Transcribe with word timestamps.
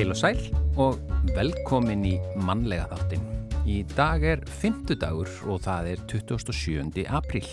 Heil 0.00 0.14
og 0.14 0.16
sæl 0.16 0.38
og 0.80 0.94
velkomin 1.36 2.06
í 2.08 2.14
mannlega 2.40 2.86
þáttin. 2.88 3.24
Í 3.68 3.82
dag 3.92 4.22
er 4.24 4.40
fymtudagur 4.48 5.28
og 5.52 5.58
það 5.66 5.88
er 5.90 6.04
27. 6.08 7.02
apríl. 7.04 7.48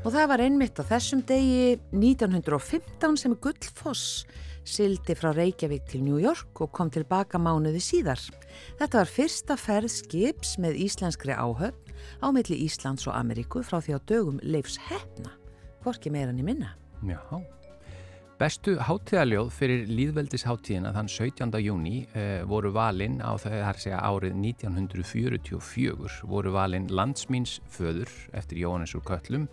Og 0.00 0.14
það 0.14 0.30
var 0.30 0.42
einmitt 0.46 0.80
á 0.80 0.84
þessum 0.88 1.20
degi 1.28 1.74
1915 1.92 3.18
sem 3.20 3.34
Gullfoss 3.36 4.24
sildi 4.64 5.12
frá 5.12 5.34
Reykjavík 5.36 5.84
til 5.90 6.06
New 6.06 6.22
York 6.22 6.62
og 6.64 6.72
kom 6.72 6.88
tilbaka 6.88 7.36
mánuði 7.36 7.84
síðar. 7.84 8.22
Þetta 8.80 9.02
var 9.02 9.12
fyrsta 9.18 9.58
ferð 9.60 9.92
skips 9.92 10.54
með 10.64 10.80
íslenskri 10.86 11.36
áhöfn 11.36 12.24
á 12.24 12.32
milli 12.32 12.62
Íslands 12.64 13.04
og 13.10 13.18
Ameríku 13.18 13.60
frá 13.60 13.84
því 13.84 14.00
á 14.00 14.00
dögum 14.08 14.40
leifs 14.40 14.80
hefna, 14.88 15.36
hvorki 15.84 16.08
meirann 16.08 16.40
í 16.40 16.48
minna. 16.48 16.78
Já, 17.04 17.20
bestu 18.38 18.74
hátíðaljóð 18.82 19.50
fyrir 19.54 19.84
líðveldisháttíðina 19.94 20.90
þann 20.96 21.10
17. 21.10 21.58
júni 21.62 22.00
eh, 22.18 22.42
voru 22.48 22.72
valinn 22.74 23.20
á 23.22 23.38
það 23.38 23.78
segja, 23.78 24.00
árið 24.02 24.34
1944 24.40 26.26
voru 26.30 26.54
valinn 26.54 26.88
landsmýns 26.90 27.60
föður 27.70 28.10
eftir 28.34 28.64
Jóhannes 28.64 28.94
úr 28.98 29.04
Köllum 29.06 29.46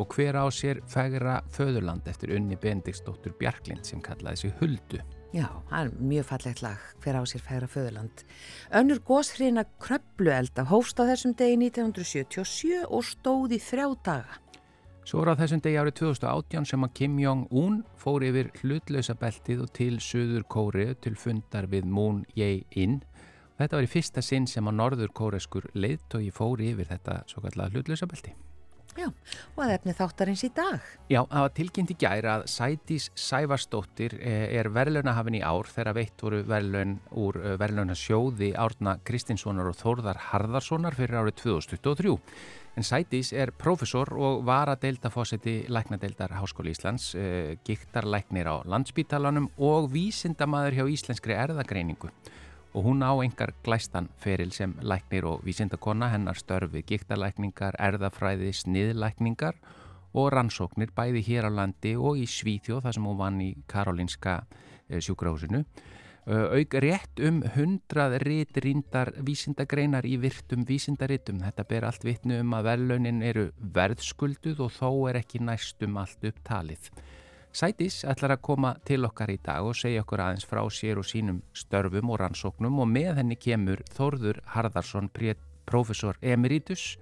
og 0.00 0.16
hver 0.16 0.38
á 0.40 0.48
sér 0.48 0.80
fegra 0.88 1.42
föðurland 1.52 2.08
eftir 2.08 2.32
unni 2.36 2.56
Bendiksdóttur 2.56 3.34
Bjarklind 3.40 3.84
sem 3.84 4.00
kallaði 4.00 4.46
sig 4.46 4.54
Huldu. 4.60 5.02
Já, 5.32 5.48
það 5.68 5.82
er 5.82 5.90
mjög 6.12 6.28
fallegt 6.28 6.62
lag 6.64 6.86
hver 7.04 7.18
á 7.20 7.22
sér 7.28 7.44
fegra 7.44 7.68
föðurland. 7.68 8.24
Önnur 8.80 9.02
góðshrina 9.04 9.66
kröpluelda 9.80 10.64
hófst 10.72 11.00
á 11.00 11.08
þessum 11.08 11.36
degi 11.36 11.58
1977 11.68 12.88
og 12.88 13.04
stóði 13.08 13.60
þrjá 13.60 13.86
daga. 14.04 14.40
Svo 15.02 15.18
voru 15.18 15.32
á 15.34 15.40
þessum 15.40 15.58
degi 15.64 15.80
árið 15.82 15.96
2018 15.98 16.68
sem 16.70 16.86
að 16.86 16.92
Kim 16.94 17.16
Jong-un 17.18 17.80
fór 17.98 18.22
yfir 18.22 18.52
hlutlausa 18.60 19.16
beltið 19.18 19.64
og 19.64 19.72
til 19.74 19.96
Suður 19.98 20.46
Kórið 20.46 20.92
til 21.02 21.16
fundar 21.18 21.66
við 21.72 21.88
Moon 21.90 22.20
Jae-in. 22.38 23.00
Þetta 23.58 23.80
var 23.80 23.88
í 23.88 23.90
fyrsta 23.90 24.22
sinn 24.22 24.46
sem 24.46 24.70
að 24.70 24.78
norður 24.78 25.10
kóreskur 25.18 25.66
leiðtói 25.74 26.30
fór 26.34 26.62
yfir 26.62 26.86
þetta 26.94 27.18
svo 27.26 27.42
kallega 27.42 27.74
hlutlausa 27.74 28.06
belti. 28.06 28.36
Já, 28.92 29.06
og 29.56 29.60
að 29.64 29.70
efni 29.78 29.92
þáttarins 29.96 30.42
í 30.44 30.50
dag. 30.52 30.88
Já, 31.08 31.22
það 31.24 31.44
var 31.46 31.52
tilkynnt 31.56 31.92
í 31.94 31.98
gæri 31.98 32.28
að 32.28 32.42
Sætís 32.52 33.06
Sævarsdóttir 33.16 34.18
eh, 34.20 34.50
er 34.60 34.68
verðlaunahafin 34.70 35.38
í 35.38 35.42
ár 35.42 35.70
þegar 35.72 35.96
veitt 35.96 36.22
voru 36.22 36.42
verðlaun 36.46 36.98
úr 37.16 37.38
eh, 37.40 37.54
verðlaunasjóði 37.62 38.52
Árna 38.60 38.98
Kristinssonar 39.08 39.70
og 39.72 39.78
Þórðar 39.80 40.20
Harðarssonar 40.28 40.98
fyrir 40.98 41.22
árið 41.22 41.40
2023. 41.40 42.18
En 42.72 42.82
Sætís 42.82 43.34
er 43.36 43.50
profesor 43.52 44.08
og 44.16 44.46
var 44.48 44.70
að 44.72 44.86
deilda 44.86 45.10
fósetti 45.12 45.66
Læknadeildar 45.68 46.32
Háskóli 46.38 46.72
Íslands, 46.72 47.10
eh, 47.14 47.58
giktarlæknir 47.68 48.48
á 48.48 48.64
landsbítalanum 48.64 49.50
og 49.58 49.90
vísindamaður 49.92 50.78
hjá 50.78 50.86
Íslenskri 50.88 51.36
erðagreiningu 51.36 52.08
og 52.72 52.84
hún 52.84 53.04
á 53.04 53.12
engar 53.20 53.52
glæstan 53.62 54.08
feril 54.16 54.52
sem 54.52 54.72
læknir 54.80 55.24
og 55.24 55.44
vísindakonna 55.44 56.08
hennar 56.08 56.34
störfi 56.34 56.82
gíktarlækningar, 56.82 57.76
erðafræði, 57.78 58.52
sniðlækningar 58.56 59.54
og 60.14 60.32
rannsóknir 60.32 60.94
bæði 60.96 61.20
hér 61.28 61.48
á 61.48 61.50
landi 61.52 61.92
og 61.96 62.16
í 62.16 62.24
Svíþjóð 62.24 62.82
þar 62.86 62.94
sem 62.94 63.04
hún 63.04 63.18
vann 63.18 63.40
í 63.40 63.54
Karolinska 63.68 64.46
eh, 64.88 64.98
sjúkrahúsinu. 64.98 65.66
Auk 66.22 66.74
rétt 66.78 67.18
um 67.26 67.40
hundrað 67.42 68.20
rit 68.22 68.58
rýndar 68.62 69.08
vísindagreinar 69.26 70.06
í 70.06 70.20
virtum 70.22 70.62
vísindaritum. 70.62 71.40
Þetta 71.42 71.64
ber 71.66 71.86
allt 71.88 72.04
vitnu 72.06 72.36
um 72.44 72.52
að 72.54 72.68
verðlaunin 72.68 73.24
eru 73.26 73.48
verðskulduð 73.58 74.60
og 74.62 74.70
þó 74.70 74.90
er 75.10 75.18
ekki 75.18 75.40
næstum 75.42 75.98
allt 75.98 76.22
upptalið. 76.30 76.92
Sætis 77.52 78.04
ætlar 78.06 78.36
að 78.36 78.44
koma 78.46 78.70
til 78.86 79.02
okkar 79.04 79.32
í 79.34 79.40
dag 79.42 79.66
og 79.66 79.74
segja 79.76 80.04
okkur 80.04 80.22
aðeins 80.22 80.46
frá 80.46 80.62
sér 80.70 81.00
og 81.02 81.08
sínum 81.10 81.42
störfum 81.58 82.14
og 82.14 82.20
rannsóknum 82.22 82.78
og 82.80 82.88
með 82.88 83.18
henni 83.18 83.36
kemur 83.36 83.82
Þórður 83.90 84.38
Harðarsson, 84.54 85.10
professor 85.66 86.16
emeritus. 86.22 87.00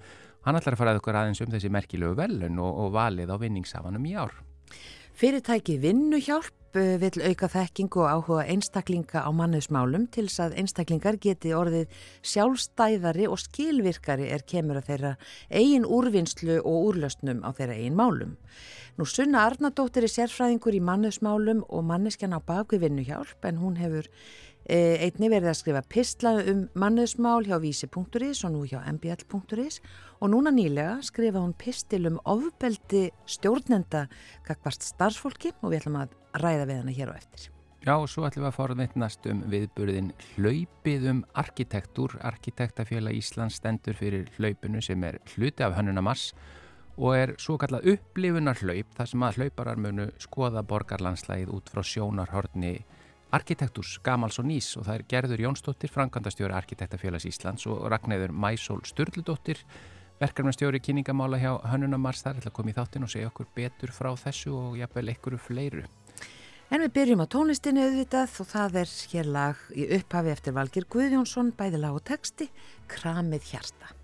Hann 0.49 0.57
ætlar 0.57 0.79
að 0.79 0.81
fara 0.81 0.95
að 0.97 1.03
okkur 1.03 1.21
aðeins 1.21 1.45
um 1.45 1.53
þessi 1.53 1.69
merkilegu 1.69 2.17
velun 2.17 2.57
og, 2.59 2.73
og 2.87 2.97
valið 2.97 3.31
á 3.31 3.37
vinningsafanum 3.37 4.09
í 4.09 4.17
ár. 4.17 4.33
Fyrirtæki 5.21 5.77
vinnuhjálp 5.83 6.60
eh, 6.79 6.97
vil 7.03 7.23
auka 7.25 7.49
þekking 7.51 7.97
og 7.99 8.09
áhuga 8.11 8.45
einstaklinga 8.53 9.23
á 9.25 9.31
mannesmálum 9.35 10.07
til 10.13 10.27
þess 10.29 10.45
að 10.45 10.59
einstaklingar 10.63 11.19
geti 11.23 11.55
orðið 11.57 11.89
sjálfstæðari 12.23 13.27
og 13.31 13.41
skilvirkari 13.43 14.29
er 14.31 14.45
kemur 14.47 14.81
að 14.81 14.91
þeirra 14.91 15.15
eigin 15.49 15.89
úrvinnslu 15.89 16.61
og 16.61 16.91
úrlöstnum 16.91 17.43
á 17.43 17.51
þeirra 17.57 17.79
eigin 17.79 17.99
málum. 17.99 18.37
Nú 18.99 19.07
Sunna 19.09 19.47
Arnardóttir 19.49 20.05
er 20.05 20.13
sérfræðingur 20.13 20.77
í 20.77 20.83
mannesmálum 20.85 21.63
og 21.69 21.87
manneskjan 21.89 22.37
á 22.37 22.41
bakvið 22.45 22.85
vinnuhjálp 22.85 23.47
en 23.49 23.61
hún 23.63 23.79
hefur 23.81 24.11
einni 24.69 25.31
verið 25.33 25.51
að 25.51 25.59
skrifa 25.59 25.83
pistla 25.89 26.35
um 26.53 26.67
mannesmál 26.79 27.47
hjá 27.47 27.57
vísi.is 27.63 28.45
og 28.45 28.53
nú 28.55 28.65
hjá 28.69 28.81
mbl.is 28.93 29.81
og 30.21 30.31
núna 30.31 30.53
nýlega 30.53 31.01
skrifa 31.03 31.41
hún 31.41 31.55
pistil 31.57 32.07
um 32.11 32.21
ofbeldi 32.29 33.09
stjórnenda 33.27 34.07
kakvart 34.47 34.85
starfsfólki 34.85 35.55
og 35.63 35.73
við 35.73 35.81
ætlum 35.81 36.03
að 36.03 36.15
ræða 36.43 36.69
við 36.69 36.83
hana 36.83 36.95
hér 36.95 37.15
og 37.15 37.19
eftir. 37.19 37.49
Já, 37.81 37.95
og 37.97 38.11
svo 38.13 38.27
ætlum 38.29 38.45
við 38.45 38.51
að 38.51 38.57
fara 38.59 38.77
veitnast 38.77 39.27
um 39.31 39.39
viðburðin 39.49 40.11
hlaupið 40.35 41.07
um 41.15 41.21
arkitektúr. 41.41 42.19
Arkitektafjöla 42.29 43.15
Íslands 43.17 43.57
stendur 43.57 43.97
fyrir 43.97 44.29
hlaupinu 44.37 44.83
sem 44.85 45.05
er 45.09 45.17
hluti 45.33 45.65
af 45.65 45.79
hönnunamars 45.79 46.35
og 47.01 47.17
er 47.17 47.33
svo 47.41 47.57
kallað 47.57 47.95
upplifunar 47.95 48.61
hlaup 48.61 48.93
þar 48.99 49.09
sem 49.09 49.25
að 49.25 49.41
hlauparar 49.41 49.81
munu 49.81 50.11
skoða 50.21 50.61
borgarlandslægið 50.69 51.55
út 51.57 51.73
frá 51.73 51.81
sjónarhorni 51.81 52.75
arkitektúrs 53.35 53.99
Gamals 54.03 54.41
og 54.41 54.47
Nýs 54.49 54.73
og 54.79 54.87
það 54.89 54.97
er 54.97 55.05
Gerður 55.13 55.43
Jónsdóttir, 55.45 55.93
Frankandastjóri 55.93 56.57
Arkitektafélags 56.57 57.29
Íslands 57.31 57.67
og 57.71 57.85
Ragnæður 57.93 58.35
Mæsól 58.35 58.83
Sturldóttir, 58.89 59.63
verkefnastjóri 60.21 60.83
kynningamála 60.83 61.39
hjá 61.41 61.53
Hönnunamars 61.71 62.25
þar 62.25 62.41
ætla 62.41 62.53
að 62.53 62.57
koma 62.59 62.75
í 62.75 62.77
þáttin 62.77 63.07
og 63.07 63.13
segja 63.13 63.31
okkur 63.31 63.51
betur 63.57 63.95
frá 63.95 64.11
þessu 64.19 64.57
og 64.57 64.77
jafnvel 64.81 65.13
einhverju 65.15 65.43
fleiru. 65.47 65.87
En 66.71 66.85
við 66.85 66.93
byrjum 66.99 67.25
á 67.25 67.27
tónlistinni 67.31 67.87
auðvitað 67.87 68.37
og 68.43 68.51
það 68.51 68.83
er 68.83 68.99
hér 69.15 69.33
lag 69.39 69.65
í 69.75 69.89
upphafi 69.99 70.35
eftir 70.35 70.55
Valgir 70.55 70.87
Guðjónsson, 70.91 71.55
bæði 71.59 71.83
lag 71.83 71.99
og 71.99 72.05
texti, 72.07 72.51
Kramið 72.91 73.51
hjarta. 73.55 74.00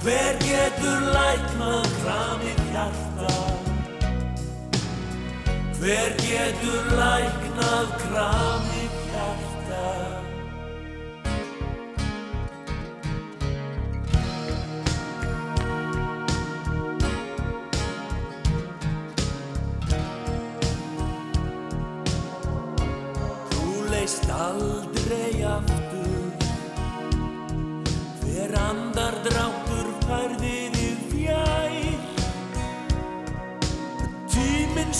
Hver 0.00 0.36
getur 0.40 1.02
læknað 1.12 1.88
kramið 2.00 2.60
hjarta? 2.72 3.32
Hver 5.76 6.14
getur 6.22 6.86
læknað 6.96 7.90
kramið 8.00 8.70
hjarta? 8.70 8.79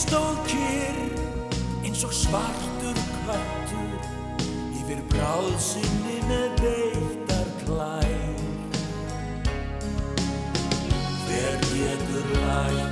Stóð 0.00 0.38
kyrr 0.48 0.98
eins 1.84 2.04
og 2.06 2.12
svartur 2.14 3.00
kvartur 3.20 3.98
Yfir 4.80 5.02
bráðsynni 5.12 6.20
með 6.30 6.62
beittar 6.62 7.50
klær 7.60 8.40
Hver 11.26 11.60
getur 11.72 12.32
læknað 12.38 12.89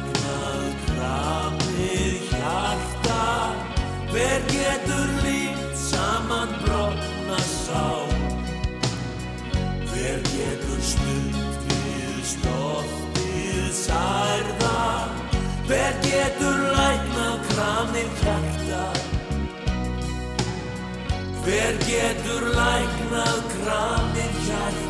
Hver 21.49 21.79
getur 21.81 22.43
læknað 22.53 23.39
kramið 23.55 24.35
hjarta 24.45 24.88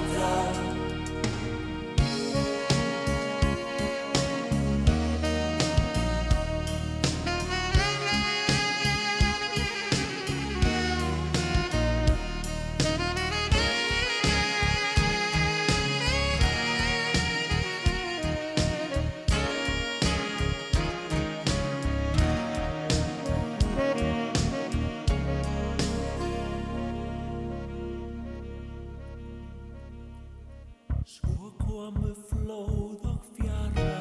komu 31.78 32.10
flóð 32.28 33.04
og 33.06 33.18
fjara 33.36 33.97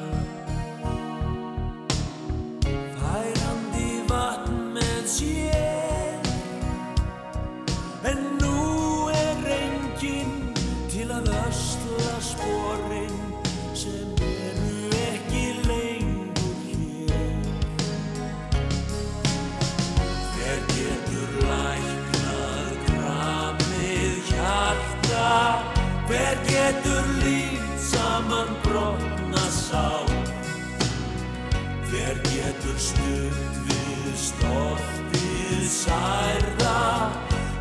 stutt 33.08 33.58
við 33.68 34.16
stoltið 34.20 35.64
særða 35.72 36.80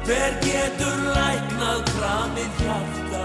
Hver 0.07 0.35
getur 0.43 0.99
læknað 1.15 1.81
kramið 1.91 2.61
hjarta? 2.63 3.23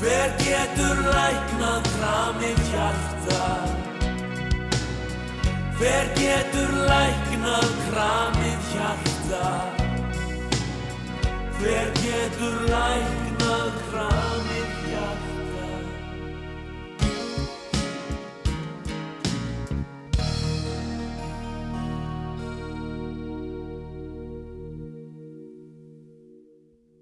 Hver 0.00 0.34
getur 0.42 1.02
læknað 1.06 1.90
kramið 1.92 2.62
hjarta? 2.72 3.44
Hver 5.78 6.12
getur 6.18 6.74
læknað 6.90 7.70
kramið 7.86 8.72
hjarta 8.72 9.46
Hver 11.60 11.88
getur 12.02 12.60
læknað 12.72 13.80
kramið 13.86 14.76
hjarta 14.90 15.35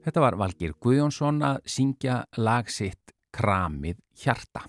Þetta 0.04 0.20
var 0.20 0.36
Valgir 0.36 0.74
Guðjónsson 0.84 1.40
að 1.46 1.62
syngja 1.70 2.22
lag 2.36 2.68
sitt 2.68 3.14
Kramið 3.34 3.96
hjarta. 4.20 4.66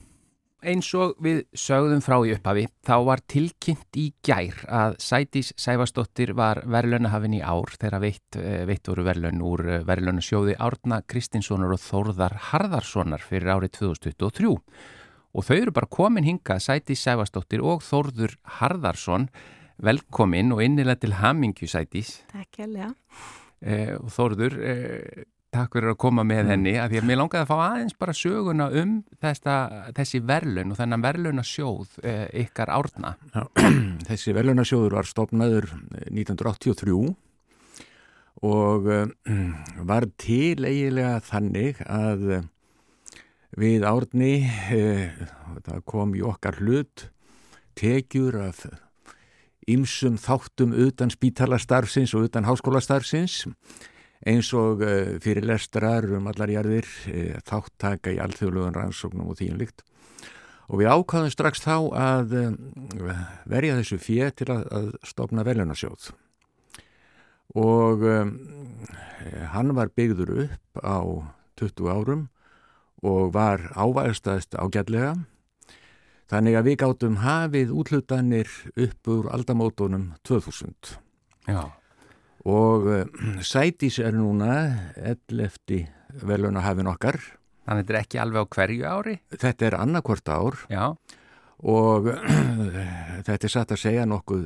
Eins 0.65 0.87
og 0.97 1.19
við 1.21 1.43
sögðum 1.53 1.99
frá 2.01 2.15
í 2.25 2.31
upphafi, 2.33 2.63
þá 2.87 2.95
var 3.05 3.21
tilkynnt 3.29 3.99
í 4.01 4.05
gær 4.25 4.63
að 4.65 4.95
Sætis 5.03 5.51
Sæfastóttir 5.61 6.31
var 6.39 6.63
verðlunahafin 6.65 7.35
í 7.37 7.43
ár 7.43 7.75
þegar 7.75 8.01
veitt, 8.01 8.39
veitt 8.65 8.89
voru 8.89 9.05
verðlun 9.05 9.43
úr 9.45 9.65
verðlunasjóði 9.85 10.57
Árna 10.57 11.03
Kristinssonar 11.05 11.75
og 11.75 11.83
Þórðar 11.83 12.39
Harðarssonar 12.49 13.21
fyrir 13.21 13.53
árið 13.59 13.75
2023. 13.83 14.55
Og 15.35 15.45
þau 15.45 15.55
eru 15.59 15.75
bara 15.75 15.91
komin 15.91 16.25
hinga, 16.25 16.57
Sætis 16.63 17.05
Sæfastóttir 17.05 17.61
og 17.61 17.85
Þórður 17.85 18.39
Harðarsson, 18.57 19.29
velkomin 19.83 20.55
og 20.55 20.65
innilega 20.65 21.03
til 21.03 21.17
hamingju 21.19 21.69
Sætis. 21.69 22.21
Takk 22.31 22.63
hjálpa. 22.63 22.93
Eh, 23.63 23.95
og 23.95 24.11
Þórður, 24.11 24.57
eh, 24.61 25.25
takk 25.55 25.77
fyrir 25.77 25.93
að 25.93 25.99
koma 26.03 26.25
með 26.27 26.51
henni, 26.51 26.73
að 26.75 26.91
því 26.91 26.99
að 26.99 27.05
mér 27.07 27.19
langaði 27.21 27.45
að 27.45 27.51
fá 27.51 27.57
aðeins 27.63 27.95
bara 27.97 28.15
söguna 28.17 28.65
um 28.81 28.95
þesta, 29.23 29.53
þessi 29.95 30.19
verðlun 30.27 30.73
og 30.73 30.79
þennan 30.81 31.05
verðlunasjóð 31.05 31.99
eh, 32.03 32.25
ykkar 32.43 32.71
árna. 32.75 33.15
Já, 33.31 33.45
þessi 34.09 34.35
verðlunasjóður 34.35 34.97
var 34.99 35.09
stopnaður 35.09 35.69
1983 36.11 36.97
og 38.45 38.89
uh, 38.91 39.07
var 39.89 40.09
til 40.19 40.59
eiginlega 40.67 41.21
þannig 41.23 41.79
að 41.87 42.25
uh, 42.35 42.41
við 43.55 43.85
árni, 43.87 44.33
það 45.63 45.85
kom 45.87 46.11
í 46.19 46.25
okkar 46.27 46.59
hlut, 46.59 47.07
tekjur 47.79 48.35
af 48.49 48.65
ymsum 49.71 50.19
þáttum 50.21 50.75
utan 50.85 51.11
spítalastarfsins 51.13 52.13
og 52.17 52.29
utan 52.29 52.45
háskólastarfsins 52.45 53.43
eins 54.25 54.49
og 54.57 54.83
uh, 54.83 55.17
fyrir 55.21 55.45
lestrar 55.45 56.07
um 56.17 56.29
allar 56.31 56.51
jarðir, 56.53 56.87
uh, 57.11 57.35
þáttaka 57.45 58.13
í 58.15 58.21
alþjóðlugun 58.23 58.77
rannsóknum 58.77 59.31
og 59.31 59.39
þýjum 59.39 59.59
líkt. 59.61 59.83
Og 60.65 60.81
við 60.81 60.89
ákvaðum 60.89 61.33
strax 61.33 61.61
þá 61.61 61.75
að 61.93 62.37
uh, 62.39 63.25
verja 63.49 63.77
þessu 63.79 63.99
fjö 64.01 64.31
til 64.33 64.49
að, 64.55 64.93
stopna 65.05 65.45
velunarsjóð. 65.45 66.13
Og 67.55 68.01
hann 69.53 69.69
var 69.77 69.91
byggður 69.95 70.31
upp 70.43 70.79
á 70.83 70.99
20 71.61 71.87
árum 71.87 72.25
og 73.05 73.29
var 73.31 73.61
ávægstaðist 73.77 74.57
ágætlega. 74.59 75.13
Þannig 76.31 76.55
að 76.57 76.67
við 76.69 76.77
gáttum 76.81 77.17
hafið 77.21 77.73
útlutanir 77.77 78.49
upp 78.73 79.09
úr 79.13 79.27
aldamótonum 79.35 80.07
2000. 80.25 80.95
Já. 81.45 81.67
Og 82.45 82.87
uh, 82.89 83.03
Sætis 83.45 83.99
er 84.01 84.17
núna 84.17 84.55
11. 84.97 85.85
velunahafin 86.25 86.89
okkar. 86.89 87.19
Þannig 87.65 87.81
að 87.81 87.85
þetta 87.85 87.93
er 87.93 87.99
ekki 88.01 88.21
alveg 88.21 88.41
á 88.41 88.53
hverju 88.55 88.89
ári? 88.89 89.15
Þetta 89.33 89.67
er 89.67 89.77
annarkvort 89.79 90.29
ár 90.29 90.57
Já. 90.69 90.83
og 91.65 92.09
þetta 93.27 93.37
er 93.37 93.53
satt 93.53 93.73
að 93.73 93.81
segja 93.81 94.05
nokkuð 94.09 94.43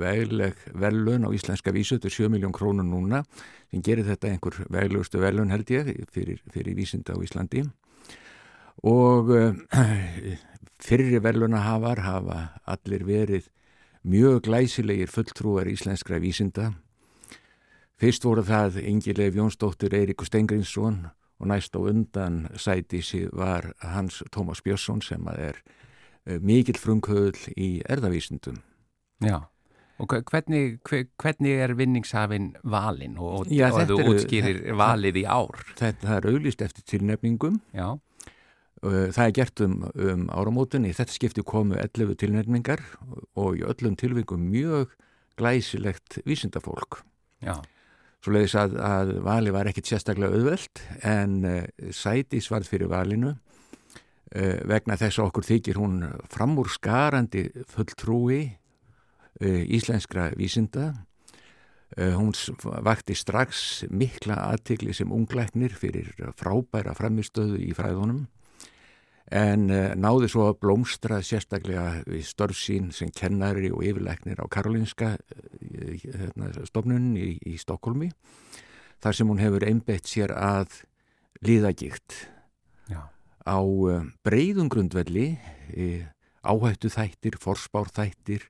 vegleg 0.00 0.62
velun 0.80 1.28
á 1.28 1.30
íslenska 1.36 1.74
vísu, 1.74 1.98
þetta 1.98 2.08
er 2.08 2.16
7 2.16 2.32
miljón 2.32 2.56
krónur 2.56 2.88
núna 2.88 3.20
sem 3.68 3.84
gerir 3.84 4.08
þetta 4.08 4.32
einhver 4.32 4.56
veglegustu 4.72 5.20
velun 5.20 5.52
held 5.52 5.68
ég 5.72 5.92
fyrir, 6.12 6.40
fyrir 6.52 6.76
vísinda 6.76 7.12
á 7.12 7.20
Íslandi 7.20 7.66
og 8.88 9.28
uh, 9.36 9.52
fyrri 10.82 11.18
velunahafar 11.22 12.02
hafa 12.02 12.38
allir 12.66 13.04
verið 13.06 13.50
mjög 14.02 14.42
glæsilegir 14.48 15.10
fulltrúar 15.10 15.70
íslenskra 15.70 16.18
vísinda 16.18 16.72
Fyrst 18.02 18.24
voru 18.26 18.42
það 18.42 18.80
Ingileif 18.82 19.36
Jónsdóttir 19.38 19.92
Eiríkur 19.94 20.26
Stengrinsson 20.26 21.04
og 21.38 21.46
næst 21.46 21.76
á 21.78 21.78
undan 21.78 22.48
sætísi 22.58 23.28
var 23.30 23.68
Hans 23.78 24.24
Tómas 24.34 24.58
Björnsson 24.58 24.98
sem 25.06 25.22
er 25.30 25.60
mikill 26.42 26.80
frumkvöðl 26.82 27.52
í 27.54 27.68
erðavísindum. 27.86 28.58
Já, 29.22 29.38
og 30.02 30.16
hvernig, 30.30 30.80
hvernig 30.82 31.62
er 31.62 31.76
vinningshafinn 31.78 32.56
valinn 32.62 33.14
og, 33.22 33.46
Já, 33.54 33.68
og 33.70 33.86
þú 33.86 34.00
útskýrir 34.16 34.64
valið 34.74 35.22
í 35.22 35.24
ár? 35.30 35.62
Þetta 35.78 36.16
er 36.18 36.30
auglist 36.32 36.66
eftir 36.66 36.86
tilnefningum. 36.96 37.60
Já, 37.70 38.00
Það 38.82 39.22
er 39.22 39.34
gert 39.36 39.60
um, 39.62 39.76
um 39.94 40.24
áramótin. 40.34 40.88
Í 40.88 40.94
þetta 40.96 41.14
skipti 41.14 41.44
komu 41.46 41.76
11 41.78 42.16
tilnefningar 42.18 42.82
og 43.38 43.60
í 43.60 43.62
öllum 43.62 43.94
tilvikum 44.00 44.42
mjög 44.50 44.96
glæsilegt 45.38 46.18
vísindafólk. 46.26 47.02
Já. 47.42 47.60
Svo 48.22 48.36
leiðis 48.36 48.54
að, 48.54 48.76
að 48.86 49.12
vali 49.26 49.52
var 49.54 49.66
ekkit 49.66 49.88
sérstaklega 49.90 50.36
auðvelt 50.36 50.82
en 51.02 51.38
uh, 51.42 51.62
sætis 51.90 52.46
varð 52.52 52.70
fyrir 52.70 52.90
valinu 52.92 53.32
uh, 53.34 54.58
vegna 54.70 54.98
þess 55.00 55.18
að 55.18 55.30
okkur 55.30 55.48
þykir 55.48 55.80
hún 55.82 55.96
framúr 56.30 56.70
skarandi 56.70 57.48
fulltrúi 57.72 58.44
uh, 58.46 59.62
íslenskra 59.66 60.32
vísinda. 60.38 60.92
Hún 61.92 62.30
vakti 62.86 63.12
strax 63.12 63.82
mikla 63.92 64.38
aðtikli 64.46 64.94
sem 64.96 65.10
ungleiknir 65.12 65.74
fyrir 65.76 66.06
frábæra 66.40 66.94
framistöðu 66.96 67.58
í 67.60 67.74
fræðunum 67.76 68.22
en 69.32 69.68
uh, 69.72 69.92
náði 69.96 70.28
svo 70.30 70.46
að 70.50 70.58
blómstra 70.62 71.22
sérstaklega 71.24 72.02
við 72.04 72.24
störfsín 72.28 72.90
sem 72.94 73.10
kennari 73.16 73.70
og 73.72 73.84
yfirleiknir 73.86 74.42
á 74.44 74.46
Karolinska 74.52 75.14
uh, 75.16 75.92
hérna, 76.02 76.50
stofnun 76.68 77.14
í, 77.16 77.36
í 77.48 77.56
Stokkólmi 77.60 78.10
þar 79.02 79.16
sem 79.16 79.30
hún 79.30 79.40
hefur 79.40 79.64
einbett 79.66 80.08
sér 80.10 80.34
að 80.36 80.82
líðagikt 81.42 82.26
Já. 82.92 83.08
á 83.48 83.58
uh, 83.58 84.02
breyðum 84.26 84.68
grundvelli 84.72 85.30
áhættu 86.42 86.90
þættir, 86.92 87.38
forspár 87.40 87.88
þættir 87.94 88.44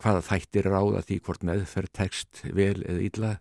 hvaða 0.00 0.22
þættir 0.24 0.70
ráða 0.70 1.02
því 1.04 1.16
hvort 1.26 1.42
meðferð 1.44 1.90
tekst 1.98 2.38
vel 2.46 2.78
eða 2.78 3.02
illa. 3.04 3.32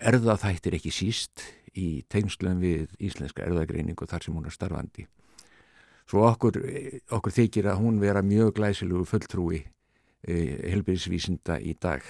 Erða 0.00 0.38
þættir 0.40 0.78
ekki 0.78 0.92
síst 0.94 1.42
í 1.76 2.06
tegnslum 2.08 2.62
við 2.62 2.94
íslenska 3.02 3.44
erðagreiningu 3.44 4.08
þar 4.08 4.24
sem 4.24 4.38
hún 4.38 4.48
er 4.48 4.54
starfandi 4.54 5.04
svo 6.06 6.26
okkur, 6.28 6.60
okkur 7.18 7.34
þykir 7.34 7.70
að 7.72 7.80
hún 7.82 8.00
vera 8.02 8.22
mjög 8.22 8.54
glæsilugu 8.60 9.06
fulltrúi 9.10 9.60
eh, 9.62 10.70
helbíðisvísinda 10.72 11.58
í 11.60 11.74
dag. 11.80 12.02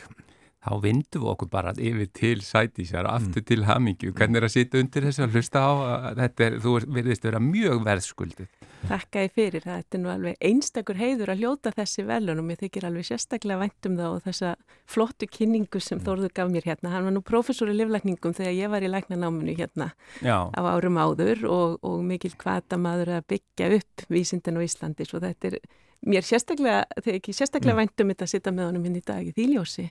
Þá 0.66 0.80
vindum 0.82 1.22
við 1.22 1.30
okkur 1.30 1.48
bara 1.50 1.72
yfir 1.78 2.08
til 2.10 2.40
sætísjar, 2.42 3.06
aftur 3.06 3.38
mm. 3.38 3.46
til 3.46 3.64
hamingju. 3.68 4.08
Hvernig 4.18 4.40
er 4.40 4.46
að 4.48 4.54
sitja 4.56 4.80
undir 4.82 5.04
þessu 5.06 5.22
að 5.22 5.36
hlusta 5.36 5.62
á? 5.62 5.70
Þetta 6.18 6.46
er, 6.46 6.56
þú 6.64 6.72
verðist 6.96 7.26
vera 7.28 7.40
mjög 7.42 7.84
verðskuldið. 7.86 8.48
Þakka 8.90 9.22
ég 9.22 9.36
fyrir. 9.36 9.62
Þetta 9.62 9.96
er 9.96 10.02
nú 10.02 10.10
alveg 10.10 10.42
einstakur 10.48 10.98
heiður 10.98 11.32
að 11.36 11.44
hljóta 11.44 11.72
þessi 11.76 12.06
velunum. 12.08 12.50
Ég 12.50 12.60
þykir 12.64 12.88
alveg 12.90 13.06
sérstaklega 13.06 13.62
væntum 13.62 13.94
það 14.00 14.16
og 14.16 14.26
þessa 14.26 14.52
flottu 14.90 15.30
kynningu 15.38 15.82
sem 15.82 16.00
mm. 16.00 16.04
Þórður 16.08 16.34
gaf 16.40 16.50
mér 16.50 16.68
hérna. 16.72 16.92
Hann 16.96 17.06
var 17.06 17.14
nú 17.14 17.22
professor 17.30 17.70
í 17.70 17.78
livlækningum 17.78 18.34
þegar 18.34 18.58
ég 18.58 18.74
var 18.74 18.82
í 18.82 18.90
læknanáminu 18.90 19.54
hérna 19.58 19.92
Já. 20.18 20.50
á 20.50 20.60
árum 20.66 20.98
áður 20.98 21.46
og, 21.46 21.78
og 21.86 22.02
mikil 22.06 22.34
kvata 22.34 22.78
maður 22.78 23.20
að 23.20 23.30
byggja 23.36 23.70
upp 23.78 24.06
vísindin 24.10 24.58
á 24.58 24.66
Íslandi. 24.66 25.06
Svo 25.06 25.22
þetta 25.22 25.52
er 25.52 25.60
mér 26.06 26.26
sérstaklega, 26.26 26.84
þegar 27.00 27.18
ekki 27.22 27.34
sérstaklega 27.34 27.74
mm. 27.74 27.82
væntum 27.82 28.14
þetta 28.14 28.26
að 28.26 28.32
sitta 28.34 28.54
með 28.54 28.70
honum 28.70 28.86
hinn 28.86 29.00
hérna 29.00 29.02
í 29.02 29.10
dag 29.14 29.26
í 29.30 29.34
þýljósi. 29.36 29.88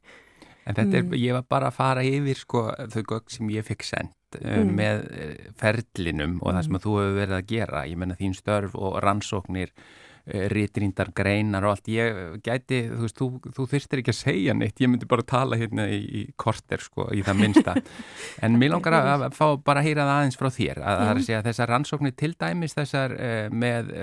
En 0.66 0.78
þetta 0.78 0.98
er, 0.98 1.04
mm. 1.06 1.18
ég 1.22 1.36
var 1.38 1.50
bara 1.50 1.70
að 1.70 1.78
fara 1.78 2.06
yfir 2.06 2.40
sko 2.40 2.70
þau 2.74 3.04
gögg 3.04 3.36
sem 3.36 3.52
ég 3.54 3.68
fikk 3.68 3.86
sendt 3.86 4.40
uh, 4.40 4.64
mm. 4.64 4.72
með 4.80 5.04
uh, 5.06 5.52
ferlinum 5.62 6.40
og 6.42 6.56
það 6.56 6.66
sem 6.66 6.74
mm. 6.74 6.86
þú 6.88 6.96
hefur 7.02 7.20
verið 7.20 7.38
að 7.38 7.46
gera. 7.52 7.86
Ég 7.92 8.02
menna 8.02 8.18
þín 8.18 8.34
störf 8.34 8.74
og 8.80 8.98
rannsóknir, 9.06 9.70
uh, 9.76 10.48
ritrindar, 10.56 11.12
greinar 11.14 11.68
og 11.70 11.76
allt. 11.76 11.92
Ég 11.94 12.42
gæti, 12.48 12.82
þú 12.90 13.06
veist, 13.06 13.22
þú, 13.22 13.54
þú 13.60 13.68
þyrstir 13.76 14.02
ekki 14.02 14.14
að 14.16 14.20
segja 14.24 14.58
neitt. 14.58 14.82
Ég 14.82 14.90
myndi 14.90 15.12
bara 15.14 15.28
tala 15.36 15.62
hérna 15.62 15.86
í, 15.94 16.02
í 16.02 16.26
korter 16.34 16.82
sko, 16.82 17.12
í 17.14 17.22
það 17.28 17.42
minnsta. 17.44 17.78
En 18.46 18.58
mér 18.58 18.74
langar 18.74 18.98
að, 18.98 19.30
að 19.30 19.38
fá 19.38 19.46
bara 19.62 19.86
að 19.86 19.92
heyra 19.92 20.10
það 20.10 20.18
aðeins 20.18 20.42
frá 20.42 20.50
þér. 20.58 20.82
Að 20.82 21.02
það 21.04 21.12
er 21.12 21.22
að 21.22 21.26
segja 21.30 21.44
að 21.44 21.52
þessar 21.52 21.76
rannsóknir 21.76 22.18
til 22.18 22.34
dæmis 22.42 22.74
þessar 22.82 23.20
með 23.54 23.94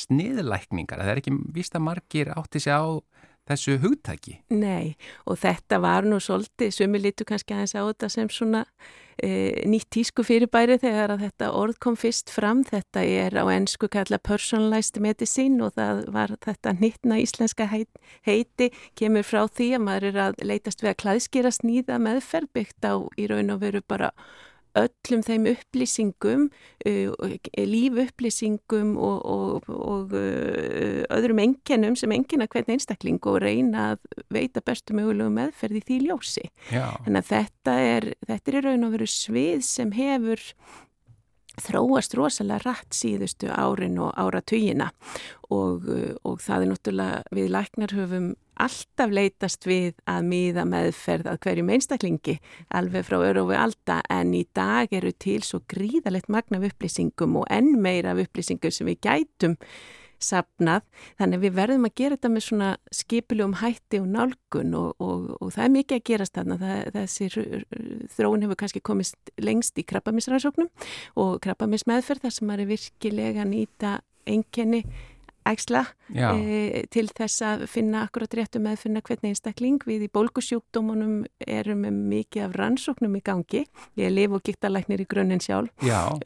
sniðlækningar. 0.00 1.04
Það 1.04 1.12
er 1.12 1.20
ekki 1.20 1.40
vísta 1.52 1.82
margir 1.92 2.32
átti 2.32 2.64
sig 2.64 2.72
á 2.72 3.04
þessu 3.50 3.76
hugtæki. 3.82 4.40
Nei 4.54 4.96
og 5.26 5.40
þetta 5.42 5.80
var 5.82 6.08
nú 6.08 6.20
svolítið, 6.22 6.74
sumi 6.74 7.00
litur 7.02 7.28
kannski 7.28 7.56
aðeins 7.56 7.76
á 7.76 7.82
þetta 7.82 8.10
sem 8.12 8.30
svona 8.32 8.64
e, 9.20 9.30
nýtt 9.68 9.90
tísku 9.94 10.24
fyrirbæri 10.26 10.78
þegar 10.80 11.14
að 11.14 11.24
þetta 11.26 11.50
orð 11.58 11.78
kom 11.82 11.96
fyrst 12.00 12.32
fram. 12.32 12.62
Þetta 12.66 13.04
er 13.04 13.36
á 13.36 13.44
ennsku 13.52 13.90
kalla 13.92 14.20
personalized 14.22 15.00
medicine 15.02 15.62
og 15.64 15.74
það 15.78 16.04
var 16.14 16.36
þetta 16.46 16.76
nýttna 16.80 17.20
íslenska 17.22 17.68
heiti 17.70 18.70
kemur 18.98 19.26
frá 19.26 19.44
því 19.46 19.72
að 19.78 19.86
maður 19.88 20.10
er 20.12 20.22
að 20.28 20.44
leitast 20.46 20.84
við 20.84 20.94
að 20.94 21.00
klæðskýra 21.04 21.54
sníða 21.54 22.00
meðferð 22.02 22.54
byggt 22.56 22.88
á 22.88 22.94
í 23.18 23.28
raun 23.30 23.54
og 23.56 23.64
veru 23.64 23.82
bara 23.86 24.14
öllum 24.84 25.22
þeim 25.26 25.48
upplýsingum, 25.52 26.46
uh, 26.88 27.36
lífupplýsingum 27.56 28.94
og, 28.98 29.18
og, 29.24 29.70
og 29.70 30.14
uh, 30.16 31.02
öðrum 31.16 31.42
enginum 31.44 31.96
sem 31.98 32.12
engina 32.16 32.48
hvern 32.50 32.74
einstakling 32.76 33.20
og 33.30 33.40
reyna 33.44 33.92
að 33.94 34.26
veita 34.32 34.64
bestu 34.64 34.96
mögulegu 34.98 35.32
meðferði 35.36 35.84
því 35.86 35.98
ljósi. 36.08 36.46
Já. 36.70 36.86
Þannig 37.06 37.24
að 37.24 37.32
þetta 37.32 37.80
er, 37.94 38.12
þetta 38.28 38.54
er 38.54 38.68
raun 38.68 38.88
og 38.88 38.94
veru 38.96 39.10
svið 39.10 39.66
sem 39.66 39.92
hefur 39.96 40.46
þróast 41.60 42.14
rosalega 42.18 42.62
rætt 42.64 42.94
síðustu 42.94 43.50
árin 43.50 43.98
og 44.02 44.14
áratugina. 44.20 44.90
Og, 45.50 45.88
og 46.22 46.38
það 46.44 46.62
er 46.62 46.70
náttúrulega 46.70 47.34
við 47.34 47.50
læknar 47.56 47.94
höfum 47.96 48.30
alltaf 48.60 49.12
leytast 49.14 49.66
við 49.66 49.94
að 50.10 50.26
miða 50.28 50.66
meðferð 50.68 51.30
að 51.30 51.38
hverjum 51.46 51.72
einstaklingi 51.74 52.36
alveg 52.76 53.06
frá 53.08 53.18
örufi 53.24 53.56
alltaf 53.58 54.02
en 54.12 54.34
í 54.36 54.44
dag 54.56 54.92
eru 54.94 55.12
til 55.16 55.40
svo 55.46 55.62
gríðalegt 55.70 56.28
magna 56.32 56.60
upplýsingum 56.68 57.40
og 57.40 57.48
enn 57.50 57.78
meira 57.82 58.14
upplýsingum 58.18 58.74
sem 58.74 58.90
við 58.90 59.00
gætum 59.06 59.56
sapnað, 60.24 60.84
þannig 61.20 61.42
við 61.44 61.56
verðum 61.56 61.88
að 61.88 61.94
gera 62.00 62.18
þetta 62.18 62.32
með 62.34 62.44
svona 62.46 62.70
skipiljum 63.00 63.56
hætti 63.60 64.00
og 64.02 64.10
nálgun 64.14 64.76
og, 64.78 64.90
og, 65.00 65.26
og 65.40 65.54
það 65.54 65.64
er 65.64 65.74
mikið 65.76 65.98
að 65.98 66.06
gerast 66.10 66.36
þarna, 66.38 66.58
þessi 66.96 67.30
þróun 68.16 68.46
hefur 68.46 68.60
kannski 68.62 68.84
komist 68.84 69.34
lengst 69.40 69.80
í 69.80 69.86
krabbamisræðsóknum 69.90 70.70
og 71.20 71.40
krabbamismeðferð 71.44 72.26
þar 72.26 72.36
sem 72.36 72.50
maður 72.50 72.66
er 72.66 72.72
virkilega 72.74 73.44
að 73.44 73.52
nýta 73.54 73.96
enkenni 74.30 74.84
ægsla 75.48 75.84
e, 76.12 76.84
til 76.92 77.06
þess 77.16 77.42
að 77.46 77.64
finna 77.70 78.04
akkurat 78.06 78.34
réttu 78.36 78.60
með 78.62 78.76
að 78.76 78.82
finna 78.84 79.02
hvernig 79.06 79.34
einstakling. 79.34 79.80
Við 79.88 80.06
í 80.06 80.10
bólkusjúkdómanum 80.12 81.24
erum 81.46 81.82
með 81.86 81.98
mikið 82.12 82.46
af 82.46 82.56
rannsóknum 82.60 83.16
í 83.16 83.22
gangi. 83.24 83.64
Ég 83.98 84.10
er 84.10 84.14
liv 84.14 84.36
og 84.36 84.44
gíktalæknir 84.46 85.04
í 85.04 85.08
grunninn 85.10 85.42
sjálf. 85.44 85.72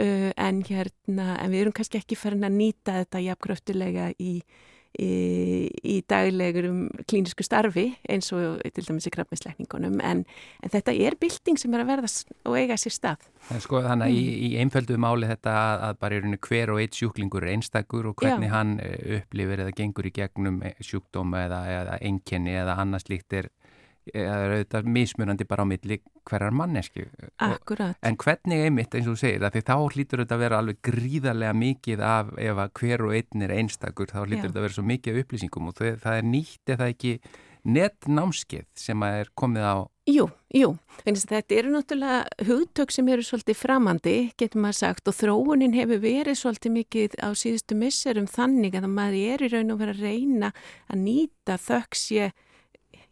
E, 0.01 0.33
en, 0.35 0.63
hérna, 0.67 1.35
en 1.39 1.55
við 1.55 1.65
erum 1.65 1.77
kannski 1.77 2.03
ekki 2.03 2.19
farin 2.19 2.47
að 2.47 2.59
nýta 2.59 2.99
þetta 3.03 3.25
jafnkröftulega 3.29 4.13
í 4.19 4.39
í, 5.01 5.67
í 5.83 5.97
daglegurum 6.09 6.87
klínisku 7.09 7.45
starfi 7.47 7.89
eins 8.11 8.31
og 8.35 8.61
til 8.75 8.85
dæmis 8.87 9.09
í 9.09 9.13
krafmisleikningunum 9.15 9.99
en, 10.05 10.23
en 10.63 10.73
þetta 10.73 10.95
er 10.95 11.17
bilding 11.21 11.59
sem 11.61 11.75
er 11.75 11.85
að 11.85 11.91
verða 11.93 12.11
og 12.45 12.59
eiga 12.59 12.79
sér 12.81 12.95
stað. 12.95 13.27
Sko, 13.61 13.83
þannig 13.85 14.07
að 14.07 14.15
mm. 14.15 14.21
í, 14.21 14.49
í 14.49 14.51
einföldu 14.63 14.99
máli 15.01 15.29
þetta 15.29 15.57
að 15.91 15.99
bara 16.05 16.21
er 16.21 16.39
hver 16.49 16.75
og 16.75 16.81
eitt 16.83 16.99
sjúklingur 16.99 17.45
er 17.45 17.57
einstakur 17.57 18.11
og 18.11 18.17
hvernig 18.21 18.51
Já. 18.51 18.55
hann 18.55 18.79
eh, 18.85 19.19
upplifir 19.19 19.65
eða 19.65 19.77
gengur 19.77 20.09
í 20.09 20.15
gegnum 20.15 20.63
eh, 20.65 20.79
sjúkdóma 20.85 21.45
eða, 21.49 21.61
eða 21.81 21.99
enkenni 22.11 22.57
eða 22.63 22.79
annars 22.85 23.09
líkt 23.11 23.37
er 23.41 23.51
er 24.13 24.53
auðvitað 24.59 24.91
mismunandi 24.97 25.47
bara 25.49 25.65
á 25.65 25.67
milli 25.69 26.01
hverjar 26.29 26.53
mannesku 26.57 27.07
Akkurat. 27.43 27.97
en 28.03 28.19
hvernig 28.21 28.67
einmitt 28.67 28.95
eins 28.95 29.09
og 29.09 29.17
þú 29.17 29.23
segir 29.23 29.47
því 29.55 29.65
þá 29.65 29.77
hlýtur 29.95 30.23
þetta 30.25 30.37
að 30.37 30.45
vera 30.45 30.61
alveg 30.61 30.83
gríðarlega 30.85 31.57
mikið 31.63 32.05
af 32.05 32.35
ef 32.37 32.61
að 32.67 32.77
hver 32.81 33.07
og 33.07 33.17
einn 33.17 33.47
er 33.47 33.57
einstakur 33.57 34.13
þá 34.13 34.21
hlýtur 34.27 34.47
þetta 34.49 34.61
að 34.61 34.67
vera 34.69 34.77
svo 34.77 34.87
mikið 34.91 35.15
af 35.15 35.25
upplýsingum 35.25 35.73
og 35.73 35.81
það, 35.81 35.99
það 36.05 36.21
er 36.21 36.31
nýtt 36.35 36.75
eða 36.77 36.93
ekki 36.93 37.19
netnámskið 37.65 38.67
sem 38.77 39.05
að 39.05 39.19
er 39.23 39.31
komið 39.39 39.65
á? 39.65 39.77
Jú, 40.05 40.27
jú, 40.53 40.75
þetta 41.01 41.57
eru 41.57 41.71
náttúrulega 41.73 42.45
hugtök 42.45 42.91
sem 42.93 43.07
eru 43.09 43.25
svolítið 43.25 43.57
framandi, 43.57 44.17
getur 44.37 44.61
maður 44.61 44.77
sagt, 44.83 45.09
og 45.09 45.17
þróunin 45.17 45.73
hefur 45.73 46.03
verið 46.03 46.37
svolítið 46.37 46.75
mikið 46.75 47.17
á 47.25 47.33
síðustu 47.33 47.79
misserum 47.81 48.29
þannig 48.29 48.77
að 48.77 48.89
maður 48.93 49.17
er 49.33 49.47
í 49.47 49.51
raun 49.55 49.73
og 49.73 49.81
verið 49.81 50.03
að 50.03 50.05
reyna 50.05 50.51
að 50.93 51.01
nýta 51.07 51.57
þöggsje 51.57 52.29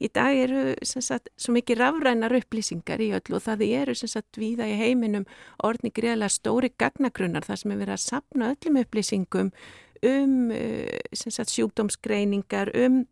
í 0.02 0.10
dag 0.12 0.38
eru 0.44 0.62
sagt, 0.82 1.30
svo 1.38 1.54
mikið 1.56 1.80
rafrænar 1.80 2.34
upplýsingar 2.40 3.02
í 3.02 3.12
öllu 3.16 3.38
og 3.38 3.44
það 3.46 3.64
eru 3.68 3.94
sagt, 4.00 4.40
viða 4.40 4.66
í 4.70 4.76
heiminum 4.80 5.28
orðni 5.62 5.92
greiðlega 5.94 6.32
stóri 6.34 6.72
gagnagrunnar 6.78 7.46
þar 7.46 7.62
sem 7.62 7.74
er 7.74 7.82
verið 7.84 7.96
að 7.96 8.04
sapna 8.06 8.52
öllum 8.56 8.80
upplýsingum 8.82 9.52
um 10.02 10.50
eh, 10.50 10.98
sagt, 11.14 11.52
sjúkdómsgreiningar, 11.54 12.72
um, 12.74 13.04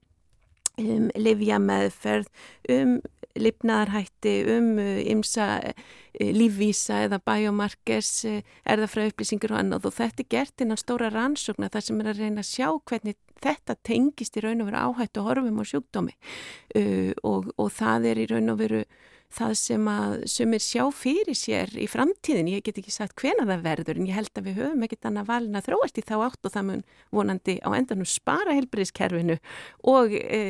um 0.81 1.09
livjameðferð, 1.15 2.31
um 2.75 2.99
lifnaðarhætti, 3.45 4.35
um 4.55 4.69
ymsa 4.81 5.49
uh, 5.71 5.83
uh, 6.21 6.31
lífvísa 6.37 7.03
eða 7.07 7.21
biomarkers, 7.27 8.13
uh, 8.29 8.41
erðafræð 8.69 9.13
upplýsingur 9.13 9.55
og 9.55 9.61
annað. 9.63 9.91
Og 9.91 9.97
þetta 9.99 10.25
er 10.25 10.31
gert 10.37 10.65
innan 10.65 10.81
stóra 10.81 11.11
rannsóknar 11.15 11.73
þar 11.75 11.87
sem 11.87 12.01
er 12.03 12.13
að 12.13 12.25
reyna 12.25 12.45
að 12.45 12.51
sjá 12.51 12.69
hvernig 12.91 13.19
þetta 13.41 13.79
tengist 13.87 14.37
í 14.37 14.45
raun 14.45 14.65
og 14.65 14.69
veru 14.71 14.83
áhættu 14.85 15.25
horfum 15.25 15.63
og 15.63 15.71
sjúkdómi. 15.71 16.17
Uh, 16.75 17.13
og, 17.23 17.53
og 17.57 17.73
það 17.77 18.13
er 18.13 18.25
í 18.25 18.29
raun 18.31 18.55
og 18.55 18.61
veru 18.61 18.85
það 19.31 19.53
sem 19.61 19.89
að 19.91 20.15
sumir 20.31 20.63
sjá 20.63 20.83
fyrir 20.95 21.37
sér 21.39 21.71
í 21.79 21.87
framtíðin, 21.91 22.51
ég 22.51 22.65
get 22.67 22.81
ekki 22.81 22.93
sagt 22.95 23.15
hvena 23.21 23.47
það 23.47 23.63
verður 23.67 24.01
en 24.01 24.09
ég 24.09 24.17
held 24.19 24.33
að 24.35 24.49
við 24.49 24.59
höfum 24.59 24.87
ekkert 24.87 25.07
annað 25.11 25.29
valin 25.31 25.61
að 25.61 25.69
þróast 25.69 26.01
í 26.01 26.05
þá 26.09 26.15
átt 26.27 26.49
og 26.49 26.55
það 26.57 26.67
mun 26.71 26.83
vonandi 27.15 27.57
á 27.63 27.69
endanum 27.79 28.09
spara 28.11 28.57
helbriðskerfinu 28.59 29.39
og, 29.93 30.17
e, 30.19 30.43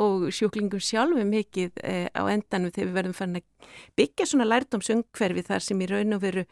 og 0.00 0.30
sjúklingum 0.32 0.80
sjálfu 0.82 1.26
mikið 1.28 1.84
e, 1.84 1.94
á 2.08 2.22
endanum 2.32 2.72
þegar 2.72 2.88
við 2.88 2.98
verðum 3.00 3.18
fann 3.20 3.38
að 3.42 3.70
byggja 4.00 4.28
svona 4.32 4.48
lærdomsungverfi 4.48 5.46
þar 5.50 5.68
sem 5.68 5.84
í 5.84 5.90
raun 5.92 6.16
og 6.16 6.24
veru 6.24 6.46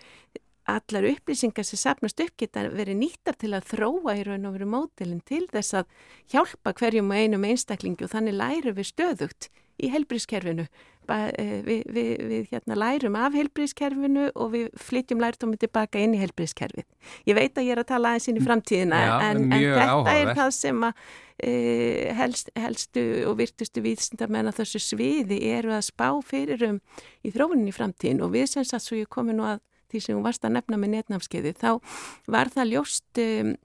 allar 0.71 1.09
upplýsingar 1.09 1.67
sem 1.67 1.81
sapnast 1.81 2.21
upp 2.23 2.37
geta 2.39 2.67
verið 2.69 3.01
nýttar 3.01 3.39
til 3.41 3.55
að 3.57 3.73
þróa 3.73 4.19
í 4.21 4.27
raun 4.29 4.47
og 4.47 4.59
veru 4.59 4.69
mótilinn 4.71 5.25
til 5.27 5.47
þess 5.51 5.81
að 5.81 5.89
hjálpa 6.35 6.75
hverjum 6.77 7.11
og 7.11 7.25
einum 7.25 7.49
einstaklingi 7.49 8.07
og 8.07 8.13
þannig 8.13 8.37
læru 8.37 8.77
við 8.77 8.91
stöðugt 8.93 9.51
í 9.81 9.93
helbriðskerfinu 9.93 10.67
Eh, 11.11 11.63
við, 11.67 11.81
við, 11.91 12.11
við 12.31 12.51
hérna, 12.53 12.77
lærum 12.79 13.17
af 13.19 13.35
heilbríðskerfinu 13.35 14.29
og 14.39 14.53
við 14.53 14.69
flytjum 14.79 15.23
lærtómi 15.23 15.59
tilbaka 15.59 15.99
inn 15.99 16.15
í 16.15 16.21
heilbríðskerfið. 16.21 16.87
Ég 17.27 17.37
veit 17.39 17.59
að 17.59 17.67
ég 17.67 17.75
er 17.75 17.83
að 17.83 17.89
tala 17.89 18.13
aðeins 18.13 18.29
inn 18.31 18.39
í 18.39 18.45
framtíðina 18.45 19.01
Já, 19.01 19.15
en, 19.27 19.43
en 19.49 19.57
þetta 19.57 19.89
áhugaverð. 19.89 20.21
er 20.21 20.39
það 20.39 20.53
sem 20.55 20.87
að 20.87 21.03
e, 21.43 21.53
helst, 22.21 22.53
helstu 22.63 23.05
og 23.27 23.37
virtustu 23.41 23.83
vísindamenn 23.85 24.53
að 24.53 24.61
þessu 24.61 24.83
sviði 24.85 25.41
eru 25.51 25.75
að 25.75 25.89
spá 25.89 26.07
fyrir 26.31 26.67
um 26.69 26.81
í 27.27 27.35
þróunin 27.35 27.71
í 27.73 27.75
framtíðin 27.75 28.23
og 28.27 28.35
við 28.37 28.47
sem 28.55 28.69
sagt 28.69 28.87
svo 28.87 29.01
ég 29.01 29.11
komi 29.11 29.35
nú 29.35 29.49
að 29.51 29.65
því 29.91 30.05
sem 30.05 30.19
hún 30.19 30.27
varst 30.27 30.47
að 30.47 30.61
nefna 30.61 30.79
með 30.79 30.95
netnámskeiði 30.95 31.57
þá 31.59 31.71
var 32.31 32.53
það 32.55 32.77
ljóst 32.77 33.25
um, 33.25 33.57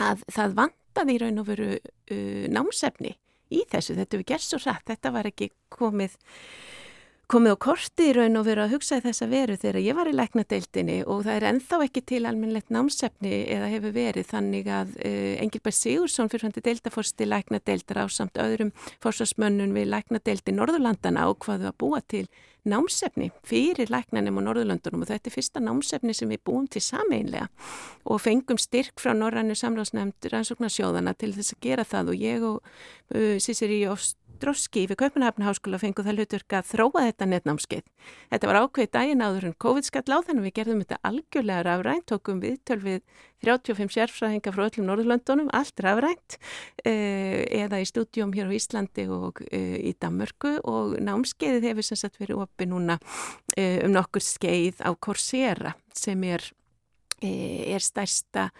að 0.00 0.22
það 0.32 0.60
vantaði 0.62 1.18
í 1.18 1.20
raun 1.20 1.42
og 1.42 1.50
veru 1.50 1.74
uh, 1.76 2.46
námsefni 2.48 3.18
í 3.50 3.64
þessu, 3.70 3.96
þetta 3.98 4.20
við 4.20 4.28
gerst 4.32 4.52
svo 4.54 4.60
rætt, 4.64 4.86
þetta 4.90 5.12
var 5.14 5.28
ekki 5.30 5.50
komið 5.72 6.16
komið 7.30 7.54
á 7.54 7.62
korti 7.62 8.08
í 8.10 8.14
raun 8.16 8.38
og 8.40 8.46
verið 8.48 8.64
að 8.64 8.72
hugsa 8.74 8.96
þessa 9.04 9.28
veru 9.30 9.54
þegar 9.60 9.84
ég 9.84 9.94
var 9.94 10.08
í 10.10 10.14
læknadeildinni 10.16 10.96
og 11.06 11.22
það 11.26 11.36
er 11.36 11.46
enþá 11.52 11.78
ekki 11.84 12.02
til 12.10 12.20
almenlegt 12.26 12.72
námsefni 12.74 13.32
eða 13.54 13.68
hefur 13.70 13.94
verið 13.94 14.26
þannig 14.32 14.70
að 14.74 14.96
uh, 14.98 15.32
Engilberg 15.44 15.76
Sigursson 15.76 16.30
fyrir 16.32 16.48
hundi 16.48 16.64
deildaforsti 16.66 17.28
læknadeildar 17.30 18.02
á 18.02 18.06
samt 18.10 18.40
öðrum 18.42 18.72
fórsvarsmönnun 19.04 19.76
við 19.76 19.92
læknadeildi 19.92 20.56
Norðurlandana 20.56 21.28
ákvaðu 21.30 21.70
að 21.70 21.78
búa 21.78 22.02
til 22.02 22.26
námsefni 22.68 23.30
fyrir 23.46 23.88
læknanum 23.92 24.40
og 24.40 24.48
Norðurlandunum 24.48 25.04
og 25.04 25.08
þetta 25.08 25.30
er 25.30 25.34
fyrsta 25.36 25.62
námsefni 25.64 26.14
sem 26.16 26.28
við 26.28 26.42
búum 26.50 26.66
til 26.68 26.82
sameinlega 26.84 27.46
og 28.04 28.20
fengum 28.20 28.58
styrk 28.60 29.00
frá 29.00 29.14
Norrannu 29.16 29.54
samráðsnefnd 29.56 30.28
rannsóknarsjóðana 30.34 31.14
til 31.16 31.32
þess 31.38 31.54
að 31.54 31.62
gera 31.64 31.86
það 31.88 32.12
og 32.12 32.24
ég 32.26 32.48
og 32.50 32.58
uh, 33.14 33.38
Sissiri 33.40 33.80
Jóst 33.84 34.19
Droski 34.40 34.86
við 34.88 34.98
Kaupanhafnháskóla 35.02 35.78
fengu 35.80 36.04
það 36.04 36.20
hlutverk 36.20 36.54
að 36.56 36.68
þróa 36.70 37.02
þetta 37.06 37.26
netnámskeið. 37.28 37.82
Þetta 38.32 38.48
var 38.50 38.58
ákveðið 38.64 38.92
daginn 38.96 39.24
áður 39.24 39.46
en 39.50 39.56
COVID 39.64 39.88
skall 39.88 40.16
á 40.16 40.18
þannig 40.26 40.46
við 40.46 40.54
gerðum 40.56 40.80
þetta 40.84 40.98
algjörlega 41.10 41.66
rafrænt, 41.66 42.06
tókum 42.08 42.40
við 42.40 42.56
tölvið 42.68 43.02
35 43.44 43.94
sérfræðinga 43.96 44.54
frá 44.54 44.64
öllum 44.66 44.88
Norðurlöndunum, 44.88 45.52
allt 45.56 45.84
rafrænt 45.84 46.38
eh, 46.84 47.44
eða 47.62 47.80
í 47.80 47.88
stúdjum 47.88 48.34
hér 48.36 48.48
á 48.48 48.56
Íslandi 48.56 49.06
og 49.12 49.44
eh, 49.50 49.76
í 49.90 49.94
Danmörku 50.00 50.56
og 50.64 50.96
námskeiðið 51.00 51.70
hefur 51.70 51.90
sem 51.90 52.00
sagt 52.00 52.20
verið 52.20 52.44
opið 52.46 52.72
núna 52.72 52.98
eh, 53.56 53.80
um 53.84 53.92
nokkur 53.96 54.24
skeið 54.24 54.80
á 54.84 54.90
Coursera 54.96 55.76
sem 55.96 56.20
er, 56.28 56.44
er 57.20 57.84
stærsta 57.84 58.50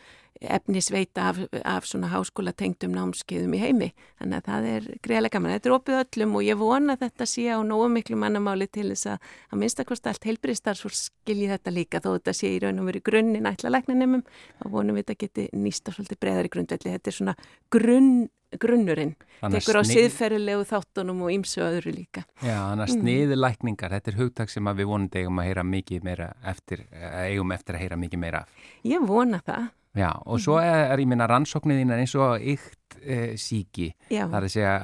efnisveita 0.41 1.29
af, 1.29 1.39
af 1.65 1.87
svona 1.89 2.09
háskóla 2.09 2.53
tengdum 2.57 2.95
námskeiðum 2.97 3.55
í 3.57 3.61
heimi. 3.61 3.89
Þannig 4.21 4.39
að 4.39 4.49
það 4.49 4.69
er 4.71 4.89
greiðlega 5.05 5.35
gaman. 5.37 5.55
Þetta 5.57 5.71
er 5.71 5.77
opið 5.77 5.99
öllum 6.01 6.37
og 6.39 6.47
ég 6.47 6.61
vona 6.61 6.97
þetta 7.01 7.29
sé 7.29 7.47
á 7.53 7.59
nógu 7.67 7.91
miklu 7.93 8.19
mannamáli 8.21 8.69
til 8.73 8.89
þess 8.93 9.13
að 9.13 9.31
að 9.51 9.63
minnstakost 9.63 10.09
allt 10.09 10.27
heilbriðstarfsfólk 10.31 10.97
skilji 10.97 11.51
þetta 11.51 11.75
líka 11.77 12.01
þó 12.01 12.11
þetta 12.17 12.37
sé 12.41 12.55
í 12.55 12.61
raun 12.63 12.81
og 12.81 12.91
veru 12.91 13.05
grunnin 13.05 13.49
ætla 13.51 13.73
læknanemum 13.75 14.25
og 14.65 14.73
vonum 14.73 14.97
við 14.97 15.07
þetta 15.07 15.21
geti 15.25 15.49
nýsta 15.53 15.95
svolítið 15.95 16.23
breðari 16.25 16.53
grundvelli. 16.53 16.95
Þetta 16.97 17.13
er 17.13 17.19
svona 17.21 17.37
grunn 17.73 18.13
grunnurinn, 18.59 19.15
tekur 19.41 19.81
á 19.81 19.83
siðferðilegu 19.87 20.65
þáttunum 20.69 21.27
og 21.27 21.35
ýmsu 21.37 21.63
öðru 21.65 21.95
líka. 21.95 22.25
Já, 22.41 22.57
þannig 22.57 22.87
að 22.87 22.95
mm. 22.95 23.03
sniðulækningar, 23.03 23.97
þetta 23.99 24.13
er 24.13 24.21
hugtak 24.21 24.53
sem 24.53 24.73
við 24.81 24.91
vonandi 24.91 25.23
eigum 25.23 25.43
að 25.43 25.51
heyra 25.51 25.67
mikið 25.67 26.07
meira 26.07 26.31
eftir, 26.55 26.87
eigum 27.25 27.55
eftir 27.55 27.79
að 27.79 27.85
heyra 27.85 28.01
mikið 28.01 28.25
meira 28.25 28.43
af. 28.45 28.65
Ég 28.87 29.07
vona 29.07 29.43
það. 29.47 29.69
Já, 29.99 30.11
og 30.23 30.39
svo 30.39 30.55
mhm. 30.61 30.69
er, 30.71 30.85
er 30.93 31.01
ég 31.03 31.09
minna 31.11 31.27
rannsóknir 31.27 31.81
eins 31.83 32.13
og 32.15 32.39
ykt 32.39 32.95
e, 33.03 33.17
síki, 33.41 33.89
Já. 34.07 34.23
það 34.29 34.37
er 34.39 34.47
að 34.47 34.53
segja 34.55 34.75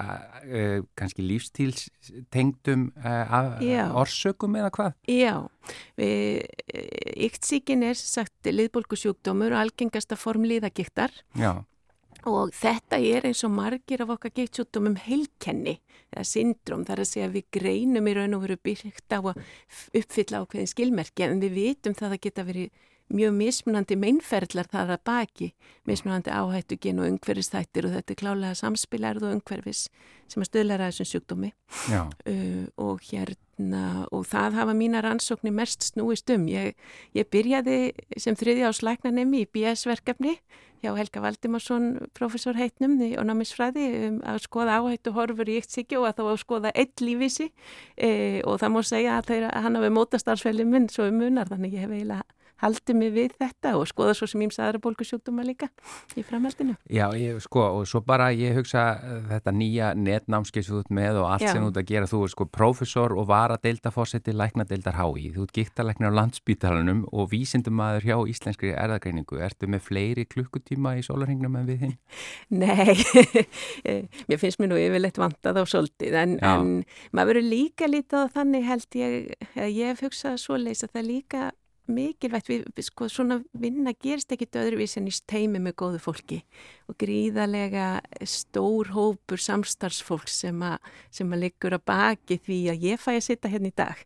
e, 0.42 0.64
kannski 0.98 1.26
lífstílstengdum 1.28 2.88
e, 2.98 3.76
orsökum 3.94 4.58
eða 4.58 4.72
hvað? 4.74 4.96
Já, 5.06 5.46
ykt 7.28 7.46
síkin 7.46 7.86
er 7.86 7.94
sagt 8.00 8.50
liðbólkusjúkdómur 8.50 9.54
og 9.54 9.62
algengasta 9.62 10.18
form 10.18 10.48
liðagiktar 10.50 11.14
og 12.26 12.52
þetta 12.56 12.98
er 12.98 13.28
eins 13.28 13.44
og 13.46 13.52
margir 13.54 14.02
af 14.02 14.12
okkar 14.16 14.34
giktsjúkdómum 14.34 14.98
heilkenni 15.06 15.78
eða 16.12 16.24
syndrom, 16.26 16.84
þar 16.86 17.02
að 17.04 17.10
segja 17.10 17.30
við 17.34 17.46
greinum 17.54 18.10
í 18.10 18.14
raun 18.16 18.36
og 18.38 18.44
veru 18.46 18.58
byrkt 18.66 19.14
á 19.14 19.20
að 19.20 19.40
uppfylla 20.00 20.42
ákveðin 20.42 20.72
skilmerki 20.72 21.26
en 21.26 21.42
við 21.42 21.56
vitum 21.60 21.96
það 21.98 22.16
að 22.16 22.22
geta 22.26 22.46
verið 22.46 22.86
mjög 23.12 23.34
mismunandi 23.36 23.96
meinferðlar 24.00 24.68
þar 24.72 24.94
að 24.96 25.02
baki, 25.06 25.48
mismunandi 25.86 26.32
áhættu 26.34 26.78
gen 26.82 27.00
og 27.02 27.10
umhverfistættir 27.12 27.86
og 27.86 27.94
þetta 27.94 28.14
er 28.14 28.20
klálega 28.22 28.58
samspilærið 28.58 29.28
og 29.28 29.36
umhverfis 29.38 29.86
sem 30.26 30.42
að 30.42 30.50
stöðlæra 30.50 30.90
þessum 30.90 31.10
sjúkdómi. 31.12 31.52
Uh, 32.26 32.66
og 32.82 33.04
hérna 33.06 34.06
og 34.12 34.26
það 34.28 34.58
hafa 34.58 34.74
mína 34.76 35.02
rannsóknir 35.06 35.54
mest 35.54 35.86
snúist 35.92 36.30
um. 36.34 36.48
Ég, 36.50 36.74
ég 37.16 37.28
byrjaði 37.30 37.94
sem 38.20 38.36
þriði 38.36 38.66
áslæknanemi 38.68 39.44
í 39.44 39.50
BS-verkefni 39.54 40.34
hjá 40.82 40.92
Helga 40.98 41.22
Valdimarsson, 41.24 41.86
professor 42.16 42.58
heitnum 42.58 42.98
og 43.06 43.24
námiðsfræði 43.28 43.86
um, 44.08 44.18
að 44.28 44.42
skoða 44.44 44.80
áhættu 44.80 45.14
horfur 45.16 45.48
í 45.48 45.60
eitt 45.60 45.72
sigju 45.72 46.02
og 46.02 46.10
að 46.10 46.18
þá 46.18 46.24
að 46.26 46.40
skoða 46.42 46.72
eitt 46.74 47.02
lífísi 47.04 47.48
e, 47.96 48.10
og 48.44 48.60
það 48.60 48.74
mór 48.74 48.88
segja 48.90 49.16
að, 49.20 49.32
að 49.48 49.62
hann 49.64 49.78
hafi 49.80 49.92
mótastarfsfæli 49.96 50.66
minn 50.68 50.90
svo 50.92 51.08
um 51.08 51.22
munar 51.22 51.48
þannig 51.48 51.78
ég 51.78 51.86
hef 51.86 51.94
eiginlega 51.96 52.26
haldi 52.62 52.94
mig 52.96 53.12
við 53.14 53.34
þetta 53.40 53.74
og 53.76 53.86
skoða 53.90 54.14
svo 54.16 54.28
sem 54.30 54.42
ímsa 54.46 54.64
aðra 54.66 54.80
bólkusjúkdóma 54.84 55.44
líka 55.46 55.68
í 56.16 56.24
framhaldinu. 56.24 56.76
Já, 56.88 57.06
ég, 57.18 57.38
sko, 57.44 57.64
og 57.80 57.88
svo 57.88 58.00
bara 58.06 58.30
ég 58.32 58.56
hugsa 58.56 58.84
uh, 58.96 59.18
þetta 59.32 59.52
nýja 59.52 59.90
netnámskeiðs 59.98 60.88
með 60.94 61.20
og 61.20 61.28
allt 61.34 61.44
Já. 61.44 61.52
sem 61.52 61.64
þú 61.64 61.70
ert 61.72 61.80
að 61.82 61.90
gera, 61.90 62.10
þú 62.10 62.22
er 62.24 62.32
sko 62.32 62.46
profesor 62.56 63.16
og 63.16 63.28
var 63.28 63.52
að 63.54 63.66
deilda 63.68 63.92
fósetti 63.92 64.34
læknadeildar 64.36 64.96
hái, 64.96 65.28
þú 65.34 65.44
ert 65.44 65.54
gíktalæknar 65.56 66.14
á 66.14 66.18
landsbítalunum 66.20 67.04
og 67.12 67.28
vísindumæður 67.32 68.08
hjá 68.08 68.16
Íslenskri 68.32 68.72
erðagreiningu, 68.76 69.40
ertu 69.44 69.68
með 69.70 69.84
fleiri 69.90 70.26
klukkutíma 70.30 70.96
í 70.96 71.04
sólarhengnum 71.06 71.60
en 71.60 71.68
við 71.68 71.84
þinn? 71.84 71.94
Nei, 72.64 72.96
mér 74.28 74.40
finnst 74.40 74.62
mér 74.62 74.72
nú 74.72 74.80
yfirleitt 74.80 75.20
vantað 75.20 75.60
á 75.60 75.64
soldið, 75.68 76.16
en, 76.22 76.38
en 76.40 76.72
maður 77.12 77.36
verður 77.36 77.48
líka 77.52 77.90
lítið 77.90 78.24
á 78.24 78.34
þannig 78.38 78.66
held 78.70 79.00
ég, 79.02 79.30
ég 79.60 79.92
hef 79.92 80.04
hugsað 80.06 80.40
svo 80.40 80.58
leys 80.60 80.84
að 80.86 80.96
það 80.96 81.08
líka 81.10 81.46
mikilvægt, 81.86 82.48
við, 82.50 82.64
sko, 82.86 83.08
svona 83.12 83.40
vinna 83.56 83.94
gerist 83.94 84.32
ekkit 84.34 84.58
öðruvísi 84.60 85.00
en 85.00 85.10
í 85.10 85.14
teimi 85.28 85.62
með 85.62 85.76
góðu 85.82 86.02
fólki 86.02 86.40
og 86.86 86.96
gríðarlega 87.00 87.86
stór 88.28 88.92
hópur 88.94 89.40
samstarfsfólk 89.42 90.30
sem 90.30 90.60
að, 90.62 90.76
sem 91.14 91.32
að 91.34 91.42
liggur 91.46 91.76
að 91.76 91.84
baki 91.90 92.38
því 92.46 92.58
að 92.72 92.86
ég 92.86 93.02
fæ 93.02 93.10
að 93.16 93.24
sitta 93.26 93.50
hérna 93.50 93.70
í 93.72 93.76
dag. 93.76 94.02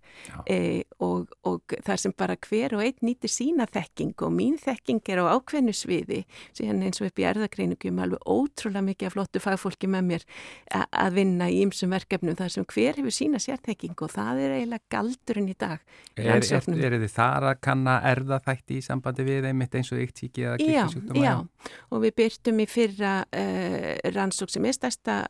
E, 0.49 0.59
og, 1.05 1.31
og 1.47 1.77
þar 1.87 2.03
sem 2.03 2.15
bara 2.17 2.39
hver 2.47 2.77
og 2.79 2.85
einn 2.85 3.05
nýtir 3.05 3.33
sína 3.33 3.67
þekking 3.71 4.15
og 4.27 4.35
mín 4.35 4.57
þekking 4.61 5.13
er 5.13 5.23
á 5.25 5.33
ákveðnu 5.37 5.75
sviði 5.77 6.23
síðan 6.57 6.85
eins 6.87 7.03
og 7.03 7.11
upp 7.11 7.21
í 7.21 7.27
erðagreiningum 7.31 8.01
alveg 8.05 8.25
ótrúlega 8.25 8.87
mikið 8.89 9.11
af 9.11 9.17
flottu 9.17 9.45
fagfólki 9.45 9.91
með 9.91 10.09
mér 10.11 10.27
a, 10.73 10.85
að 11.07 11.21
vinna 11.21 11.51
í 11.53 11.61
ymsum 11.67 11.93
verkefnum 11.95 12.39
þar 12.39 12.55
sem 12.57 12.69
hver 12.69 13.01
hefur 13.01 13.15
sína 13.15 13.41
sérþekking 13.43 13.97
og 14.01 14.13
það 14.13 14.45
er 14.45 14.57
eiginlega 14.59 14.93
galdurinn 14.97 15.53
í 15.53 15.57
dag 15.59 15.81
Er, 16.21 16.43
er, 16.43 16.85
er 16.85 16.97
þið 17.01 17.13
þar 17.15 17.47
að 17.53 17.61
kanna 17.65 17.95
erðaþætti 18.11 18.79
í 18.81 18.85
sambandi 18.85 19.25
við 19.25 19.47
einmitt 19.51 19.75
eins 19.79 19.91
og 19.95 20.01
eitt 20.03 20.21
síki 20.21 20.45
eða 20.45 20.59
kikisjúkdóma? 20.61 21.23
Já, 21.23 21.31
já, 21.31 21.71
og 21.89 22.03
við 22.05 22.15
byrtum 22.21 22.61
í 22.61 22.67
fyrra 22.71 23.19
uh, 23.27 23.93
rannsók 24.15 24.53
sem 24.53 24.67
er 24.71 24.77
stærsta 24.77 25.21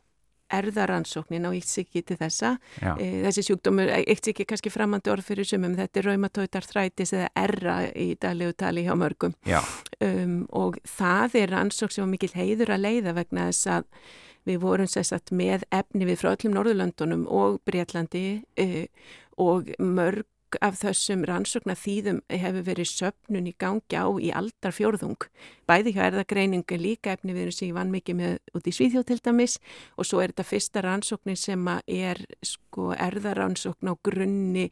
erðaransóknin 0.51 1.47
á 1.47 1.51
eitt 1.51 1.69
síki 1.69 2.03
til 2.05 2.17
þessa. 2.19 2.55
E, 2.81 3.05
þessi 3.25 3.45
sjúkdómur, 3.47 3.91
eitt 4.01 4.27
síki 4.27 4.45
kannski 4.47 4.71
framandi 4.73 5.11
orð 5.13 5.29
fyrir 5.29 5.47
sumum, 5.47 5.77
þetta 5.79 6.01
er 6.01 6.09
raumatóitar 6.09 6.67
þrætis 6.67 7.13
eða 7.17 7.29
erra 7.43 7.77
í 7.95 8.09
daglegu 8.21 8.55
tali 8.59 8.85
hjá 8.87 8.93
mörgum. 8.99 9.35
Um, 10.03 10.41
og 10.57 10.81
það 10.97 11.39
er 11.43 11.55
rannsók 11.55 11.93
sem 11.93 12.05
var 12.05 12.11
mikil 12.11 12.33
heiður 12.35 12.75
að 12.75 12.85
leiða 12.87 13.15
vegna 13.21 13.47
þess 13.51 13.71
að 13.77 13.87
við 14.49 14.61
vorum 14.63 14.89
sérstaklega 14.89 15.37
með 15.37 15.65
efni 15.77 16.07
við 16.09 16.19
frá 16.19 16.31
öllum 16.33 16.55
Norðurlöndunum 16.57 17.25
og 17.29 17.59
Breitlandi 17.67 18.25
uh, 18.41 18.85
og 19.41 19.71
mörg 19.79 20.27
af 20.59 20.79
þessum 20.81 21.23
rannsóknar 21.27 21.79
þýðum 21.79 22.21
hefur 22.29 22.65
verið 22.67 22.89
söpnun 22.89 23.47
í 23.49 23.53
gangi 23.59 23.95
á 23.95 24.05
í 24.19 24.31
aldar 24.35 24.75
fjórðung. 24.75 25.27
Bæði 25.69 25.93
hjá 25.95 26.01
erðagreiningu 26.09 26.79
líka 26.81 27.15
efni 27.15 27.35
við 27.35 27.47
erum 27.47 27.67
ég 27.67 27.77
vann 27.77 27.93
mikið 27.93 28.17
með 28.19 28.57
út 28.57 28.67
í 28.67 28.73
Svíþjóð 28.75 29.07
til 29.07 29.19
dæmis 29.23 29.57
og 29.95 30.09
svo 30.09 30.19
er 30.21 30.33
þetta 30.33 30.47
fyrsta 30.49 30.83
rannsóknin 30.85 31.39
sem 31.39 31.71
er 31.87 32.21
sko 32.43 32.91
erðarannsókn 32.97 33.91
á 33.91 33.93
grunni 34.03 34.67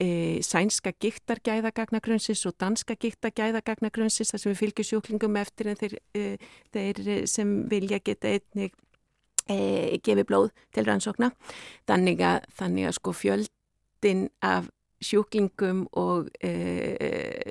e, 0.00 0.40
sænska 0.42 0.92
gíktargæðagagnagrunnsins 0.98 2.44
og 2.48 2.56
danska 2.58 2.96
gíktargæðagagnagrunnsins 2.98 4.32
þar 4.32 4.44
sem 4.44 4.54
við 4.54 4.62
fylgjum 4.64 4.90
sjúklingum 4.90 5.40
eftir 5.40 5.70
en 5.70 5.80
þeir, 5.80 5.98
e, 6.16 6.26
þeir 6.74 7.02
sem 7.30 7.54
vilja 7.70 8.00
geta 8.02 8.34
einnig 8.34 8.74
e, 9.50 10.00
gefi 10.02 10.26
blóð 10.26 10.50
til 10.74 10.86
rannsókna. 10.88 11.32
Þannig 11.88 12.22
að, 12.24 12.44
þannig 12.58 12.90
að 12.90 12.98
sko 12.98 13.16
fjöldin 13.16 14.28
af 14.42 14.70
sjúklingum 15.00 15.86
og 15.96 16.28
e, 16.44 16.50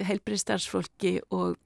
helbriðstarfsfólki 0.05 1.15
og, 1.33 1.57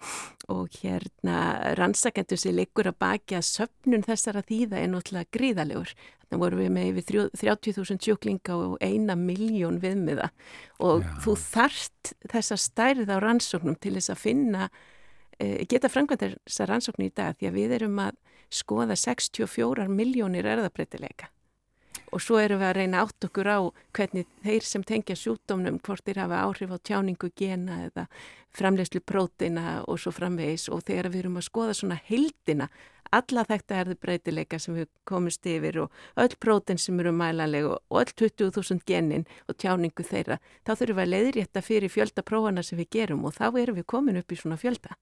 og 0.52 0.78
hérna 0.80 1.74
rannsakendur 1.80 2.40
sem 2.40 2.56
liggur 2.56 2.88
að 2.92 3.00
baki 3.04 3.38
að 3.40 3.50
söpnun 3.50 4.06
þessara 4.08 4.44
þýða 4.48 4.80
er 4.80 4.92
náttúrulega 4.94 5.32
gríðalegur. 5.36 5.94
Þannig 6.24 6.44
vorum 6.46 6.64
við 6.64 6.72
með 6.78 6.90
yfir 7.02 7.28
30.000 7.44 8.08
sjúklinga 8.08 8.58
og 8.58 8.78
eina 8.82 9.18
miljón 9.20 9.82
viðmiða 9.84 10.32
og 10.80 11.04
Já. 11.04 11.14
þú 11.26 11.38
þarft 11.44 12.14
þessa 12.32 12.58
stærð 12.58 13.12
á 13.14 13.18
rannsóknum 13.22 13.78
til 13.78 13.98
þess 14.00 14.16
að 14.16 14.24
finna, 14.24 14.72
e, 15.38 15.68
geta 15.70 15.92
framkvæmt 15.92 16.26
þessa 16.26 16.72
rannsóknu 16.72 17.12
í 17.12 17.14
dag 17.14 17.36
því 17.38 17.52
að 17.52 17.60
við 17.60 17.78
erum 17.82 18.02
að 18.08 18.18
skoða 18.54 18.96
64 18.98 19.90
miljónir 19.92 20.48
erðabreitileika 20.48 21.30
og 22.14 22.22
svo 22.22 22.38
erum 22.42 22.62
við 22.62 22.70
að 22.70 22.78
reyna 22.78 23.04
átt 23.04 23.28
okkur 23.28 23.50
á 23.50 23.60
hvernig 23.98 24.28
þeir 24.46 24.68
sem 24.68 24.86
tengja 24.86 25.18
sjúkdómnum 25.18 25.80
hvort 25.84 26.06
þeir 26.06 26.22
hafa 26.24 26.42
áhrif 26.46 26.74
á 26.74 26.78
tjáningu 26.78 27.32
gena 27.36 27.80
eða 27.88 28.08
framlegslu 28.54 29.02
prótina 29.02 29.82
og 29.90 29.98
svo 30.00 30.14
framvegis. 30.14 30.70
Og 30.70 30.84
þegar 30.86 31.10
við 31.10 31.24
erum 31.24 31.40
að 31.42 31.48
skoða 31.50 31.78
svona 31.78 32.00
heildina 32.06 32.70
alla 33.14 33.46
þetta 33.48 33.80
erðu 33.82 33.98
breytileika 34.02 34.60
sem 34.62 34.78
við 34.78 34.90
komumst 35.08 35.46
yfir 35.50 35.80
og 35.84 36.04
öll 36.20 36.36
próten 36.42 36.80
sem 36.82 37.00
eru 37.02 37.14
mælanlega 37.16 37.78
og 37.78 38.02
öll 38.02 38.14
20.000 38.24 38.84
genin 38.88 39.26
og 39.50 39.58
tjáningu 39.62 40.06
þeirra, 40.08 40.40
þá 40.66 40.74
þurfum 40.74 41.00
við 41.00 41.04
að 41.04 41.14
leiðrétta 41.14 41.64
fyrir 41.66 41.94
fjöldaprófana 41.94 42.64
sem 42.66 42.80
við 42.80 42.90
gerum 42.98 43.26
og 43.28 43.36
þá 43.38 43.46
erum 43.62 43.78
við 43.80 43.88
komin 43.94 44.20
upp 44.22 44.34
í 44.34 44.40
svona 44.40 44.58
fjölda. 44.60 44.98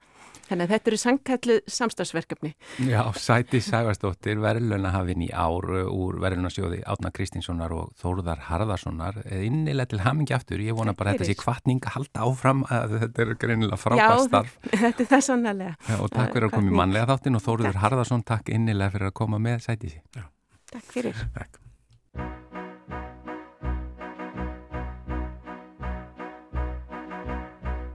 Þannig 0.49 0.65
að 0.65 0.73
þetta 0.73 0.91
eru 0.91 0.99
sangkallu 0.99 1.57
samstagsverkefni. 1.71 2.51
Já, 2.89 3.01
Sæti 3.15 3.61
Sævarsdóttir, 3.63 4.39
verðlunahafinn 4.43 5.23
í 5.23 5.29
ár 5.31 5.67
úr 5.87 6.17
verðlunasjóði 6.21 6.81
Átna 6.91 7.11
Kristinssonar 7.15 7.71
og 7.75 7.93
Þóruðar 8.01 8.43
Harðarssonar. 8.49 9.21
Innilega 9.31 9.93
til 9.93 10.01
hamingi 10.03 10.35
aftur, 10.35 10.59
ég 10.63 10.75
vona 10.75 10.95
bara 10.97 11.15
þetta 11.15 11.29
sé 11.29 11.37
kvartning 11.39 11.79
að 11.87 11.95
halda 11.95 12.27
áfram 12.27 12.65
að 12.67 12.97
þetta 13.05 13.23
er 13.23 13.33
greinilega 13.39 13.79
frábært 13.79 14.25
starf. 14.27 14.57
Já, 14.67 14.75
þetta 14.83 15.05
er 15.05 15.11
það 15.13 15.25
sannlega. 15.29 15.73
Og 15.97 16.11
takk 16.11 16.35
fyrir 16.35 16.49
að 16.49 16.55
koma 16.57 16.73
í 16.73 16.79
manlega 16.81 17.09
þáttin 17.13 17.39
og 17.39 17.45
Þóruður 17.47 17.81
Harðarssonar 17.85 18.00
Harðarsson, 18.01 18.23
takk 18.25 18.47
innilega 18.49 18.95
fyrir 18.95 19.11
að 19.11 19.13
koma 19.13 19.37
með 19.37 19.59
sætið 19.61 19.91
sér. 19.93 20.23
Takk 20.71 20.87
fyrir. 20.89 21.17
Takk. 21.35 21.59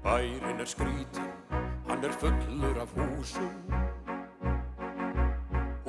Bærin 0.04 0.62
er 0.62 0.70
skrítin, 0.70 1.32
hann 1.88 2.06
er 2.06 2.14
fullur 2.20 2.78
af 2.78 2.92
húsum 2.94 3.56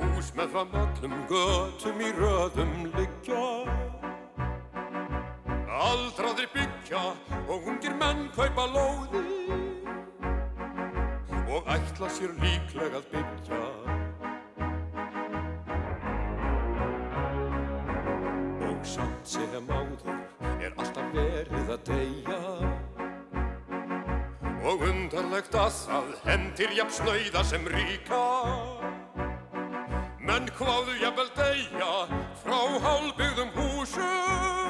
Hús 0.00 0.32
með 0.34 0.50
fram 0.56 0.74
öllum 0.82 1.14
götum 1.30 2.02
í 2.02 2.10
röðum 2.18 2.74
liggja 2.96 3.44
Aldraðir 5.78 6.50
byggja 6.56 7.04
og 7.46 7.70
ungir 7.70 7.94
menn 8.02 8.26
kaupa 8.34 8.66
lóði 8.74 9.22
og 11.48 11.70
ætla 11.78 12.10
sér 12.12 12.34
líklega 12.42 12.98
að 12.98 13.08
byggja 13.14 13.62
samt 18.98 19.28
sem 19.30 19.68
áður 19.70 20.16
er 20.58 20.72
alltaf 20.74 21.12
verið 21.14 21.70
að 21.74 21.82
deyja. 21.86 22.38
Og 24.68 24.82
undarlegt 24.88 25.54
að 25.54 25.76
það 25.84 26.08
hendir 26.26 26.74
jafn 26.76 26.96
snöyða 26.98 27.44
sem 27.46 27.68
ríka. 27.74 28.22
Menn 30.18 30.50
hvaðu 30.58 30.98
jafnvel 31.02 31.30
deyja 31.38 31.92
frá 32.42 32.58
hálbyggðum 32.88 33.54
húsum 33.54 34.67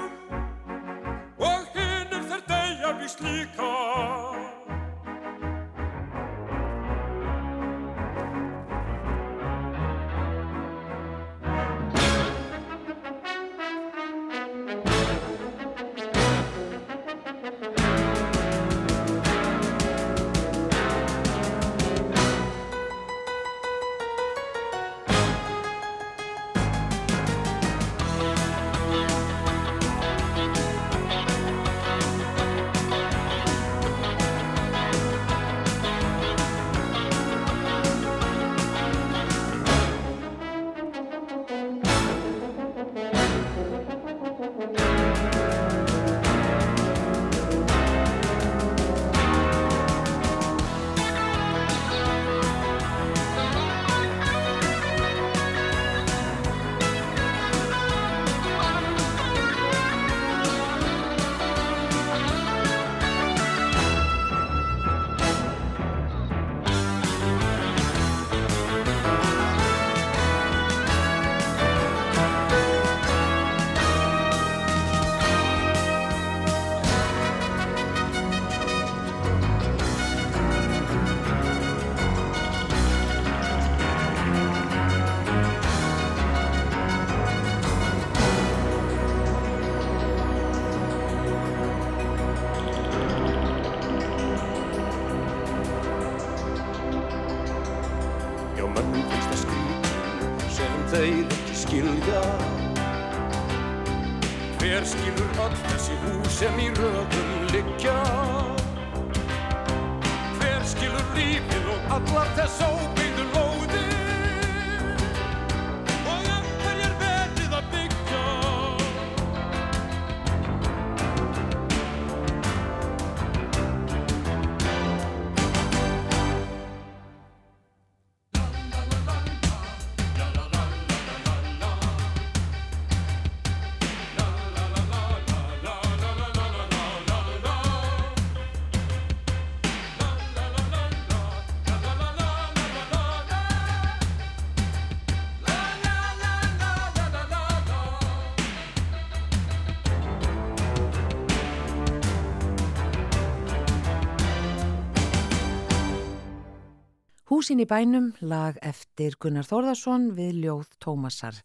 Húsin 157.48 157.62
í 157.64 157.64
bænum 157.64 158.08
lag 158.20 158.58
eftir 158.60 159.14
Gunnar 159.16 159.46
Þórðarsson 159.48 160.10
við 160.12 160.42
ljóð 160.42 160.66
Tómasar 160.84 161.38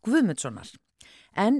Guðmundssonar. 0.00 0.70
En 1.36 1.58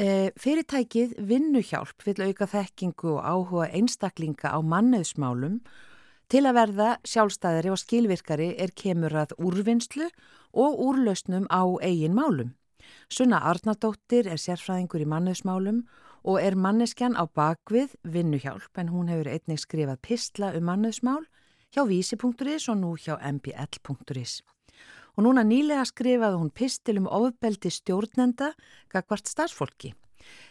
e, 0.00 0.30
fyrirtækið 0.40 1.12
vinnuhjálp 1.28 2.06
vil 2.06 2.14
auka 2.24 2.48
þekkingu 2.48 3.10
og 3.18 3.20
áhuga 3.20 3.66
einstaklinga 3.76 4.48
á 4.48 4.58
mannöðsmálum 4.64 5.58
til 6.32 6.42
að 6.48 6.56
verða 6.56 6.88
sjálfstæðari 7.04 7.74
og 7.74 7.82
skilvirkari 7.84 8.48
er 8.64 8.72
kemur 8.72 9.12
að 9.26 9.36
úrvinnslu 9.36 10.08
og 10.56 10.80
úrlausnum 10.88 11.44
á 11.52 11.68
eigin 11.84 12.16
málum. 12.16 12.56
Sunna 13.12 13.44
Arnardóttir 13.44 14.24
er 14.24 14.40
sérfræðingur 14.40 15.04
í 15.04 15.10
mannöðsmálum 15.12 15.84
og 16.24 16.40
er 16.40 16.56
manneskjan 16.56 17.12
á 17.12 17.28
bakvið 17.28 17.92
vinnuhjálp 18.08 18.80
en 18.80 18.88
hún 18.88 19.12
hefur 19.12 19.34
einnig 19.36 19.60
skrifað 19.60 20.00
pistla 20.00 20.54
um 20.56 20.64
mannöðsmál 20.72 21.28
hjá 21.74 21.82
vísi.is 21.88 22.68
og 22.70 22.78
nú 22.78 22.94
hjá 22.94 23.18
mbl.is. 23.18 24.40
Og 25.14 25.26
núna 25.26 25.44
nýlega 25.46 25.84
skrifaði 25.86 26.38
hún 26.40 26.50
pistil 26.54 26.98
um 27.02 27.10
ofbeldi 27.10 27.70
stjórnenda 27.70 28.52
gagvart 28.90 29.30
starfsfólki. 29.30 29.92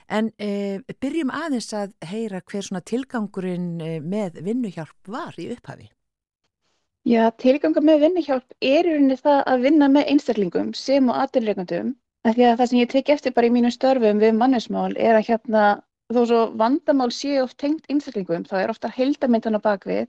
En 0.07 0.29
e, 0.38 0.79
byrjum 1.01 1.31
aðeins 1.33 1.71
að 1.73 1.95
heyra 2.05 2.43
hver 2.45 2.63
svona 2.67 2.83
tilgangurinn 2.86 3.81
e, 3.81 3.97
með 3.99 4.43
vinnuhjálp 4.45 5.09
var 5.09 5.36
í 5.39 5.49
upphafi. 5.55 5.89
Já, 7.03 7.31
tilgangur 7.36 7.83
með 7.83 8.05
vinnuhjálp 8.05 8.53
er 8.62 8.88
í 8.88 8.93
rauninni 8.93 9.17
það 9.19 9.41
að 9.51 9.65
vinna 9.65 9.89
með 9.91 10.12
einstaklingum 10.13 10.71
sem 10.77 11.09
og 11.09 11.19
Því 12.23 12.43
að 12.47 12.53
það 12.59 12.69
sem 12.71 12.79
ég 12.79 12.91
tek 12.91 13.09
eftir 13.12 13.33
bara 13.36 13.47
í 13.49 13.51
mínum 13.51 13.71
störfum 13.73 14.21
við 14.21 14.38
mannesmál 14.39 14.93
er 14.95 15.17
að 15.17 15.25
hérna 15.27 15.63
þó 16.13 16.21
svo 16.29 16.43
vandamál 16.55 17.09
séu 17.12 17.41
oft 17.43 17.57
tengt 17.59 17.89
einstaklingum 17.91 18.45
þá 18.47 18.53
er 18.62 18.71
ofta 18.71 18.91
heldamyndan 18.91 19.59
á 19.59 19.62
bakvið 19.65 20.07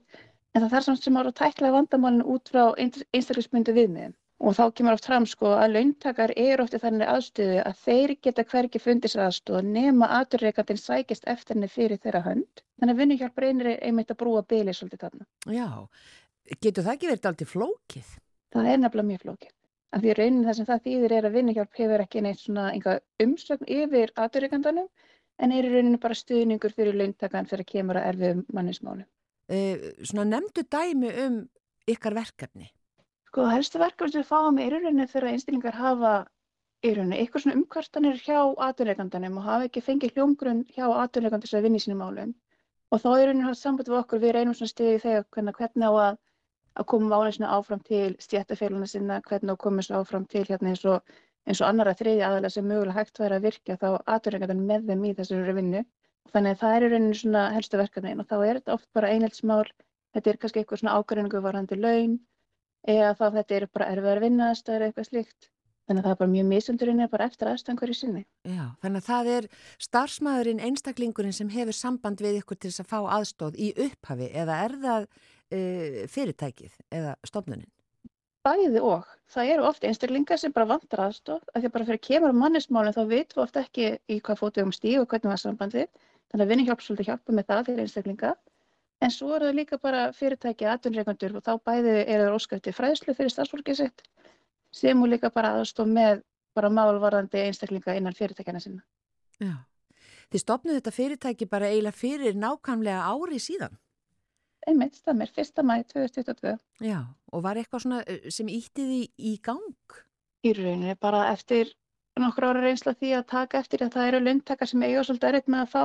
en 0.55 0.63
það 0.63 0.71
þarf 0.73 0.87
samt 0.87 1.03
sem 1.03 1.17
ára 1.19 1.31
að 1.33 1.39
tækla 1.41 1.73
vandamálinn 1.75 2.29
út 2.35 2.51
frá 2.53 2.63
einstaklingsmyndu 2.79 3.75
viðmiðum 3.75 4.15
og 4.45 4.55
þá 4.57 4.63
kemur 4.77 4.97
oft 4.97 5.07
fram 5.07 5.25
sko 5.29 5.51
að 5.55 5.77
launtakar 5.77 6.33
er 6.39 6.61
ofta 6.63 6.79
þannig 6.83 7.11
aðstöðu 7.11 7.59
að 7.63 7.81
þeir 7.85 8.13
geta 8.27 8.45
hverki 8.51 8.81
fundis 8.83 9.15
aðstöðu 9.15 9.63
nema 9.69 10.09
aðurreikandin 10.19 10.79
sækist 10.81 11.27
eftir 11.31 11.55
henni 11.55 11.71
fyrir 11.71 12.01
þeirra 12.03 12.23
hönd 12.25 12.63
þannig 12.79 12.93
að 12.95 13.01
vinnuhjálp 13.03 13.43
reynir 13.43 13.71
einmitt 13.77 14.11
að 14.11 14.19
brúa 14.23 14.43
bylið 14.43 14.79
svolítið 14.79 15.05
þarna. 15.05 15.27
Já, 15.55 15.67
getur 16.59 16.87
það 16.87 16.93
ekki 16.97 17.11
verið 17.13 17.29
aldrei 17.31 17.51
flókið? 17.53 18.11
Það 18.55 18.71
er 18.73 18.83
nefnilega 18.83 19.11
mjög 19.11 19.23
flókið 19.23 19.53
af 19.95 20.03
því 20.03 20.13
raunin 20.19 20.45
það 20.45 20.57
sem 20.57 20.67
það 20.67 20.85
þýðir 20.85 21.13
er 21.15 21.25
að 21.25 21.35
vinnuhjálp 21.39 21.77
hefur 21.79 22.01
ekki 22.03 22.23
neitt 22.25 22.41
svona 22.41 22.65
umsögn 23.23 23.69
yfir 23.71 24.11
aðurreikandanum 24.19 24.89
en 25.39 25.53
er 25.55 25.67
í 25.67 25.71
rauninu 25.71 25.99
bara 26.03 26.17
stuðningur 26.19 26.75
fyrir 26.75 26.97
launtakann 26.99 27.47
fyrir 27.47 27.63
að 27.63 27.71
kemur 27.71 27.99
að 27.99 28.09
erfið 28.11 28.41
mannismálu. 28.55 29.05
Eh, 29.49 29.91
svona 30.03 30.25
nefndu 30.25 30.63
dæmi 30.65 31.11
um 31.25 31.35
ykkar 31.87 32.15
verkefni? 32.17 32.71
Sko 33.29 33.45
helstu 33.51 33.81
verkefni 33.81 34.13
sem 34.13 34.23
við 34.23 34.31
fáum 34.31 34.61
er 34.61 34.73
í 34.73 34.79
rauninu 34.81 35.05
þegar 35.11 35.29
einstaklingar 35.31 35.77
hafa 35.77 36.13
í 36.81 36.93
rauninu 36.95 37.19
eitthvað 37.19 37.45
svona 37.45 37.59
umkvartanir 37.59 38.21
hjá 38.25 38.39
aðurreikandanum 38.41 39.37
og 39.41 39.45
hafa 39.49 39.69
ekki 39.69 39.85
fengið 39.85 40.15
hljómgrunn 40.15 40.63
hjá 40.73 40.85
aðurreikandis 40.87 41.53
að 41.53 41.67
vinna 41.67 41.81
í 41.81 41.85
sínum 41.85 42.01
málum 42.01 42.33
og 42.89 43.03
þá 43.03 43.09
er 43.13 43.27
rauninu 43.29 43.49
hafa 43.49 43.61
samband 43.61 43.91
við 43.91 43.99
okkur 44.01 44.23
við 44.23 44.35
reynum 44.37 44.57
svona 44.57 44.73
stiði 44.73 45.03
þegar 45.03 45.27
hvernig, 45.35 45.59
hvernig 45.59 45.89
á 45.89 45.93
að 45.93 46.23
að 46.75 46.87
koma 46.91 47.11
málinu 47.11 47.47
áfram 47.47 47.81
til 47.87 48.15
stjættaféluna 48.19 48.87
sinna, 48.89 49.21
hvernig 49.29 49.53
að 49.53 49.61
koma 49.63 49.81
þessu 49.81 49.99
áfram 49.99 50.25
til 50.31 50.43
hérna 50.49 50.73
eins 50.73 50.83
og, 50.91 51.13
eins 51.47 51.61
og 51.61 51.69
annara 51.69 51.93
þriði 51.95 52.25
aðalega 52.27 52.55
sem 52.55 52.67
mögulega 52.67 52.97
hægt 52.99 53.21
væri 53.21 53.37
að 53.37 53.45
virka 53.47 53.77
þá 53.79 53.87
aðurrengaðan 54.15 54.65
með 54.67 54.89
þeim 54.89 55.05
í 55.05 55.13
þessu 55.19 55.39
vinnu. 55.59 55.83
Þannig 56.33 56.55
að 56.55 56.61
það 56.61 56.75
er 56.75 56.85
í 56.85 56.91
rauninu 56.91 57.17
svona 57.19 57.43
helstu 57.55 57.79
verkefni 57.79 58.13
og 58.15 58.29
þá 58.29 58.37
er 58.37 58.59
þetta 58.59 58.75
oft 58.75 58.87
bara 58.95 59.11
einheltsmál, 59.13 59.65
þetta 60.15 60.31
er 60.31 60.39
kannski 60.41 60.61
eitthvað 60.61 60.81
svona 60.81 60.95
ágræningu 60.99 61.41
varandi 61.43 61.77
laun 61.79 62.15
eða 62.85 63.11
þá 63.19 63.25
þetta 63.39 63.57
er 63.57 63.67
bara 63.73 63.91
erfiðar 63.93 64.23
vinnast 64.23 64.71
eða 64.71 64.89
eitthvað 64.89 65.09
slíkt. 65.09 65.51
Þannig 65.85 66.01
að 66.01 66.05
það 66.07 66.15
er 66.15 66.19
bara 66.19 66.33
mjög 66.33 66.45
misundurinn 66.49 67.07
bara 67.11 67.25
eftir 67.29 67.49
aðstæðan 67.51 67.77
hverju 67.77 67.95
sinni. 67.99 68.23
Já, 68.49 68.63
þannig 68.81 69.03
að 69.03 69.09
það 69.11 69.27
er 69.35 69.47
starfsmæðurinn, 69.85 70.63
einstaklingurinn 70.65 71.35
sem 71.37 71.51
hefur 71.53 71.77
samband 71.77 72.23
við 72.25 72.39
ykkur 72.39 72.57
til 72.57 72.71
þess 72.71 72.81
að 72.81 72.89
fá 72.89 72.99
aðstóð 73.19 73.59
í 73.61 73.67
upphafi 73.85 74.31
eða 74.33 74.57
er 74.65 74.75
það 74.81 75.05
uh, 75.05 75.99
fyrirtækið 76.09 76.79
eða 76.89 77.13
stofnunin? 77.29 77.69
Bæði 78.45 78.81
og. 78.81 79.05
Það 79.33 79.51
eru 79.53 79.67
oft 79.69 79.85
einstaklingar 79.85 80.41
sem 80.41 80.53
bara 80.53 80.69
vantar 80.69 81.05
aðstof 81.07 81.45
af 81.53 81.61
því 81.61 81.69
að 81.69 81.75
bara 81.77 81.85
fyrir 81.87 82.01
að 82.01 82.07
kemur 82.07 82.33
á 82.33 82.41
mannismálinn 82.41 82.93
þá 82.93 83.03
vitum 83.09 83.39
við 83.39 83.45
oft 83.45 83.61
ekki 83.61 83.87
í 84.09 84.19
hvað 84.25 84.41
fótið 84.41 84.65
um 84.65 84.73
stíg 84.75 84.99
og 85.01 85.07
hvernig 85.09 85.31
það 85.31 85.37
er 85.37 85.43
sambandið. 85.43 86.03
Þannig 86.35 86.43
að 86.43 86.51
vinni 86.51 86.65
hjálp 86.67 86.81
svolítið 86.83 87.07
hjálpa 87.07 87.33
með 87.35 87.45
það 87.47 87.61
fyrir 87.69 87.85
einstaklinga. 87.85 88.31
En 89.05 89.11
svo 89.15 89.29
eru 89.37 89.47
það 89.47 89.59
líka 89.61 89.77
bara 89.79 90.01
fyrirtæki 90.15 90.67
aðtunreikandur 90.67 91.37
og 91.39 91.45
þá 91.45 91.53
bæði 91.69 91.93
eru 92.01 92.25
það 92.25 92.35
óskæftið 92.35 92.75
fræðslu 92.75 93.15
fyrir 93.15 93.31
starfsfólkið 93.31 93.79
sitt 93.79 94.03
sem 94.75 94.99
og 94.99 95.07
líka 95.07 95.31
bara 95.31 95.53
aðstof 95.55 95.87
með 95.87 96.25
bara 96.55 96.73
málvarðandi 96.75 97.45
einstaklinga 97.45 97.95
innan 97.95 98.17
fyrirtækjana 98.19 98.59
sinna. 98.59 98.83
Já. 99.39 99.63
Þið 100.27 100.43
stopnuðu 100.43 100.81
þetta 100.81 100.95
fyrirtæki 100.97 101.47
bara 101.47 101.71
eiginlega 101.71 101.99
fyrir 102.03 102.35
nákvæmlega 102.35 103.07
ári 103.15 103.39
síðan? 103.39 103.79
einmitt 104.67 104.97
stammir, 104.97 105.29
1. 105.37 105.61
mæði 105.65 105.85
2022. 105.93 106.55
Já, 106.85 106.99
og 107.31 107.43
var 107.45 107.59
eitthvað 107.59 107.85
svona 107.85 108.01
eh, 108.09 108.27
sem 108.33 108.49
ítti 108.51 108.85
því 108.89 108.99
í 109.31 109.35
gang? 109.45 109.99
Í 110.45 110.53
rauninni 110.57 110.97
bara 111.01 111.27
eftir 111.31 111.71
nokkur 112.19 112.49
ára 112.49 112.63
reynsla 112.63 112.95
því 112.97 113.13
að 113.19 113.29
taka 113.33 113.61
eftir 113.61 113.85
að 113.85 113.95
það 113.95 114.09
eru 114.09 114.21
löndtakar 114.23 114.71
sem 114.71 114.83
eiga 114.85 115.03
svolítið 115.05 115.29
erriðt 115.31 115.51
með 115.53 115.63
að 115.65 115.71
fá 115.73 115.83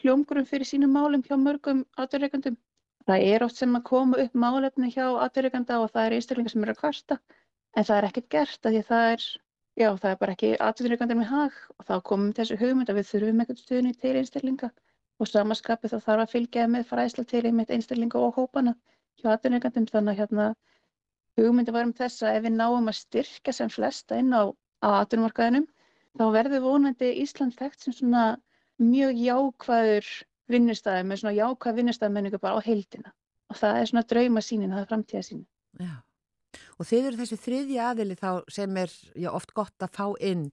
hljómgurum 0.00 0.46
fyrir 0.46 0.68
sínum 0.68 0.94
málum 0.94 1.22
hjá 1.26 1.36
mörgum 1.40 1.84
aðurreikandum. 1.98 2.56
Það 3.08 3.26
er 3.32 3.44
oft 3.46 3.60
sem 3.60 3.76
að 3.78 3.86
koma 3.88 4.18
upp 4.24 4.34
málefni 4.34 4.90
hjá 4.94 5.06
aðurreikanda 5.26 5.80
og 5.82 5.92
það 5.94 6.06
er 6.06 6.16
einstaklingar 6.18 6.54
sem 6.54 6.66
eru 6.66 6.74
að 6.74 6.80
kvarta 6.82 7.18
en 7.76 7.86
það 7.88 7.96
er 7.96 8.08
ekkert 8.08 8.28
gert 8.34 8.68
að 8.68 8.76
því 8.76 8.82
það 8.90 9.06
er, 9.12 9.24
já, 9.82 9.88
það 10.02 10.10
er 10.10 10.20
bara 10.22 10.36
ekki 10.36 10.52
aðurreikandir 10.68 11.20
með 11.20 11.32
hag 11.32 11.58
og 11.76 11.88
þá 11.88 11.94
komum 12.10 12.34
þessu 12.36 12.58
hugmynd 12.60 12.92
að 12.92 13.00
við 13.00 13.10
þurfum 13.12 13.42
eitthvað 13.44 13.62
stuðni 13.64 13.94
til 14.02 14.14
einstaklinga 14.20 14.70
og 15.18 15.30
samaskapið 15.32 15.94
þá 15.94 15.98
þarf 16.06 16.24
að 16.24 16.32
fylgja 16.34 16.66
með 16.74 16.88
fræsla 16.92 17.24
til 17.32 17.44
einmitt 17.48 17.72
einstaklinga 17.74 18.20
og 18.22 18.36
hópana 18.38 18.74
hjá 19.18 19.32
aðunleikandum 19.34 19.88
þannig 19.90 20.14
að 20.14 20.20
hérna 20.22 20.48
hugmyndi 21.38 21.74
varum 21.74 21.94
þess 21.94 22.22
að 22.26 22.38
ef 22.38 22.44
við 22.46 22.54
náum 22.58 22.90
að 22.90 22.98
styrka 23.00 23.54
sem 23.54 23.70
flesta 23.72 24.18
inn 24.18 24.34
á, 24.34 24.42
aðunmarkaðinum 24.84 25.66
þá 26.18 26.24
verður 26.34 26.64
vonandi 26.66 27.10
Ísland 27.22 27.56
þekkt 27.58 27.84
sem 27.84 27.94
svona 27.94 28.24
mjög 28.82 29.22
jákvæður 29.22 30.10
vinnustæði 30.48 31.06
með 31.06 31.22
svona 31.22 31.36
jákvæð 31.36 31.80
vinnustæðmenningu 31.82 32.40
bara 32.42 32.60
á 32.60 32.66
heildina 32.66 33.12
og 33.48 33.58
það 33.58 33.80
er 33.80 33.90
svona 33.90 34.04
drauma 34.08 34.44
sínin, 34.44 34.72
það 34.74 34.84
er 34.84 34.90
framtíða 34.90 35.24
sínin. 35.24 35.46
Já, 35.78 35.94
og 36.78 36.88
þeir 36.88 37.10
eru 37.10 37.20
þessi 37.20 37.38
þriðja 37.42 37.90
aðili 37.92 38.16
þá 38.18 38.30
sem 38.52 38.80
er 38.80 38.96
já, 39.14 39.30
oft 39.32 39.54
gott 39.56 39.84
að 39.84 39.94
fá 39.96 40.06
inn 40.20 40.48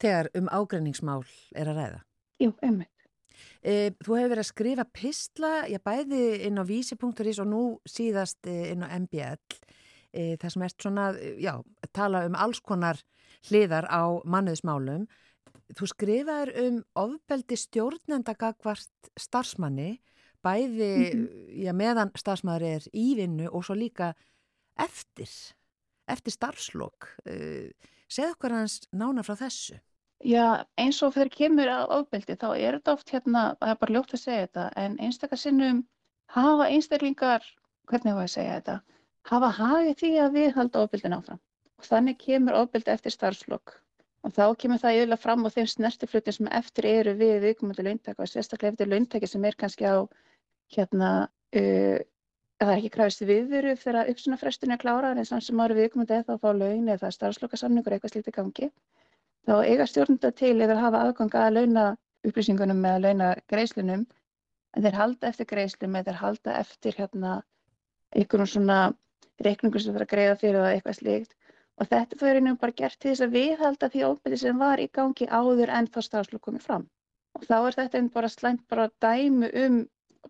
þegar 0.00 0.30
um 0.38 0.48
ágræningsmál 0.52 1.24
er 1.56 1.70
að 1.72 1.82
ræða. 1.82 2.00
Jú, 2.42 2.52
einmitt. 2.62 2.94
E, 3.62 3.94
þú 4.02 4.18
hefur 4.18 4.32
verið 4.32 4.42
að 4.42 4.50
skrifa 4.50 4.86
pistla, 4.94 5.52
já 5.70 5.78
bæði 5.82 6.22
inn 6.46 6.58
á 6.58 6.64
vísi.is 6.66 7.40
og 7.42 7.48
nú 7.50 7.62
síðast 7.88 8.46
e, 8.46 8.72
inn 8.72 8.84
á 8.86 8.88
MBL, 8.98 9.58
e, 10.12 10.36
þar 10.40 10.54
sem 10.54 10.66
ert 10.66 10.82
svona, 10.82 11.08
já, 11.38 11.54
tala 11.94 12.24
um 12.28 12.38
alls 12.38 12.62
konar 12.62 13.00
hliðar 13.48 13.88
á 13.90 14.22
manniðsmálum. 14.26 15.06
Þú 15.76 15.88
skrifaður 15.90 16.52
um 16.62 16.76
ofbeldi 16.96 17.56
stjórnendagagvart 17.60 19.10
starfsmanni, 19.20 19.98
bæði, 20.44 20.94
mm 20.96 21.26
-hmm. 21.26 21.64
já 21.64 21.72
meðan 21.72 22.10
starfsmæður 22.16 22.62
er 22.62 22.82
í 22.94 23.16
vinnu 23.16 23.48
og 23.52 23.64
svo 23.64 23.74
líka 23.74 24.14
eftir, 24.78 25.28
eftir 26.08 26.32
starfslokk. 26.32 27.10
Segð 28.08 28.30
okkar 28.30 28.52
hans 28.52 28.80
nána 28.92 29.22
frá 29.22 29.36
þessu. 29.36 29.80
Já, 30.24 30.64
eins 30.76 31.02
og 31.02 31.12
þegar 31.14 31.28
kemur 31.30 31.68
á 31.70 31.86
ofbeldi 31.86 32.34
þá 32.34 32.48
er 32.56 32.78
þetta 32.78 32.92
oft 32.92 33.10
hérna, 33.10 33.42
það 33.60 33.70
er 33.70 33.76
bara 33.82 33.92
ljótt 33.94 34.14
að 34.14 34.20
segja 34.20 34.46
þetta, 34.46 34.64
en 34.76 34.96
einstakar 34.98 35.38
sinnum 35.38 35.84
hafa 36.34 36.66
einstaklingar, 36.68 37.44
hvernig 37.86 38.10
hefur 38.10 38.24
ég 38.24 38.30
að 38.30 38.34
segja 38.34 38.56
þetta, 38.56 38.80
hafa 39.30 39.50
hagið 39.60 39.98
því 40.00 40.10
að 40.24 40.32
við 40.32 40.50
halda 40.56 40.82
ofbeldin 40.82 41.14
áfram. 41.14 41.40
Og 41.78 41.84
þannig 41.86 42.18
kemur 42.18 42.58
ofbeldi 42.58 42.90
eftir 42.90 43.14
starfslokk. 43.14 43.76
Og 44.28 44.34
þá 44.36 44.44
kemur 44.60 44.80
það 44.82 44.98
yfirlega 44.98 45.22
fram 45.22 45.46
á 45.46 45.48
þeim 45.54 45.66
snertiflutin 45.72 46.36
sem 46.36 46.52
eftir 46.58 46.86
eru 46.90 47.14
við 47.16 47.38
viðkomandi 47.46 47.86
launtaka 47.86 48.24
og 48.24 48.28
sérstaklega 48.28 48.74
eftir 48.74 48.90
launtaki 48.92 49.30
sem 49.30 49.44
er 49.48 49.56
kannski 49.56 49.88
á, 49.88 50.04
hérna, 50.76 51.12
uh, 51.56 51.98
það 52.58 52.72
er 52.72 52.80
ekki 52.80 52.90
kræfist 52.94 53.24
viðveru 53.24 53.74
þegar 53.78 54.10
uppsunafrestun 54.12 54.74
er 54.74 54.80
klárað 54.82 55.20
en 55.20 55.28
samt 55.28 55.46
sem 55.46 55.60
ári 55.62 55.76
viðkomandi 55.78 56.16
eða 56.16 56.34
þá 56.34 56.42
fá 56.42 56.48
laun 56.58 56.92
eða 56.94 57.10
starfslokkasamningur 57.14 57.94
eitthvað 57.94 58.14
slítið 58.14 58.36
gangi 58.36 58.68
þá 59.48 59.54
eiga 59.64 59.86
stjórnunda 59.86 60.32
til 60.36 60.56
eða 60.58 60.78
hafa 60.82 61.02
aðgang 61.06 61.36
að 61.38 61.58
launa 61.58 61.84
upplýsingunum 62.26 62.84
eða 62.90 63.02
launa 63.04 63.28
greiðslunum 63.52 64.04
en 64.04 64.86
þeir 64.86 64.98
halda 64.98 65.30
eftir 65.30 65.50
greiðslum 65.52 65.94
eða 65.96 66.10
þeir 66.10 66.20
halda 66.24 66.56
eftir 66.64 66.98
hérna 66.98 67.36
einhvern 68.16 68.50
svona 68.50 68.80
reikningur 69.46 69.84
sem 69.84 69.94
er 69.94 70.04
að 70.04 70.12
greiða 70.16 70.36
fyrir 70.42 70.60
það 70.64 70.74
eitthvað 70.74 70.98
slíkt 70.98 71.36
og 71.78 71.90
þetta 71.90 72.18
er 72.26 72.40
einhvern 72.40 72.60
bara 72.62 72.76
gert 72.82 72.98
til 72.98 73.12
þess 73.12 73.26
að 73.26 73.36
viðhalda 73.38 73.90
því 73.92 74.04
ofbeldi 74.10 74.40
sem 74.44 74.62
var 74.64 74.82
í 74.82 74.88
gangi 75.00 75.28
áður 75.30 75.74
en 75.80 75.90
þá 75.94 76.00
stafslug 76.06 76.44
komið 76.44 76.66
fram 76.68 76.88
og 77.38 77.46
þá 77.46 77.56
er 77.58 77.78
þetta 77.80 77.98
einn 78.00 78.12
bara 78.14 78.32
slæmt 78.34 78.64
bara 78.68 78.90
dæmi 79.04 79.50
um 79.64 79.82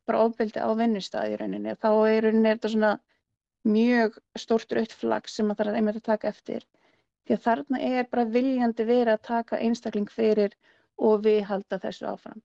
bara 0.07 0.25
ofbeldi 0.29 0.61
á 0.61 0.69
vinnustæði 0.77 1.37
í 1.37 1.39
rauninni 1.43 1.77
þá 1.81 1.91
er 1.93 2.27
rauninni 2.29 2.55
þetta 2.55 2.73
svona 2.75 2.97
mjög 3.69 4.19
stórt 4.39 4.73
rautt 4.73 4.95
flagg 4.95 5.29
sem 5.29 5.51
það 5.55 5.71
er 5.71 5.79
einmitt 5.81 6.01
að 6.01 6.09
taka 6.09 6.29
eftir. 6.33 6.65
Því 7.27 7.37
að 7.37 7.45
þarna 7.47 7.81
er 7.85 8.09
bara 8.11 8.25
viljandi 8.37 8.87
verið 8.89 9.13
að 9.15 9.27
taka 9.29 9.61
einstakling 9.67 10.09
fyrir 10.11 10.55
og 10.97 11.25
við 11.27 11.43
halda 11.51 11.79
þessu 11.83 12.09
áfram. 12.09 12.41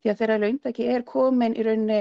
Því 0.00 0.12
að 0.12 0.20
þegar 0.20 0.42
laundaki 0.44 0.86
er 0.94 1.02
komin 1.08 1.56
í 1.56 1.64
rauninni, 1.66 2.00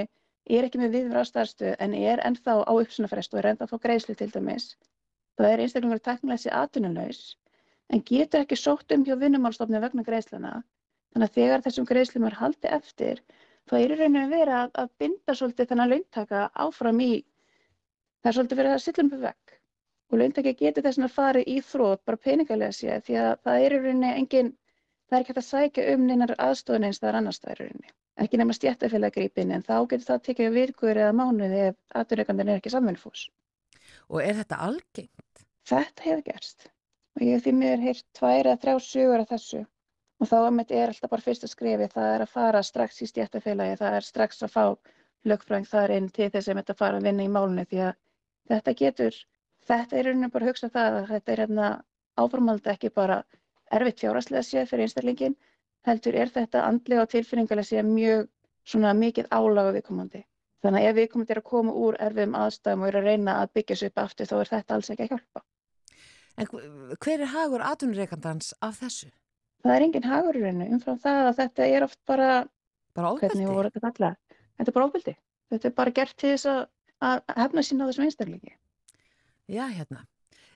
er 0.50 0.68
ekki 0.68 0.82
með 0.82 0.96
viðvara 0.98 1.24
ástæðarstöð 1.26 1.76
en 1.80 1.94
er 1.94 2.22
ennþá 2.26 2.60
á 2.66 2.72
uppsunafrest 2.74 3.34
og 3.34 3.42
er 3.42 3.50
ennþá 3.52 3.68
að 3.68 3.74
fá 3.74 3.84
greiðslu 3.86 4.16
til 4.20 4.30
dæmis. 4.36 4.70
Það 5.40 5.54
er 5.54 5.62
einstaklingur 5.64 6.02
teknilega 6.04 6.44
sér 6.44 6.56
atvinnulegs 6.60 7.20
en 7.96 8.02
getur 8.06 8.44
ekki 8.44 8.58
sótt 8.60 8.92
um 8.92 9.06
hjá 9.08 9.14
vinnumálstofni 9.22 9.80
vegna 9.80 10.04
greiðsluna. 10.08 10.50
Þannig 11.14 11.30
að 11.30 11.38
þegar 11.38 11.62
þessum 11.66 11.86
greiðslum 11.90 12.26
er 12.28 12.36
haldið 12.40 12.74
eftir, 12.78 13.22
þá 13.70 13.76
er 13.80 13.94
í 13.94 14.00
rauninni 14.02 14.26
verið 14.34 14.58
að, 14.58 14.74
að 14.84 14.90
binda 15.02 15.36
svolítið 15.40 15.70
þennan 15.72 15.92
laundtaka 15.94 16.42
áfram 16.66 17.00
í, 17.06 17.14
það 18.20 18.32
er 18.32 18.38
svolítið 18.38 18.62
verið 18.62 18.76
að 18.76 18.84
silla 18.84 19.06
um 19.06 19.14
vekk. 19.24 19.56
Og 20.10 20.22
laundtaki 20.22 20.54
getur 20.60 20.86
þess 20.90 21.02
að 21.06 21.16
fara 21.16 21.46
í 21.46 21.56
þrótt 21.70 22.04
bara 22.10 22.22
peningalega 22.28 22.76
sér 22.76 23.06
því 23.08 23.18
að 23.24 23.32
það 23.48 23.64
er 23.64 23.78
í 23.78 23.80
rauninni 23.86 24.12
engin, 24.20 24.52
það 25.08 25.18
er 25.18 25.24
ekki 25.24 25.34
hægt 25.34 25.42
að 25.42 25.48
sækja 25.48 25.88
um 25.94 26.06
neinar 26.10 26.36
aðstofun 26.50 26.90
eins 26.90 27.02
þar 27.02 27.22
annars 27.22 27.40
það 27.40 27.56
er 27.56 27.64
í 27.64 27.70
rauninni. 27.70 27.96
Ekki 28.20 28.42
nema 28.42 28.58
stjættafélaggripin 28.58 29.56
en 29.56 29.64
þá 29.64 29.76
getur 29.88 30.06
það 30.12 30.24
tekið 30.28 30.54
virkur 30.60 31.00
eða 31.00 31.16
mánuði 31.16 31.66
ef 31.70 31.80
aðurreikandin 31.96 32.52
er 32.52 32.60
ekki 32.60 32.74
samvinnfús. 32.74 33.30
Og 34.10 34.20
er 34.26 34.36
þetta 34.42 34.60
algengt? 34.68 35.29
Þetta 35.70 36.06
hefur 36.06 36.24
gerst 36.26 36.70
og 37.18 37.26
ég 37.26 37.36
hef 37.36 37.44
því 37.46 37.54
mér 37.58 37.84
heilt 37.84 38.06
tvær 38.18 38.48
eða 38.48 38.62
þrjá 38.64 38.86
sögur 38.86 39.24
af 39.24 39.34
þessu 39.34 39.60
og 40.20 40.28
þá 40.28 40.38
er 40.38 40.88
alltaf 40.90 41.12
bara 41.12 41.26
fyrsta 41.26 41.48
skrifi, 41.48 41.88
það 41.94 42.14
er 42.14 42.24
að 42.26 42.32
fara 42.34 42.62
strax 42.64 43.02
í 43.04 43.08
stjættafélagi, 43.10 43.78
það 43.80 43.98
er 44.00 44.08
strax 44.08 44.44
að 44.44 44.56
fá 44.56 44.64
lögfræðing 45.30 45.68
þar 45.68 45.94
inn 45.96 46.10
til 46.16 46.30
þess 46.34 46.50
að 46.50 46.60
þetta 46.62 46.78
fara 46.80 47.00
að 47.00 47.08
vinna 47.08 47.28
í 47.28 47.32
málunni 47.32 47.66
því 47.70 47.84
að 47.88 47.94
þetta 48.52 48.74
getur, 48.82 49.20
þetta 49.70 50.00
er 50.00 50.10
rauninni 50.10 50.32
bara 50.34 50.48
að 50.48 50.52
hugsa 50.52 50.72
það 50.76 50.98
að 51.00 51.12
þetta 51.14 51.34
er 51.34 51.44
hérna 51.44 51.70
áformaldi 52.20 52.74
ekki 52.74 52.92
bara 52.96 53.20
erfitt 53.80 54.04
fjárhastlega 54.04 54.48
séð 54.48 54.72
fyrir 54.72 54.88
einstaklingin, 54.88 55.38
heldur 55.88 56.18
er 56.24 56.34
þetta 56.36 56.66
andlega 56.68 57.06
og 57.06 57.14
tilfinningarlega 57.14 57.70
séð 57.70 57.92
mjög 57.94 58.28
svona 58.70 58.94
mikið 58.98 59.30
álaga 59.32 59.76
viðkomandi. 59.78 60.24
Þannig 60.64 60.84
að 60.84 60.90
ef 60.90 60.98
viðkomandi 61.00 61.36
er 61.36 61.42
að 61.42 61.50
koma 61.54 61.76
úr 61.86 61.98
erfiðum 62.04 62.36
aðstæðum 62.40 62.84
og 62.84 62.90
er 62.90 63.00
að 63.00 63.08
reyna 63.12 63.38
að 63.44 63.54
byggja 63.60 63.80
sér 63.80 63.94
upp 63.94 64.04
aftur 64.04 64.30
þá 64.30 64.36
er 64.40 64.52
þetta 64.56 64.76
alls 64.76 64.92
ekki 64.94 65.06
að 65.06 65.14
hjálpa. 65.14 65.44
En 66.40 66.48
hver 66.50 67.20
er 67.20 67.32
hagur 67.34 67.64
atvinnureikandans 67.66 68.54
af 68.64 68.80
þessu? 68.80 69.10
Það 69.66 69.76
er 69.76 69.86
engin 69.86 70.08
hagur 70.08 70.38
í 70.40 70.44
rauninu 70.44 70.78
umfram 70.78 71.00
það 71.04 71.26
að 71.26 71.40
þetta 71.42 71.66
er 71.68 71.86
oft 71.86 72.00
bara, 72.08 72.30
bara 72.96 73.12
hvernig 73.20 73.50
voru 73.50 73.72
þetta 73.72 73.90
kallað, 73.90 74.38
þetta 74.56 74.72
er 74.72 74.78
bara 74.78 74.88
ofbeldi. 74.88 75.16
Þetta 75.50 75.68
er 75.68 75.76
bara 75.82 75.96
gert 75.98 76.16
til 76.22 76.32
þess 76.32 76.48
að, 76.48 76.62
að 77.10 77.36
hefna 77.42 77.66
sín 77.66 77.84
á 77.84 77.88
þessum 77.90 78.06
einstaklingi. 78.06 78.56
Já, 79.50 79.66
hérna. 79.74 80.06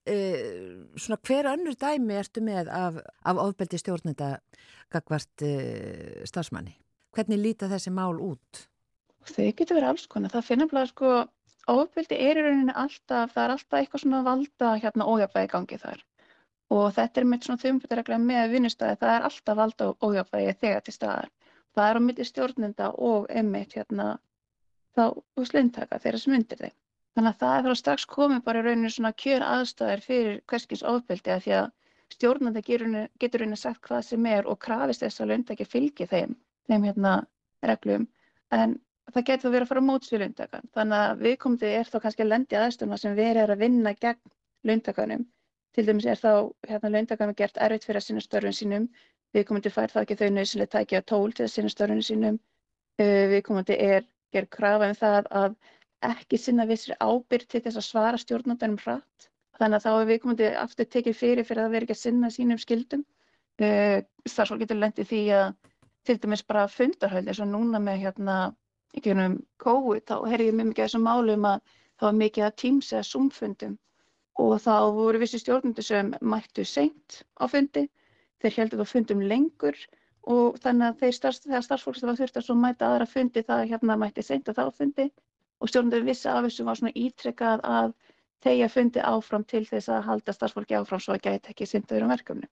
Uh, 0.04 0.84
svona 1.00 1.20
hver 1.24 1.48
önnur 1.54 1.76
dæmi 1.80 2.18
ertu 2.20 2.44
með 2.44 2.70
af, 2.76 3.00
af 3.24 3.38
ofbeldi 3.40 3.80
stjórnenda 3.80 4.34
gagvart 4.92 5.46
uh, 5.48 6.24
starfsmanni? 6.28 6.76
Hvernig 7.16 7.40
líta 7.40 7.70
þessi 7.72 7.92
mál 7.94 8.20
út? 8.24 8.66
Þau 9.28 9.48
getur 9.56 9.78
verið 9.78 9.90
alls 9.92 10.08
konar. 10.12 10.32
Það 10.34 10.48
finnum 10.50 10.72
bara 10.72 10.90
sko, 10.90 11.12
ofbeldi 11.72 12.18
er 12.20 12.40
í 12.40 12.44
rauninni 12.46 12.74
alltaf, 12.76 13.32
það 13.34 13.44
er 13.44 13.54
alltaf 13.56 13.80
eitthvað 13.80 14.04
svona 14.04 14.24
valda 14.26 14.74
hérna 14.84 15.08
ójafvægi 15.08 15.52
gangi 15.54 15.80
þar. 15.80 16.04
Og 16.74 16.86
þetta 16.96 17.22
er 17.22 17.30
mitt 17.30 17.46
svona 17.46 17.62
þumbutaregla 17.62 18.20
með 18.20 18.54
vinnustæði, 18.56 19.00
það 19.02 19.16
er 19.16 19.28
alltaf 19.30 19.60
valda 19.60 19.90
ójafvægi 20.04 20.56
þegar 20.62 20.86
til 20.86 20.96
staðar. 20.96 21.30
Það 21.74 21.90
er 21.90 22.00
á 22.00 22.02
mitti 22.06 22.26
stjórnenda 22.28 22.90
og 23.10 23.28
emitt 23.30 23.76
hérna 23.78 24.08
þá 24.98 25.06
slundtaka 25.50 26.00
þeirra 26.02 26.22
sem 26.22 26.36
undir 26.38 26.60
þeim. 26.64 26.76
Þannig 27.14 27.30
að 27.30 27.40
það 27.44 27.56
er 27.56 27.68
þá 27.68 27.80
strax 27.80 28.06
komið 28.10 28.44
bara 28.46 28.62
í 28.62 28.66
rauninu 28.68 28.92
svona 28.94 29.14
kjör 29.24 29.46
aðstæðir 29.46 30.04
fyrir 30.06 30.40
hverskins 30.50 30.86
ofbeldi 30.90 31.34
að 31.34 31.44
því 31.46 31.56
að 31.60 31.68
stjórnenda 32.14 32.64
getur 32.66 33.42
rauninni 33.42 33.60
sagt 33.60 33.82
hvað 33.88 34.06
sem 34.08 34.26
er 34.30 34.50
og 34.50 34.60
krafist 34.62 35.06
þess 35.06 35.22
að 35.22 35.34
lundtaki 35.34 35.68
fylgi 35.70 36.08
þeim, 36.10 36.34
þeim 36.70 36.88
hérna 36.90 37.14
reglum. 37.66 38.08
En 38.54 38.80
það 39.12 39.26
getur 39.28 39.44
þá 39.44 39.54
verið 39.54 39.66
að 39.66 39.72
fara 39.72 39.84
móts 39.84 40.12
við 40.14 40.22
launtakan. 40.24 40.70
Þannig 40.76 41.04
að 41.06 41.24
viðkomandi 41.28 41.72
er 41.80 41.90
þá 41.90 41.98
kannski 42.04 42.24
að 42.24 42.32
lendi 42.32 42.60
aðstöðuna 42.60 43.00
sem 43.02 43.16
verið 43.18 43.42
er 43.44 43.54
að 43.54 43.64
vinna 43.64 43.94
gegn 44.06 44.34
launtakanum. 44.70 45.26
Til 45.74 45.86
dæmis 45.88 46.06
er 46.06 46.22
þá 46.22 46.32
hérna, 46.70 46.92
launtakanum 46.94 47.38
gert 47.38 47.58
erfitt 47.58 47.88
fyrir 47.88 48.00
að 48.00 48.08
sinna 48.08 48.24
störfun 48.24 48.58
sínum. 48.58 48.88
Viðkomandi 49.34 49.72
fær 49.74 49.92
það 49.92 50.06
ekki 50.06 50.18
þau 50.20 50.28
nöðsynlega 50.36 50.74
tækja 50.76 51.02
tól 51.10 51.34
til 51.34 51.48
að 51.48 51.54
sinna 51.56 51.74
störfun 51.74 52.04
sínum. 52.06 52.40
Uh, 53.02 53.26
viðkomandi 53.34 53.78
er 53.82 54.06
gerð 54.34 54.52
krafa 54.54 54.90
um 54.92 54.98
það 54.98 55.30
að 55.42 55.56
ekki 56.06 56.38
sinna 56.38 56.68
vissri 56.70 56.98
ábyrg 57.02 57.48
til 57.50 57.64
þess 57.66 57.80
að 57.82 57.88
svara 57.88 58.22
stjórnandanum 58.22 58.78
hratt. 58.84 59.30
Þannig 59.58 59.80
að 59.80 59.86
þá 59.88 59.92
er 59.94 60.10
viðkomandi 60.12 60.50
aftur 60.62 60.90
tekið 60.94 61.18
fyrir 61.18 61.48
fyrir 61.48 61.66
að 61.66 61.76
vera 61.76 61.88
ekki 61.88 61.98
að 61.98 62.04
sinna 62.04 62.30
sínum 62.34 62.62
skildum. 62.62 63.06
Uh, 63.62 64.02
Starfsfólk 64.30 64.64
getur 64.64 64.82
lendið 64.82 65.10
því 65.10 65.24
að 65.40 65.48
til 66.04 66.20
dæmis 66.20 66.44
bara 66.46 66.68
fundarhöld 66.68 67.30
eins 67.32 67.42
og 67.42 67.50
núna 67.50 67.80
með 67.82 68.06
hérna 68.06 68.38
ekki 68.98 69.16
um 69.16 69.40
COVID, 69.64 70.06
þá 70.10 70.16
heyrði 70.30 70.50
ég 70.50 70.58
mjög 70.58 70.70
mikið 70.70 70.86
þessum 70.86 71.08
málum 71.08 71.48
að 71.50 71.60
það 72.00 72.08
var 72.08 72.16
mikið 72.20 72.46
að 72.48 72.56
Teams 72.62 72.92
eða 72.94 73.08
Zoom 73.10 73.28
fundum. 73.34 73.76
Og 74.44 74.54
þá 74.62 74.76
voru 74.96 75.22
vissi 75.22 75.40
stjórnundur 75.42 75.86
sem 75.86 76.14
mættu 76.22 76.66
seint 76.66 77.20
á 77.38 77.46
fundi, 77.50 77.84
þeir 78.42 78.58
heldur 78.58 78.82
þá 78.82 78.94
fundum 78.94 79.22
lengur 79.30 79.78
og 80.34 80.58
þannig 80.64 80.88
að 80.88 81.04
þeir 81.04 81.16
starf, 81.18 81.42
þegar 81.44 81.66
starfsfólk 81.68 82.00
sem 82.00 82.10
var 82.10 82.18
þurft 82.20 82.40
að 82.42 82.64
mæta 82.64 82.90
aðra 82.90 83.08
fundi 83.12 83.44
það 83.46 83.68
hérna 83.74 84.00
mætti 84.00 84.26
seint 84.26 84.50
að 84.50 84.60
þá 84.62 84.80
fundi. 84.80 85.08
Og 85.62 85.70
stjórnundur 85.70 86.08
vissi 86.08 86.28
af 86.30 86.44
þessu 86.48 86.66
var 86.68 86.80
svona 86.80 86.96
ítrekkað 86.98 87.64
að 87.64 87.94
þeir 88.44 88.72
fundi 88.72 89.04
áfram 89.04 89.46
til 89.48 89.64
þess 89.68 89.90
að 89.90 90.06
halda 90.10 90.36
starfsfólki 90.36 90.76
áfram 90.80 91.02
svo 91.04 91.16
að 91.16 91.26
gæti 91.28 91.54
ekki 91.54 91.70
sindaður 91.70 92.08
um 92.08 92.14
verkefni. 92.14 92.50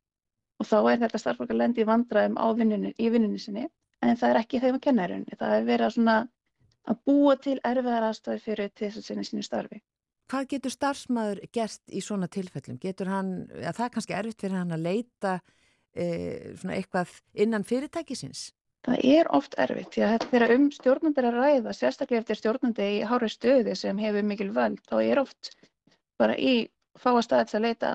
Og 0.61 0.69
þá 0.69 0.77
er 0.93 1.01
þetta 1.01 1.21
starfsfólk 1.23 1.51
að 1.51 1.61
lendi 1.63 1.83
í 1.83 1.89
vandraðum 1.89 2.37
á 2.37 2.45
vinnunni, 2.55 2.93
í 2.95 3.09
vinnunni 3.11 3.41
sinni 3.41 3.65
en 4.01 4.17
það 4.17 4.33
er 4.33 4.39
ekki 4.41 4.61
þeim 4.61 4.77
að 4.77 4.83
kenna 4.85 5.05
í 5.05 5.11
rauninni. 5.11 5.39
Það 5.39 5.55
er 5.55 5.65
verið 5.69 5.97
að, 6.11 6.29
að 6.91 7.01
búa 7.09 7.35
til 7.41 7.57
erfiðar 7.71 8.07
aðstæði 8.09 8.43
fyrir 8.45 8.71
til 8.73 8.87
þess 8.87 9.01
að 9.01 9.07
sinna 9.09 9.27
sínu 9.27 9.45
starfi. 9.45 9.81
Hvað 10.31 10.47
getur 10.53 10.71
starfsmæður 10.71 11.41
gert 11.51 11.91
í 11.91 12.01
svona 12.03 12.29
tilfellum? 12.31 12.79
Getur 12.79 13.11
hann, 13.11 13.31
ja, 13.51 13.73
það 13.75 13.85
er 13.85 13.93
kannski 13.97 14.15
erfitt 14.15 14.45
fyrir 14.45 14.61
hann 14.61 14.71
að 14.71 14.85
leita 14.85 15.33
e, 15.91 16.05
eitthvað 16.71 17.17
innan 17.35 17.67
fyrirtækisins? 17.67 18.45
Það 18.87 19.03
er 19.11 19.27
oft 19.35 19.57
erfitt 19.61 19.91
því 19.93 20.05
að 20.07 20.23
þegar 20.31 20.53
um 20.55 20.69
stjórnundir 20.73 21.27
að 21.27 21.35
ræða, 21.37 21.73
sérstaklega 21.77 22.23
eftir 22.23 22.39
stjórnundi 22.39 22.87
í 22.95 23.01
hári 23.05 23.29
stöði 23.29 23.75
sem 23.77 23.99
hefur 24.01 24.25
mikil 24.25 24.49
völd, 24.55 24.79
þá 24.89 24.95
er 25.03 25.21
oft 25.21 25.51
bara 26.17 26.37
í 26.39 26.55
fáastæðis 26.97 27.59
að 27.59 27.67
leita 27.67 27.91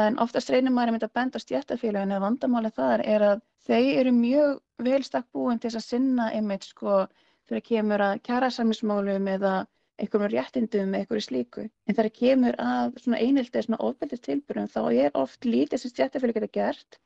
en 0.00 0.18
oftast 0.22 0.50
reynir 0.54 0.72
maður 0.72 1.02
að 1.08 1.14
benda 1.18 1.42
stjættafélaginu 1.42 2.16
að 2.16 2.24
vandamáli 2.24 2.70
þar 2.76 3.04
er 3.04 3.26
að 3.26 3.42
þau 3.66 3.82
eru 3.82 4.14
mjög 4.16 4.60
vel 4.86 5.02
stakk 5.04 5.28
búin 5.36 5.60
til 5.60 5.72
að 5.74 5.84
sinna 5.86 6.30
einmitt 6.36 6.68
sko 6.70 7.04
þegar 7.50 7.66
kemur 7.66 8.04
að 8.06 8.22
kjærasamnismálum 8.28 9.28
eða 9.34 9.54
einhverjum 10.00 10.32
réttindum 10.32 10.94
eða 10.94 11.02
einhverju 11.02 11.26
slíku. 11.26 11.66
En 11.86 11.96
þegar 11.96 12.14
kemur 12.16 12.58
að 12.62 12.96
svona 13.02 13.20
einhildið 13.20 13.66
svona 13.66 13.82
ofbeldist 13.88 14.24
tilbyrjum 14.26 14.70
þá 14.72 14.80
er 15.04 15.18
oft 15.18 15.44
lítið 15.44 15.82
sem 15.82 15.92
stjættafélag 15.94 16.38
geta 16.38 16.52
gert 16.56 17.00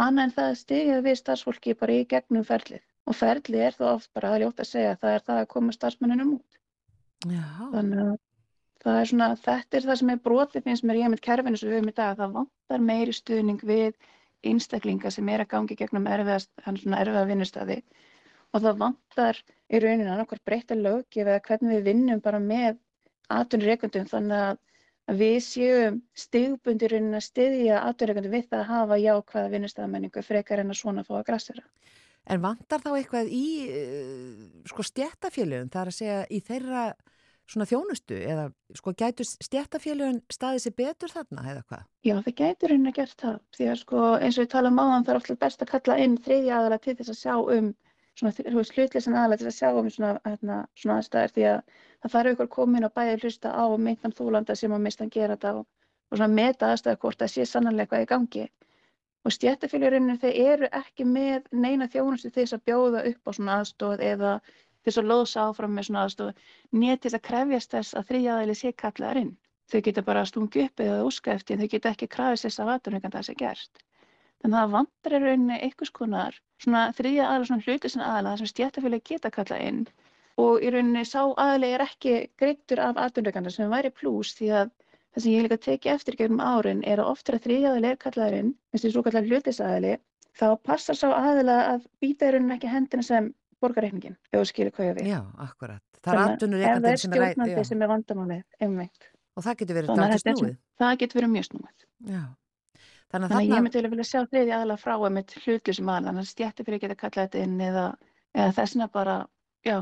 annað 0.00 0.24
en 0.24 0.34
það 0.38 0.58
stigið 0.62 1.04
við 1.06 1.18
starfsfólki 1.20 1.76
bara 1.78 1.98
í 1.98 2.08
gegnum 2.08 2.46
ferlið. 2.48 2.82
Og 3.10 3.18
ferlið 3.18 3.66
er 3.66 3.76
þá 3.76 3.84
oft 3.92 4.10
bara 4.16 4.32
að 4.32 4.44
ljóta 4.44 4.64
að 4.64 4.70
segja 4.70 4.94
að 4.94 5.00
það 5.02 5.16
er 5.16 5.24
það 5.26 5.40
að 5.42 5.48
koma 5.52 5.76
starfsmannunum 5.76 6.34
út. 6.38 6.60
Já. 7.28 7.44
Þannig 7.74 8.02
að 8.06 8.14
það 8.82 8.98
er 9.00 9.10
svona, 9.12 9.28
þetta 9.44 9.78
er 9.78 9.86
það 9.88 10.00
sem 10.00 10.12
er 10.14 10.24
brotið 10.26 10.66
finnst 10.66 10.86
mér 10.86 11.00
ég 11.02 11.12
með 11.12 11.24
kerfinu 11.26 11.60
sem 11.60 11.70
við 11.70 11.78
höfum 11.78 11.92
í 11.92 11.96
dag, 11.98 12.16
það 12.18 12.36
vantar 12.38 12.86
meiri 12.88 13.14
stuðning 13.14 13.62
við 13.66 13.98
einstaklinga 14.46 15.10
sem 15.14 15.28
er 15.28 15.44
að 15.44 15.52
gangi 15.54 15.76
gegnum 15.78 16.08
erfiða 16.10 17.26
vinnustadi 17.28 17.82
og 18.52 18.64
það 18.64 18.80
vantar 18.82 19.38
í 19.72 19.80
rauninu 19.80 20.10
annarkvært 20.12 20.44
breytta 20.48 20.76
lögjöf 20.76 21.28
eða 21.28 21.40
hvernig 21.46 21.78
við 21.78 21.88
vinnum 21.88 22.20
bara 22.24 22.40
með 22.42 22.76
atvinnureikundum 23.32 24.10
þannig 24.10 24.42
að 24.42 25.22
við 25.22 25.38
séum 25.46 26.00
stigbundir 26.16 26.92
raunin 26.92 27.18
að 27.18 27.26
styðja 27.28 27.80
atvinnureikundum 27.88 28.36
við 28.36 28.48
það 28.50 28.60
að 28.60 28.70
hafa 28.72 29.00
jákvæða 29.02 29.52
vinnustadamenningu 29.54 30.24
frekar 30.26 30.62
en 30.62 30.74
að 30.74 30.80
svona 30.82 31.06
fá 31.06 31.14
að 31.18 31.26
grassera. 31.30 31.64
En 32.30 32.42
vantar 32.42 32.82
þá 32.84 32.92
eitthvað 32.94 33.32
í 33.34 33.46
sko 34.70 34.84
stjættafélögum 34.86 35.72
þar 35.72 35.90
að 35.90 35.96
segja 35.96 36.20
í 36.30 36.38
þeirra 36.44 36.84
svona 37.50 37.66
þjónustu 37.68 38.16
eða 38.16 38.48
sko 38.78 38.92
gætu 38.96 39.26
stjættafélagin 39.26 40.20
staðið 40.32 40.64
sér 40.64 40.74
betur 40.78 41.12
þarna 41.12 41.46
eða 41.52 41.62
hvað? 41.68 41.86
Já, 42.06 42.14
það 42.24 42.36
gætur 42.40 42.74
henni 42.74 42.92
að 42.92 42.98
gera 42.98 43.18
það. 43.22 43.38
Því 43.56 43.68
að 43.72 43.78
sko 43.82 44.04
eins 44.18 44.38
og 44.38 44.44
við 44.44 44.52
tala 44.54 44.72
um 44.72 44.80
áðan 44.82 45.06
það 45.06 45.14
er 45.14 45.20
ofta 45.20 45.38
best 45.44 45.64
að 45.64 45.72
kalla 45.72 45.98
inn 46.04 46.18
þriðja 46.26 46.58
aðala 46.58 46.78
til 46.82 46.96
þess 46.98 47.12
að 47.14 47.20
sjá 47.20 47.34
um 47.56 47.72
svona 48.20 48.32
hlutlesan 48.52 49.18
aðala 49.18 49.38
til 49.40 49.48
að 49.48 49.58
sjá 49.58 49.68
um 49.72 49.90
svona, 49.90 50.14
hérna, 50.26 50.58
svona 50.78 50.98
aðstæðir 51.00 51.36
því 51.36 51.46
að 51.52 51.60
það 52.02 52.16
þarf 52.16 52.32
ykkur 52.32 52.50
komin 52.56 52.88
og 52.88 52.96
bæði 52.96 53.20
hlusta 53.22 53.52
á 53.52 53.64
meintan 53.78 54.16
þúlanda 54.16 54.56
sem 54.58 54.74
að 54.74 54.84
mista 54.86 55.06
að 55.06 55.14
gera 55.16 55.36
þetta 55.36 55.54
og, 55.60 55.68
og 56.10 56.18
svona 56.18 56.34
meta 56.40 56.72
aðstæðir 56.72 57.00
hvort 57.04 57.22
það 57.22 57.32
sé 57.34 57.46
sannanlega 57.48 57.92
hvað 57.92 58.04
í 58.04 58.10
gangi. 58.12 58.48
Og 59.22 59.34
stjættafélaginu 59.36 60.18
þeir 60.18 60.38
eru 60.52 60.68
ekki 60.74 61.06
með 61.06 61.46
neina 61.54 61.86
þjónustu 61.88 62.32
þess 62.34 62.56
að 62.56 62.64
bjóða 62.68 63.04
upp 63.12 63.28
á 63.28 63.30
svona 63.36 63.58
aðstóð 63.60 64.02
eða 64.02 64.32
til 64.82 64.90
þess 64.90 65.02
að 65.02 65.08
loðsa 65.12 65.46
áfram 65.46 65.74
með 65.76 65.88
svona 65.88 66.02
aðstof 66.06 66.58
nétt 66.82 67.02
til 67.04 67.14
að 67.14 67.24
krefjast 67.28 67.76
þess 67.76 67.96
að 67.98 68.08
þrýjaðæli 68.10 68.58
sé 68.58 68.74
kallaðar 68.84 69.22
inn. 69.22 69.32
þau 69.72 69.80
geta 69.86 70.02
bara 70.04 70.26
stungi 70.28 70.66
upp 70.66 70.80
eða 70.84 71.04
úska 71.08 71.32
eftir 71.32 71.56
en 71.56 71.62
þau 71.62 71.72
geta 71.74 71.90
ekki 71.94 72.08
krafið 72.12 72.40
sér 72.42 72.64
af 72.64 72.72
aðdunleikanda 72.74 73.18
það 73.18 73.28
sé 73.28 73.34
gert. 73.40 73.84
Þannig 74.42 74.58
að 74.58 74.64
það 74.64 74.74
vantar 74.76 75.14
er 75.16 75.22
rauninni 75.26 75.58
einhvers 75.62 75.92
konar 75.98 76.38
svona 76.60 76.82
þriðja 76.98 77.28
aðla 77.30 77.48
svona 77.48 77.66
hluti 77.66 77.90
sem 77.92 78.02
aðla 78.04 78.32
sem 78.40 78.50
stjættafélagi 78.50 79.14
geta 79.14 79.30
kalla 79.30 79.58
inn 79.68 79.84
og 80.42 80.64
í 80.64 80.70
rauninni 80.74 81.04
sá 81.08 81.20
aðli 81.44 81.70
er 81.76 81.84
ekki 81.84 82.14
greittur 82.40 82.82
af 82.82 82.98
aðdunleikanda 83.00 83.52
sem 83.54 83.70
væri 83.72 83.92
pluss 83.94 84.34
því 84.38 84.50
að 84.60 84.72
það 85.12 85.24
sem 85.24 85.32
ég 85.32 85.46
líka 85.46 85.58
teki 85.66 85.92
eftir 85.92 86.16
gegnum 86.18 86.40
árin 86.40 86.82
er 86.88 87.02
að 87.02 87.12
ofta 87.12 87.40
þriðja 87.44 87.74
aðli 87.74 87.90
er 87.92 88.00
kallaðurinn, 88.00 88.54
eins 88.72 88.86
og 88.88 88.94
svo 88.94 89.04
kallar 89.06 89.28
hlutisæðli, 89.28 89.94
þá 90.38 90.46
passar 90.64 90.98
sá 90.98 91.08
aðila 91.12 91.58
að 91.74 91.86
býta 92.00 92.28
í 92.30 92.34
rauninni 92.34 92.56
ekki 92.56 92.72
hendina 92.72 93.04
sem 93.04 93.30
borgarreikningin, 93.62 94.18
ef 94.30 94.38
þú 94.38 94.44
skilur 94.50 94.76
hvað 94.76 94.88
ég 94.88 94.98
við. 94.98 95.10
Já, 95.12 95.20
akkurat. 95.46 95.82
Það 96.02 96.12
er 96.12 96.22
atvinnureikandin 96.26 97.02
sem 97.02 97.16
er 97.16 97.22
ræð. 97.22 97.32
Ef 97.32 97.38
það 97.38 97.42
er 97.42 97.48
stjórnandi 97.48 97.68
sem 97.70 97.82
er 97.82 97.92
vandamálið, 97.92 98.44
einmitt. 98.66 99.10
Og 99.32 99.46
það 99.46 99.58
getur 99.62 99.78
verið 99.78 100.00
dálítið 100.02 100.22
snúið. 100.22 100.56
Það 100.82 100.96
getur 101.02 101.20
verið 101.20 101.32
mjög 101.36 101.48
snúið. 101.48 101.86
Já. 102.12 102.22
Þannig 103.12 103.28
að, 103.28 103.32
Þannig 103.32 103.36
að 103.36 103.54
ég 103.56 103.64
myndi 103.66 103.92
vilja 103.92 104.08
sjá 104.08 104.20
þriði 104.24 104.52
aðla 104.56 104.76
frá 104.80 104.92
einmitt 104.96 105.32
hlutlusum 105.42 105.88
aðla, 105.92 106.10
þannig 106.10 106.22
að 106.22 106.30
stjætti 106.32 106.64
fyrir 106.66 106.78
að 106.78 106.84
geta 106.86 106.98
kallað 107.02 107.26
þetta 107.26 107.42
inn 107.46 107.58
eða, 107.60 107.86
eða 108.32 108.52
þessina 108.56 108.88
bara, 108.92 109.16
já. 109.68 109.78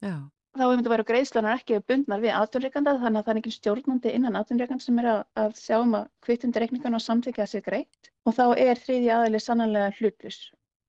Já. 0.00 0.14
Þá 0.56 0.64
myndi 0.66 0.90
vera 0.90 1.06
greiðslanar 1.06 1.60
ekki 1.60 1.78
bundnar 1.86 2.22
við 2.24 2.32
atvinnreikanda 2.34 2.96
þannig 2.98 3.20
að 3.20 3.26
það 3.26 3.32
er 3.32 3.40
ekki 3.40 3.52
stjórnandi 3.54 4.14
innan 4.16 4.38
atvinnreikand 4.40 4.82
sem 4.82 4.96
er 4.98 5.08
að, 5.12 5.20
að 5.38 5.52
sjá 5.60 5.76
um 5.78 5.92
að 6.00 6.08
kvittundi 6.26 6.62
reikningan 6.64 6.98
og 6.98 7.04
samþykja 7.04 7.46
sér 7.52 7.62
greitt 7.68 8.10
og 8.26 8.34
þá 8.34 8.44
er 8.56 8.80
þriði 8.80 9.12
aðli 9.14 9.40
sannanlega 9.44 9.92
hlutlus. 10.00 10.40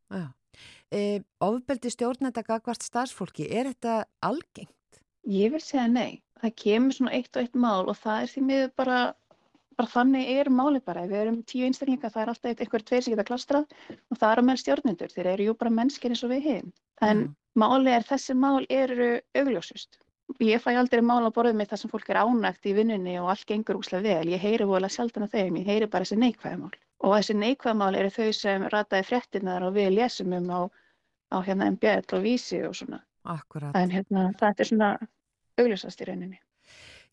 Já. 0.09 0.23
E, 0.91 1.21
ofbeldi 1.39 1.89
stjórnenda 1.93 2.43
gagvart 2.43 2.83
starfsfólki, 2.83 3.47
er 3.47 3.69
þetta 3.71 4.03
algengt? 4.27 5.01
Ég 5.23 5.53
vil 5.53 5.61
segja 5.63 5.87
nei. 5.87 6.19
Það 6.41 6.55
kemur 6.63 6.95
svona 6.97 7.13
eitt 7.15 7.35
og 7.37 7.45
eitt 7.45 7.55
mál 7.55 7.85
og 7.85 7.95
það 7.95 8.23
er 8.23 8.31
því 8.31 8.43
miður 8.49 8.71
bara 8.81 8.99
bara 9.81 9.89
þannig 9.89 10.29
er 10.35 10.49
málið 10.53 10.83
bara, 10.85 11.05
ef 11.05 11.11
við 11.11 11.21
erum 11.23 11.39
tíu 11.47 11.65
einstaklingar 11.65 12.11
það 12.13 12.23
er 12.23 12.31
alltaf 12.33 12.63
einhver 12.63 12.83
tveir 12.85 13.03
sem 13.05 13.13
geta 13.13 13.25
klastrað 13.25 13.75
og 14.11 14.19
það 14.19 14.33
eru 14.33 14.43
með 14.49 14.61
stjórnendur, 14.61 15.13
þeir 15.15 15.29
eru 15.33 15.47
jú 15.47 15.55
bara 15.57 15.73
mennskir 15.77 16.13
eins 16.13 16.23
og 16.27 16.33
við 16.33 16.47
hinn, 16.49 16.69
en 17.01 17.17
mm. 17.23 17.33
málið 17.63 17.95
er 17.95 18.07
þessi 18.11 18.35
mál 18.37 18.67
eru 18.67 19.09
augljósust. 19.41 19.97
Ég 20.39 20.61
fæ 20.63 20.69
aldrei 20.79 21.01
mál 21.03 21.25
á 21.27 21.31
borðið 21.33 21.57
mig 21.59 21.71
þar 21.71 21.81
sem 21.81 21.91
fólk 21.91 22.11
er 22.11 22.21
ánægt 22.21 22.67
í 22.69 22.75
vinnunni 22.77 23.17
og 23.19 23.31
allt 23.33 23.47
gengur 23.49 23.81
úslega 23.81 24.05
vel, 24.05 24.31
ég 24.35 24.43
heyri 24.43 24.67
volið 24.67 24.93
sjaldan 24.95 25.25
af 25.27 25.33
þeim, 25.33 25.57
ég 25.59 25.71
heyri 25.71 25.89
bara 25.91 26.07
þessi 26.07 26.19
neikvæðamál 26.21 26.75
og 27.01 27.15
þessi 27.17 27.35
neikvæðamál 27.41 27.97
eru 27.97 28.13
þau 28.13 28.29
sem 28.37 28.67
rataði 28.71 29.07
fréttinnar 29.09 29.65
og 29.65 29.75
við 29.75 29.95
lesum 29.97 30.35
um 30.37 30.51
á, 30.53 30.59
á 31.31 31.37
hérna 31.47 31.71
MBL 31.71 32.05
og 32.17 32.23
Vísi 32.27 32.61
og 32.67 32.75
svona 32.75 33.01
Akkurat. 33.23 33.75
en 33.75 33.91
hérna 33.91 34.29
þetta 34.39 34.59
er 34.63 34.71
svona 34.71 34.93
augljósast 35.57 36.01
í 36.01 36.07
rauninni 36.09 36.39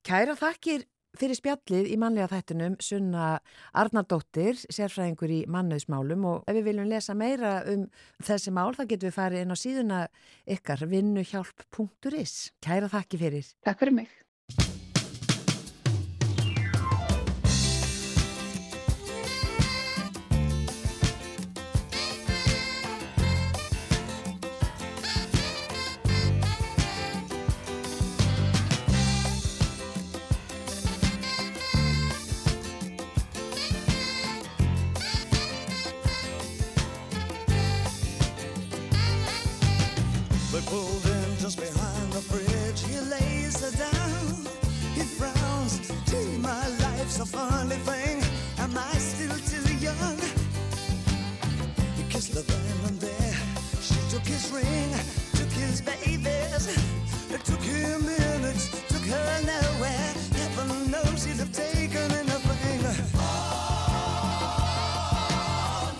Kæra 0.06 0.36
þakkir 0.38 0.84
fyrir 1.18 1.38
spjallið 1.38 1.88
í 1.90 1.96
mannlega 1.98 2.28
þættunum 2.30 2.76
Sunna 2.84 3.38
Arnardóttir, 3.80 4.58
sérfræðingur 4.70 5.32
í 5.32 5.40
mannauðsmálum 5.50 6.26
og 6.28 6.44
ef 6.46 6.58
við 6.58 6.68
viljum 6.68 6.90
lesa 6.92 7.16
meira 7.18 7.62
um 7.72 7.86
þessi 8.22 8.52
mál 8.54 8.70
þá 8.76 8.84
getum 8.84 9.08
við 9.08 9.16
farið 9.16 9.42
inn 9.42 9.54
á 9.54 9.58
síðuna 9.58 10.00
ykkar 10.46 10.84
vinnuhjálp.is. 10.92 12.34
Kæra 12.64 12.90
þakki 12.92 13.20
fyrir. 13.24 13.50
Takk 13.66 13.82
fyrir 13.82 13.96
mig. 14.02 14.12
kissed 52.08 52.32
the 52.32 52.40
and 52.86 53.00
there. 53.00 53.34
She 53.82 53.94
took 54.10 54.26
his 54.26 54.50
ring, 54.50 54.92
took 55.34 55.50
his 55.52 55.80
babies. 55.80 56.66
It 57.30 57.44
took 57.44 57.60
him 57.60 58.06
minutes, 58.06 58.68
took 58.88 59.02
her 59.02 59.42
nowhere. 59.44 60.14
Heaven 60.32 60.90
knows 60.90 61.24
he'd 61.24 61.36
have 61.36 61.52
taken 61.52 62.10
anything. 62.12 62.86
All 63.18 63.52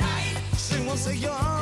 night. 0.01 0.37
She 0.57 0.81
wants 0.87 1.07
a 1.07 1.17
young. 1.17 1.58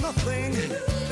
nothing. 0.00 1.05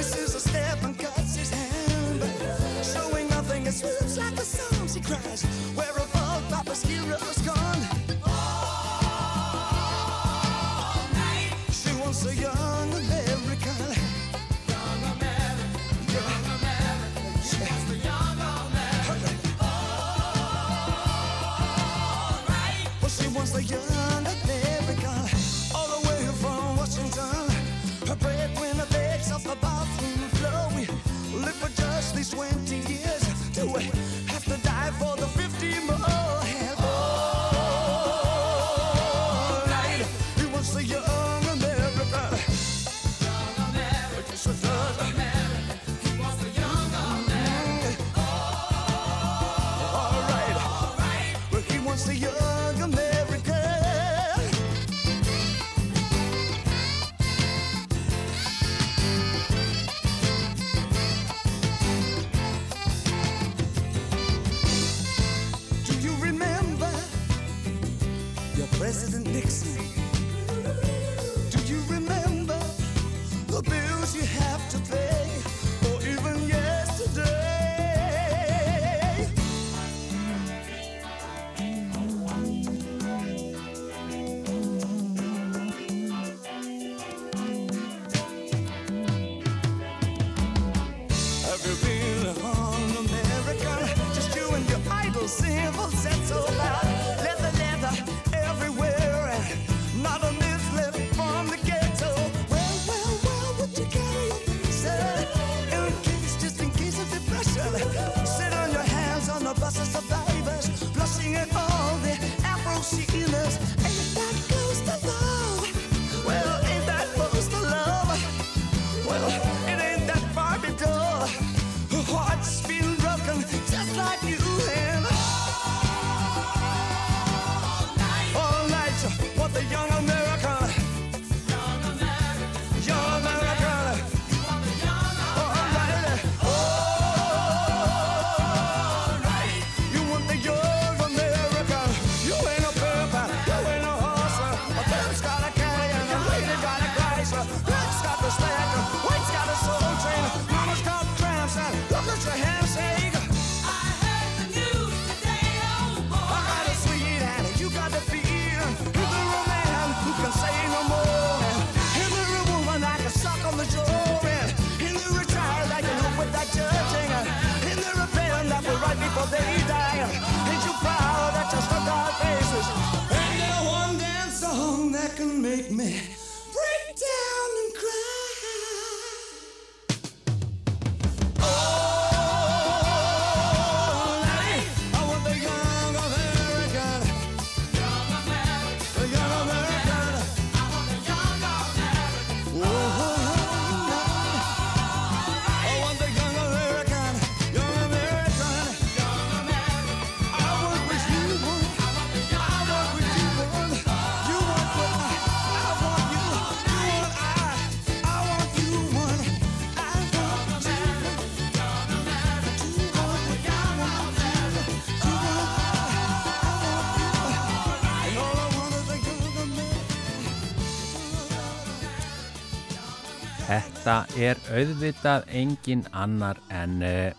Þetta 223.85 224.16
er 224.16 224.39
auðvitað 224.49 225.26
engin 225.37 225.82
annar 225.93 226.39
en 226.49 226.78
uh, 226.80 227.11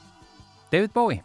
David 0.74 0.96
Bowie. 0.96 1.20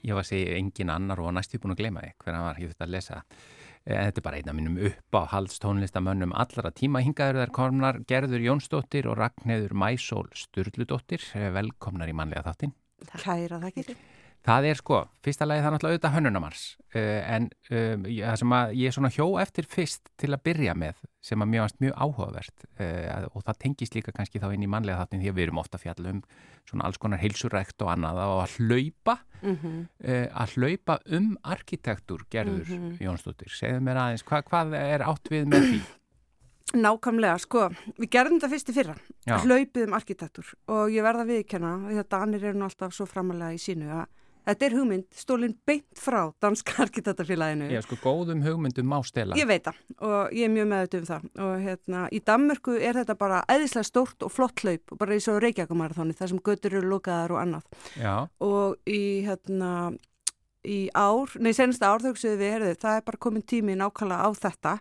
Ég 0.00 0.16
var 0.16 0.24
að 0.24 0.30
segja 0.30 0.54
engin 0.56 0.92
annar 0.94 1.20
og 1.20 1.34
næstu 1.36 1.60
búin 1.60 1.74
að 1.74 1.82
gleyma 1.82 2.06
þig 2.06 2.14
hvernig 2.24 2.38
hann 2.38 2.46
var, 2.46 2.62
þurfti 2.62 2.86
að 2.86 2.94
lesa 2.94 3.18
það. 3.18 3.44
Eh, 3.84 4.00
þetta 4.06 4.22
er 4.22 4.26
bara 4.30 4.40
eina 4.40 4.56
mínum 4.56 4.80
upp 4.88 5.20
á 5.20 5.22
halstónlistamönnum 5.34 6.32
allra 6.32 6.72
tíma. 6.80 7.04
Hingaður 7.04 7.42
þær 7.42 7.54
komnar 7.60 8.00
Gerður 8.08 8.48
Jónsdóttir 8.48 9.12
og 9.12 9.20
Ragnheður 9.20 9.76
Mæsól 9.84 10.32
Sturludóttir. 10.32 11.28
Eh, 11.36 11.50
velkomnar 11.52 12.08
í 12.08 12.16
manlega 12.16 12.48
þáttinn. 12.48 12.72
Kæra 13.18 13.60
það 13.60 13.68
ekki. 13.74 14.00
Það 14.44 14.66
er 14.68 14.76
sko, 14.76 14.98
fyrsta 15.24 15.46
lagi 15.48 15.62
það 15.62 15.66
er 15.66 15.74
náttúrulega 15.74 15.94
auðvitað 15.94 16.14
hönnunamars 16.18 16.62
uh, 16.92 17.20
en 17.32 17.46
um, 17.70 18.02
það 18.04 18.34
sem 18.42 18.54
að 18.58 18.74
ég 18.76 18.90
er 18.90 18.94
svona 18.96 19.10
hjó 19.14 19.26
eftir 19.40 19.68
fyrst 19.72 20.10
til 20.20 20.30
að 20.36 20.42
byrja 20.44 20.74
með 20.76 20.98
sem 21.24 21.40
að 21.40 21.48
mjög, 21.54 21.76
mjög 21.80 21.94
áhugavert 21.96 22.66
uh, 22.76 23.24
og 23.30 23.46
það 23.46 23.60
tengist 23.64 23.96
líka 23.96 24.12
kannski 24.12 24.42
þá 24.42 24.50
inn 24.52 24.66
í 24.66 24.68
manlega 24.68 25.00
þáttin 25.00 25.22
því 25.22 25.30
að 25.32 25.38
við 25.38 25.46
erum 25.46 25.60
ofta 25.62 25.80
fjall 25.80 26.10
um 26.10 26.18
svona 26.68 26.90
alls 26.90 27.00
konar 27.00 27.22
heilsurækt 27.22 27.84
og 27.86 27.92
annað 27.94 28.20
og 28.24 28.42
að 28.42 28.56
hlaupa 28.58 29.14
mm 29.40 29.56
-hmm. 29.62 29.78
uh, 30.12 30.26
að 30.42 30.56
hlaupa 30.58 30.98
um 31.08 31.30
arkitektur 31.42 32.26
gerður 32.28 32.68
mm 32.68 32.82
-hmm. 32.82 32.98
Jónsdóttir. 33.00 33.48
Segðu 33.48 33.80
mér 33.80 33.96
aðeins, 33.96 34.24
hva, 34.28 34.42
hvað 34.42 34.74
er 34.76 35.06
átt 35.08 35.30
við 35.30 35.48
með 35.48 35.70
því? 35.70 35.80
Nákvæmlega, 36.74 37.38
sko, 37.38 37.70
við 37.96 38.10
gerðum 38.10 38.40
þetta 38.40 38.50
fyrst 38.50 38.68
í 38.68 38.74
fyrra, 38.74 38.94
hlaupið 39.24 39.86
um 39.86 39.94
arkitektur 39.94 40.46
og 40.66 40.90
ég 40.90 41.02
verða 41.02 41.24
viðkjanna, 41.24 41.72
því 41.88 41.98
að 41.98 42.08
Danir 42.08 42.44
eru 42.44 42.62
alltaf 42.64 42.92
svo 42.92 43.06
framalega 43.06 43.54
í 43.54 43.60
sínu 43.62 43.88
að 43.88 44.06
Þetta 44.44 44.66
er 44.66 44.76
hugmynd 44.76 45.06
stólinn 45.16 45.54
beint 45.66 46.00
frá 46.00 46.20
Danska 46.42 46.76
arkitektafélaginu. 46.84 47.70
Já, 47.72 47.80
sko, 47.84 47.98
góðum 48.02 48.44
hugmyndum 48.44 48.88
má 48.90 48.98
stela. 49.06 49.36
Ég 49.40 49.48
veit 49.48 49.64
það 49.64 49.80
og 50.04 50.34
ég 50.36 50.48
er 50.48 50.54
mjög 50.54 50.70
meðut 50.72 50.96
um 50.98 51.06
það 51.08 51.28
og 51.46 51.54
hérna 51.64 52.06
í 52.12 52.22
Danmörku 52.24 52.78
er 52.78 53.00
þetta 53.00 53.18
bara 53.20 53.42
eðislega 53.54 53.88
stórt 53.88 54.26
og 54.26 54.32
flott 54.34 54.64
hlaup 54.64 54.94
og 54.94 55.00
bara 55.00 55.16
í 55.16 55.22
svo 55.24 55.38
Reykjavíkumarathóni 55.42 56.16
þar 56.18 56.34
sem 56.34 56.42
götur 56.50 56.78
eru 56.80 56.90
lukaðar 56.94 57.36
og 57.36 57.42
annað. 57.44 57.86
Já. 58.00 58.14
Og 58.44 58.76
í 58.90 59.02
hérna 59.24 59.70
í 60.64 60.78
ár, 60.96 61.32
nei 61.40 61.52
senasta 61.56 61.92
ár 61.92 62.02
þau 62.02 62.12
hugsaðu 62.12 62.38
við, 62.40 62.52
herðu, 62.54 62.74
það 62.82 62.98
er 62.98 63.06
bara 63.08 63.20
komin 63.26 63.44
tími 63.46 63.76
nákvæmlega 63.78 64.26
á 64.26 64.30
þetta 64.38 64.74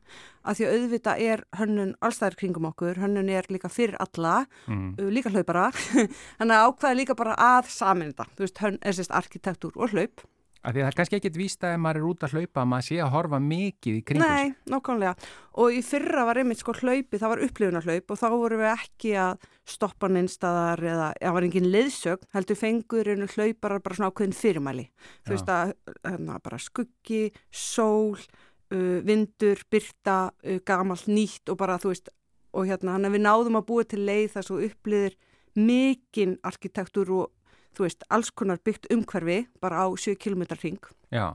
að 0.44 0.58
því 0.58 0.68
að 0.68 0.76
auðvita 0.78 1.16
er 1.24 1.44
hönnun 1.60 1.96
allstæðir 2.04 2.38
kringum 2.40 2.68
okkur, 2.72 3.02
hönnun 3.04 3.32
er 3.32 3.48
líka 3.52 3.72
fyrir 3.72 4.00
alla, 4.04 4.44
mm. 4.68 4.94
líka 5.14 5.32
hlaupara, 5.34 5.70
þannig 6.40 6.56
að 6.58 6.68
ákvæða 6.70 7.00
líka 7.00 7.18
bara 7.20 7.36
að 7.40 7.72
samin 7.74 8.14
þetta, 8.14 8.30
þú 8.36 8.46
veist, 8.46 8.64
hönn 8.64 8.80
er 8.82 8.98
sérst 8.98 9.18
arkitektúr 9.20 9.76
og 9.80 9.96
hlaup 9.96 10.26
Af 10.64 10.72
því 10.72 10.80
að 10.80 10.86
það 10.86 10.90
er 10.90 10.96
kannski 10.96 11.18
ekkit 11.18 11.38
vísta 11.38 11.70
ef 11.74 11.80
maður 11.84 11.98
er 12.00 12.06
út 12.08 12.22
að 12.24 12.34
hlaupa 12.38 12.62
að 12.62 12.68
maður 12.72 12.86
sé 12.88 13.00
að 13.04 13.10
horfa 13.12 13.40
mikið 13.44 13.98
í 13.98 14.04
kringum 14.08 14.30
sig. 14.30 14.52
Nei, 14.54 14.72
nákvæmlega. 14.72 15.28
Og 15.60 15.76
í 15.76 15.82
fyrra 15.84 16.24
var 16.30 16.40
einmitt 16.40 16.62
sko 16.62 16.76
hlaupi, 16.78 17.20
það 17.20 17.34
var 17.34 17.42
upplifunarhlaup 17.48 18.14
og 18.14 18.22
þá 18.22 18.26
voru 18.32 18.60
við 18.62 18.70
ekki 18.70 19.12
að 19.20 19.44
stoppa 19.74 20.10
neinstadar 20.12 20.84
eða 20.88 21.10
það 21.18 21.36
var 21.36 21.48
engin 21.50 21.70
leðsögn, 21.74 22.30
heldur 22.38 22.60
fengurinn 22.62 23.28
hlauparar 23.28 23.84
bara 23.84 24.00
svona 24.00 24.14
ákveðin 24.14 24.40
fyrirmæli. 24.40 24.88
Þú 25.28 25.36
veist 25.36 25.54
að 25.58 25.76
hérna, 26.08 26.40
bara 26.48 26.64
skuggi, 26.64 27.22
sól, 27.52 28.16
uh, 28.16 28.98
vindur, 29.04 29.68
byrta, 29.68 30.18
uh, 30.32 30.64
gamalt 30.64 31.12
nýtt 31.12 31.52
og 31.52 31.60
bara 31.60 31.76
þú 31.84 31.92
veist, 31.92 32.12
og 32.56 32.72
hérna 32.72 32.96
hann 32.96 33.12
að 33.12 33.18
við 33.18 33.28
náðum 33.28 33.60
að 33.60 33.68
búa 33.68 33.84
til 33.84 34.04
leið 34.08 34.32
þar 34.38 34.48
svo 34.48 34.64
uppliðir 34.64 35.20
mikinn 35.60 36.38
arkitektur 36.48 37.12
og 37.14 37.32
þú 37.78 37.88
veist, 37.88 38.04
alls 38.10 38.32
konar 38.32 38.62
byggt 38.64 38.92
umhverfi 38.94 39.44
bara 39.62 39.86
á 39.86 39.88
7 39.94 40.16
km 40.16 40.46
ring. 40.62 40.80
Já, 41.14 41.34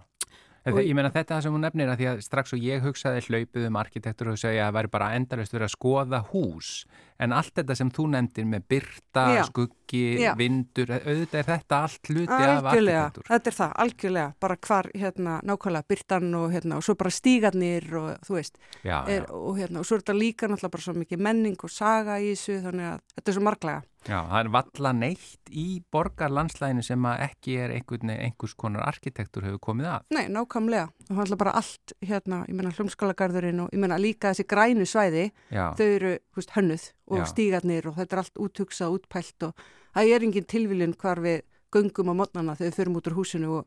Þetta, 0.68 0.84
ég 0.84 0.96
meina 0.96 1.10
þetta 1.12 1.38
sem 1.44 1.54
hún 1.54 1.62
nefnir 1.64 1.88
að 1.88 2.00
því 2.00 2.06
að 2.10 2.22
strax 2.26 2.54
og 2.54 2.64
ég 2.64 2.82
hugsaði 2.84 3.22
hlaupuð 3.28 3.66
um 3.68 3.76
arkitektur 3.80 4.32
og 4.32 4.40
segja 4.40 4.66
að 4.66 4.68
það 4.68 4.76
væri 4.78 4.90
bara 4.94 5.10
endalust 5.16 5.54
verið 5.54 5.68
að 5.68 5.74
skoða 5.74 6.20
hús 6.32 6.72
en 7.18 7.34
allt 7.34 7.54
þetta 7.58 7.76
sem 7.78 7.90
þú 7.94 8.04
nefndir 8.12 8.46
með 8.46 8.66
byrta, 8.70 9.24
Já. 9.34 9.40
skuggi, 9.48 10.02
Já. 10.22 10.30
vindur 10.38 10.92
auðvitað 10.94 11.40
er 11.40 11.48
þetta 11.48 11.80
allt 11.86 12.10
hluti 12.12 12.36
algjörlega. 12.36 12.58
af 12.58 12.68
arkitektur. 12.72 13.28
Þetta 13.30 13.50
er 13.50 13.56
það, 13.58 13.72
algjörlega 13.84 14.34
bara 14.44 14.58
hvar 14.68 14.90
hérna 14.94 15.36
nákvæmlega 15.50 15.88
byrtan 15.94 16.38
og 16.38 16.48
hérna 16.54 16.78
og 16.78 16.86
svo 16.86 16.96
bara 17.00 17.14
stígarnir 17.14 17.88
og 17.98 18.10
þú 18.28 18.38
veist 18.38 18.58
Já, 18.84 18.98
er, 19.08 19.28
og 19.34 19.58
hérna 19.58 19.82
og 19.82 19.88
svo 19.88 19.98
er 19.98 20.04
þetta 20.04 20.18
líka 20.18 20.50
náttúrulega 20.50 20.76
bara 20.76 20.86
svo 20.86 20.96
mikið 20.98 21.24
menning 21.28 21.58
og 21.64 21.72
saga 21.74 22.20
í 22.22 22.34
þessu 22.34 22.60
þannig 22.66 22.90
að 22.92 23.00
þetta 23.16 23.32
er 23.32 23.38
svo 23.38 23.46
marglega. 23.48 23.82
Já, 24.08 24.22
það 24.24 24.38
er 24.40 24.50
valla 24.54 24.92
neitt 24.96 25.50
í 25.52 25.66
borgarlandslæðinu 25.92 26.84
sem 26.86 27.06
að 27.10 27.24
ekki 27.26 27.56
er 27.60 27.74
einhvern, 27.76 28.12
einhvers 28.14 28.54
konar 28.56 28.86
arkitektur 28.88 29.44
hefur 29.44 29.60
komið 29.68 29.90
að. 29.92 30.06
Nei, 30.16 30.24
nákvæmlega. 30.32 30.88
Það 31.10 31.34
er 31.34 31.40
bara 31.42 31.54
allt, 31.60 31.94
hérna, 32.08 32.40
ég 32.48 32.56
menna 32.56 32.72
hljómskólagarðurinn 32.78 33.64
og 33.66 33.72
ég 33.74 33.82
menna 33.84 34.00
líka 34.00 34.32
þessi 34.32 34.48
grænu 34.48 34.88
svæði, 34.88 35.28
Já. 35.52 35.66
þau 35.76 35.86
eru 35.88 36.14
húst, 36.38 36.54
hönnuð 36.56 36.90
og 37.12 37.20
Já. 37.20 37.26
stígarnir 37.34 37.90
og 37.90 37.98
þetta 38.00 38.16
er 38.16 38.24
allt 38.24 38.44
úthugsað, 38.48 38.96
útpælt 38.96 39.48
og 39.50 39.66
það 39.92 40.14
er 40.14 40.28
engin 40.28 40.48
tilviljun 40.56 40.96
hvar 40.96 41.20
við 41.24 41.42
göngum 41.74 42.12
á 42.12 42.14
modnana 42.16 42.56
þegar 42.56 42.72
við 42.72 42.78
förum 42.80 43.00
út 43.00 43.10
úr 43.10 43.18
húsinu 43.18 43.54
og 43.60 43.66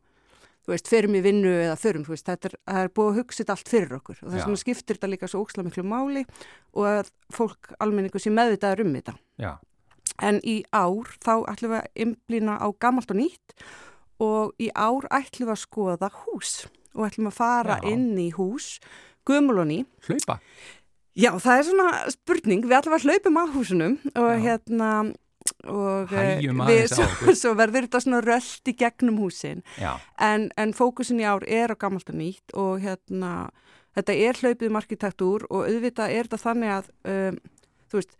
veist, 0.66 0.90
förum 0.90 1.16
í 1.18 1.22
vinnu 1.22 1.50
eða 1.50 1.78
förum, 1.78 2.04
veist, 2.06 2.26
þetta 2.26 2.50
er, 2.50 2.56
er 2.82 2.90
búið 2.94 3.10
að 3.12 3.18
hugsa 3.20 3.42
þetta 3.42 3.56
allt 3.56 3.70
fyrir 3.70 3.96
okkur 3.98 4.20
og 4.20 4.30
þess 4.30 4.46
vegna 4.46 4.62
skiptir 4.62 4.98
þetta 4.98 5.10
líka 5.10 5.30
svo 5.30 5.42
óksla 5.42 5.64
miklu 5.66 5.84
máli 5.86 6.22
og 6.74 6.86
að 6.86 7.10
fólk 7.34 7.72
almenningu 7.82 8.22
sé 8.22 8.30
meðvitaður 8.34 8.84
um 8.86 8.96
þetta. 8.98 9.14
Já. 9.42 9.52
En 10.20 10.40
í 10.44 10.60
ár 10.74 11.14
þá 11.24 11.34
ætlum 11.52 11.72
við 11.72 11.80
að 11.80 12.04
imblýna 12.04 12.58
á 12.60 12.68
gammalt 12.82 13.14
og 13.14 13.20
nýtt 13.22 13.56
og 14.22 14.52
í 14.62 14.68
ár 14.74 15.08
ætlum 15.10 15.48
við 15.48 15.54
að 15.56 15.62
skoða 15.64 16.12
hús 16.22 16.52
og 16.92 17.08
ætlum 17.08 17.30
að 17.30 17.38
fara 17.38 17.80
Já. 17.80 17.88
inn 17.94 18.12
í 18.20 18.28
hús, 18.36 18.76
gömul 19.24 19.62
og 19.62 19.68
ný. 19.70 19.78
Hlaupa? 20.04 20.38
Já, 21.16 21.32
það 21.40 21.58
er 21.58 21.66
svona 21.68 21.88
spurning. 22.12 22.64
Við 22.64 22.78
ætlum 22.78 22.96
að 22.96 23.06
hlaupum 23.08 23.40
á 23.40 23.44
húsunum 23.56 23.98
og 24.12 24.30
Já. 24.36 24.40
hérna 24.44 24.92
og 25.66 26.12
eh, 26.14 26.40
við, 26.42 26.84
svo, 26.92 27.06
svo 27.38 27.52
verður 27.58 27.86
þetta 27.86 28.00
svona 28.02 28.20
rölt 28.24 28.70
í 28.70 28.74
gegnum 28.78 29.18
húsin 29.22 29.62
en, 30.22 30.48
en 30.58 30.74
fókusin 30.76 31.22
í 31.22 31.26
ár 31.26 31.44
er 31.46 31.74
á 31.74 31.76
gammalt 31.78 32.10
og 32.10 32.18
nýtt 32.18 32.54
og 32.58 32.82
hérna 32.82 33.50
þetta 33.96 34.16
er 34.26 34.40
hlaupið 34.40 34.70
um 34.70 34.80
arkitektúr 34.80 35.46
og 35.50 35.66
auðvitað 35.68 36.14
er 36.14 36.28
þetta 36.28 36.42
þannig 36.42 36.74
að 36.76 36.90
um, 37.14 37.40
þú 37.90 38.00
veist 38.00 38.14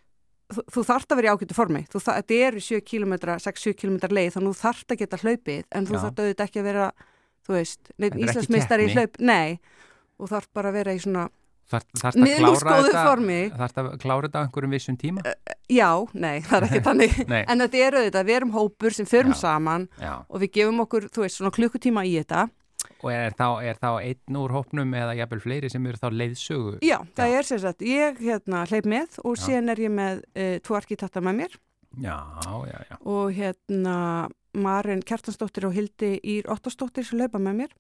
þú, 0.57 0.65
þú 0.75 0.85
þarft 0.89 1.13
að 1.13 1.21
vera 1.21 1.29
í 1.29 1.33
ákvöldu 1.37 1.57
formi. 1.57 1.83
Þú, 1.93 2.03
þetta 2.09 2.41
er 2.49 2.59
7 2.67 2.83
km, 2.89 3.15
6-7 3.43 3.75
km 3.79 3.99
leið 4.11 4.35
þannig 4.37 4.49
að 4.49 4.53
þú 4.53 4.61
þarft 4.63 4.95
að 4.95 5.03
geta 5.03 5.21
hlaupið 5.23 5.65
en 5.71 5.89
þú 5.89 5.99
þarft 5.99 6.23
auðvitað 6.23 6.47
ekki 6.47 6.63
að 6.63 6.69
vera 6.71 6.89
þú 7.47 7.57
veist, 7.59 7.93
íslensmistar 7.99 8.83
í 8.83 8.91
hlaup 8.93 9.23
nei, 9.23 9.61
og 10.21 10.31
þarft 10.31 10.53
bara 10.55 10.73
að 10.73 10.79
vera 10.81 10.95
í 10.97 11.01
svona 11.03 11.29
miðlúskóðu 11.73 12.93
formi. 12.93 13.39
þarft 13.57 13.79
að 13.81 13.91
klára 14.03 14.29
þetta 14.29 14.41
á 14.41 14.45
einhverjum 14.45 14.75
vissum 14.77 14.97
tíma? 15.01 15.23
Uh, 15.25 15.55
já, 15.73 15.89
nei, 16.13 16.43
það 16.45 16.57
er 16.59 16.67
ekki 16.69 16.83
þannig. 16.89 17.15
En 17.41 17.65
þetta 17.65 17.85
er 17.87 17.97
auðvitað, 17.99 18.27
við 18.29 18.39
erum 18.39 18.57
hópur 18.57 18.97
sem 18.97 19.09
förum 19.09 19.33
já. 19.33 19.41
saman 19.41 19.87
já. 19.97 20.13
og 20.29 20.43
við 20.43 20.53
gefum 20.59 20.83
okkur, 20.85 21.09
þú 21.15 21.25
veist, 21.25 21.39
svona 21.41 21.55
klukkutíma 21.57 22.05
í 22.09 22.19
þetta 22.21 22.45
Og 23.03 23.11
er 23.11 23.35
þá, 23.35 23.47
er 23.67 23.79
þá 23.83 23.89
einn 23.99 24.39
úr 24.39 24.55
hópnum 24.55 24.95
eða 24.95 25.17
jafnvel 25.19 25.43
fleiri 25.43 25.71
sem 25.73 25.87
eru 25.91 25.99
þá 25.99 26.09
leiðsögu? 26.15 26.77
Já, 26.87 26.99
það 27.19 27.33
Já. 27.33 27.39
er 27.39 27.49
sérsagt. 27.49 27.85
Ég 27.87 28.23
hérna 28.23 28.63
hleyp 28.71 28.89
með 28.93 29.19
og 29.25 29.37
já. 29.37 29.43
síðan 29.47 29.75
er 29.75 29.83
ég 29.83 29.93
með 29.97 30.23
uh, 30.23 30.55
tvo 30.63 30.79
arkitekta 30.79 31.25
með 31.25 31.39
mér. 31.41 31.59
Já, 32.01 32.17
já, 32.71 32.79
já. 32.89 32.97
Og 33.05 33.35
hérna 33.37 33.97
Marin 34.53 35.03
Kjartansdóttir 35.05 35.67
og 35.69 35.77
Hildi 35.77 36.15
Ír 36.23 36.49
Ottastóttir 36.53 37.05
sem 37.09 37.21
hlaupa 37.21 37.41
með 37.43 37.63
mér. 37.65 37.77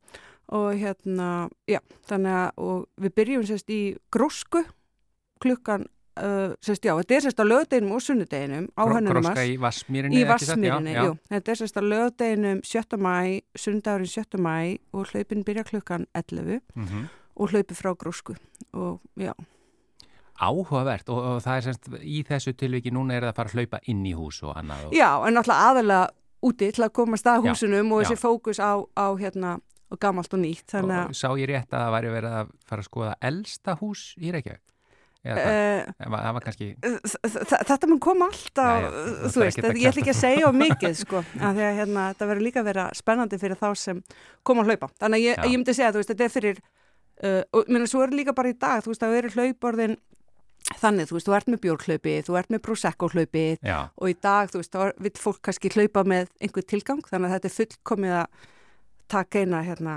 Og 0.53 0.75
hérna, 0.77 1.49
já, 1.70 1.79
þannig 2.11 2.37
að 2.37 2.87
við 3.01 3.16
byrjum 3.20 3.45
sérst 3.49 3.70
í 3.73 3.83
grósku 4.12 4.64
klukkan 5.43 5.87
Uh, 6.13 6.53
sérst, 6.61 6.85
já, 6.85 6.93
þetta 6.99 7.15
er 7.17 7.23
sérst 7.25 7.39
á 7.41 7.45
lögdeginum 7.47 7.95
og 7.97 8.03
sunnudeginum 8.05 8.67
á 8.77 8.83
hönnunum 8.85 9.23
Gróska 9.23 9.45
í 9.49 9.55
Vassmýrinni 9.57 10.19
í 10.21 10.27
Vassmýrinni, 10.29 10.93
jú, 10.93 11.15
þetta 11.33 11.55
er 11.55 11.61
sérst 11.63 11.79
á 11.81 11.83
lögdeginum 11.83 12.61
7. 12.69 12.99
mæ, 13.01 13.15
sundagurinn 13.57 14.13
7. 14.13 14.37
mæ 14.37 14.77
og 14.93 15.09
hlaupin 15.09 15.41
byrja 15.49 15.65
klukkan 15.71 16.05
11 16.13 16.61
mm 16.75 16.85
-hmm. 16.85 17.09
og 17.37 17.51
hlaupi 17.51 17.75
frá 17.75 17.97
Grósku 17.97 18.37
og 18.73 19.01
já 19.17 19.33
áhugavert 20.43 21.09
og, 21.09 21.19
og 21.19 21.43
það 21.45 21.57
er 21.57 21.67
semst 21.67 21.89
í 22.03 22.23
þessu 22.29 22.55
tilviki 22.59 22.93
núna 22.95 23.15
er 23.15 23.27
það 23.27 23.33
að 23.33 23.39
fara 23.39 23.49
að 23.49 23.55
hlaupa 23.59 23.81
inn 23.93 24.07
í 24.07 24.15
hús 24.17 24.43
og 24.43 24.57
annað. 24.57 24.87
Og... 24.89 24.97
Já, 24.97 25.11
en 25.27 25.39
náttúrulega 25.39 25.69
aðalega 25.71 26.09
úti 26.43 26.73
til 26.75 26.87
að 26.87 26.95
komast 26.99 27.29
að 27.31 27.47
Já, 27.47 27.53
húsunum 27.53 27.93
og 27.93 28.03
já. 28.03 28.09
þessi 28.09 28.23
fókus 28.23 28.59
á, 28.59 28.73
á 28.99 29.07
hérna, 29.21 29.61
og 29.93 30.01
gamalt 30.03 30.35
og 30.35 30.43
nýtt. 30.43 30.67
Þannig 30.73 31.13
og 31.13 31.17
sá 31.19 31.29
ég 31.39 31.51
rétt 31.53 31.71
að 31.71 31.85
það 31.85 31.97
væri 31.97 32.13
verið 32.17 32.37
að 32.41 32.53
fara 32.67 32.85
að 32.85 32.91
skoða 32.91 33.17
elsta 33.31 33.77
hús 33.81 34.05
í 34.19 34.33
Reykjavík? 34.35 34.72
Eða 35.23 35.43
það, 36.03 36.33
var- 36.35 36.45
kannski, 36.47 36.66
þetta 37.62 37.89
mun 37.89 38.01
koma 38.03 38.27
alltaf, 38.27 38.87
þú 38.91 39.31
þú 39.37 39.43
veist, 39.45 39.59
ég 39.62 39.89
ætla 39.93 40.03
ekki 40.03 40.11
að 40.14 40.18
segja 40.18 40.49
á 40.49 40.53
mikið, 40.57 40.95
sko, 40.99 41.18
af 41.23 41.53
því 41.57 41.66
að 41.68 41.77
hérna, 41.79 42.07
þetta 42.12 42.29
verður 42.33 42.47
líka 42.49 42.61
að 42.62 42.68
vera 42.73 42.87
spennandi 42.99 43.39
fyrir 43.39 43.61
þá 43.61 43.68
sem 43.79 44.01
koma 44.43 44.64
að 44.64 44.73
hlaupa. 44.73 44.89
Þannig 44.99 45.20
að 45.20 45.27
ég, 45.29 45.43
ég 45.47 45.59
myndi 45.61 45.75
segja, 45.79 45.93
þú 45.95 46.01
veist, 46.03 46.11
þetta 46.11 46.25
er 46.27 46.33
fyrir, 46.35 46.62
uh, 47.23 47.43
og 47.55 47.70
minna, 47.70 47.87
svo 47.87 48.03
er 48.03 48.16
líka 48.18 48.35
bara 48.35 48.51
í 48.51 48.57
dag, 48.59 48.83
þú 48.83 48.91
veist, 48.95 49.05
það 49.05 49.18
eru 49.20 49.31
hlauporðin 49.37 49.97
þannig, 50.83 51.07
þú 51.11 51.14
veist, 51.18 51.27
þú 51.29 51.37
ert 51.37 51.49
með 51.53 51.61
bjórklaupi, 51.66 52.16
þú 52.27 52.37
ert 52.39 52.51
með 52.55 52.61
prosecco 52.66 53.09
hlaupi 53.12 53.47
og 53.99 54.09
í 54.11 54.14
dag, 54.23 54.51
þú 54.51 54.61
veist, 54.62 54.73
þá 54.75 54.93
vil 55.07 55.12
fólk 55.23 55.41
kannski 55.43 55.70
hlaupa 55.75 56.03
með 56.07 56.29
einhver 56.41 56.66
tilgang, 56.70 57.03
þannig 57.07 57.29
að 57.31 57.35
þetta 57.39 57.51
er 57.51 57.57
fullkomið 57.61 58.14
að 58.18 58.27
taka 59.12 59.43
eina, 59.43 59.62
hérna, 59.66 59.97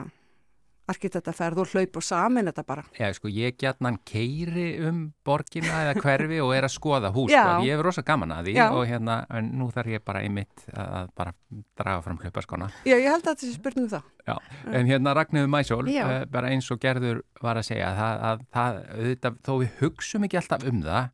arkitektaferð 0.92 1.62
og 1.64 1.72
hlaup 1.74 1.98
og 1.98 2.04
samin 2.06 2.46
þetta 2.50 2.64
bara. 2.68 2.84
já, 2.94 3.08
sko, 3.18 3.30
ég 3.34 3.58
gætnan 3.58 3.98
keiri 4.06 4.68
um 4.86 5.00
borgina 5.26 5.82
eða 5.84 5.96
hverfi 6.02 6.40
og 6.44 6.54
er 6.56 6.68
að 6.68 6.74
skoða 6.76 7.12
hús, 7.16 7.32
sko, 7.34 7.56
ég 7.66 7.74
hef 7.74 7.84
rosa 7.86 8.04
gaman 8.06 8.36
að 8.36 8.50
því 8.50 8.56
Já. 8.60 8.68
og 8.70 8.86
hérna, 8.90 9.18
en 9.34 9.52
nú 9.58 9.70
þarf 9.74 9.94
ég 9.96 10.06
bara 10.06 10.22
einmitt 10.22 10.66
að 10.74 11.10
bara 11.18 11.34
draga 11.78 12.02
fram 12.06 12.20
hlaupaskona. 12.22 12.70
Já, 12.86 12.96
ég 13.00 13.10
held 13.10 13.26
að 13.26 13.32
þetta 13.32 13.46
sé 13.48 13.54
spurning 13.58 13.88
um 13.88 13.94
það. 13.96 14.10
Já, 14.26 14.36
en 14.72 14.90
hérna 14.90 15.16
Ragnhildur 15.18 15.54
Mæsól, 15.54 15.86
uh, 15.90 16.26
bara 16.32 16.50
eins 16.54 16.70
og 16.72 16.82
Gerður 16.82 17.22
var 17.42 17.58
að 17.58 17.70
segja, 17.72 17.92
það, 17.98 18.26
að, 18.30 18.46
það, 18.54 18.82
auðvitað, 19.00 19.40
þó 19.46 19.54
við 19.64 19.80
hugsum 19.82 20.28
ekki 20.28 20.42
alltaf 20.42 20.68
um 20.70 20.84
það, 20.86 21.10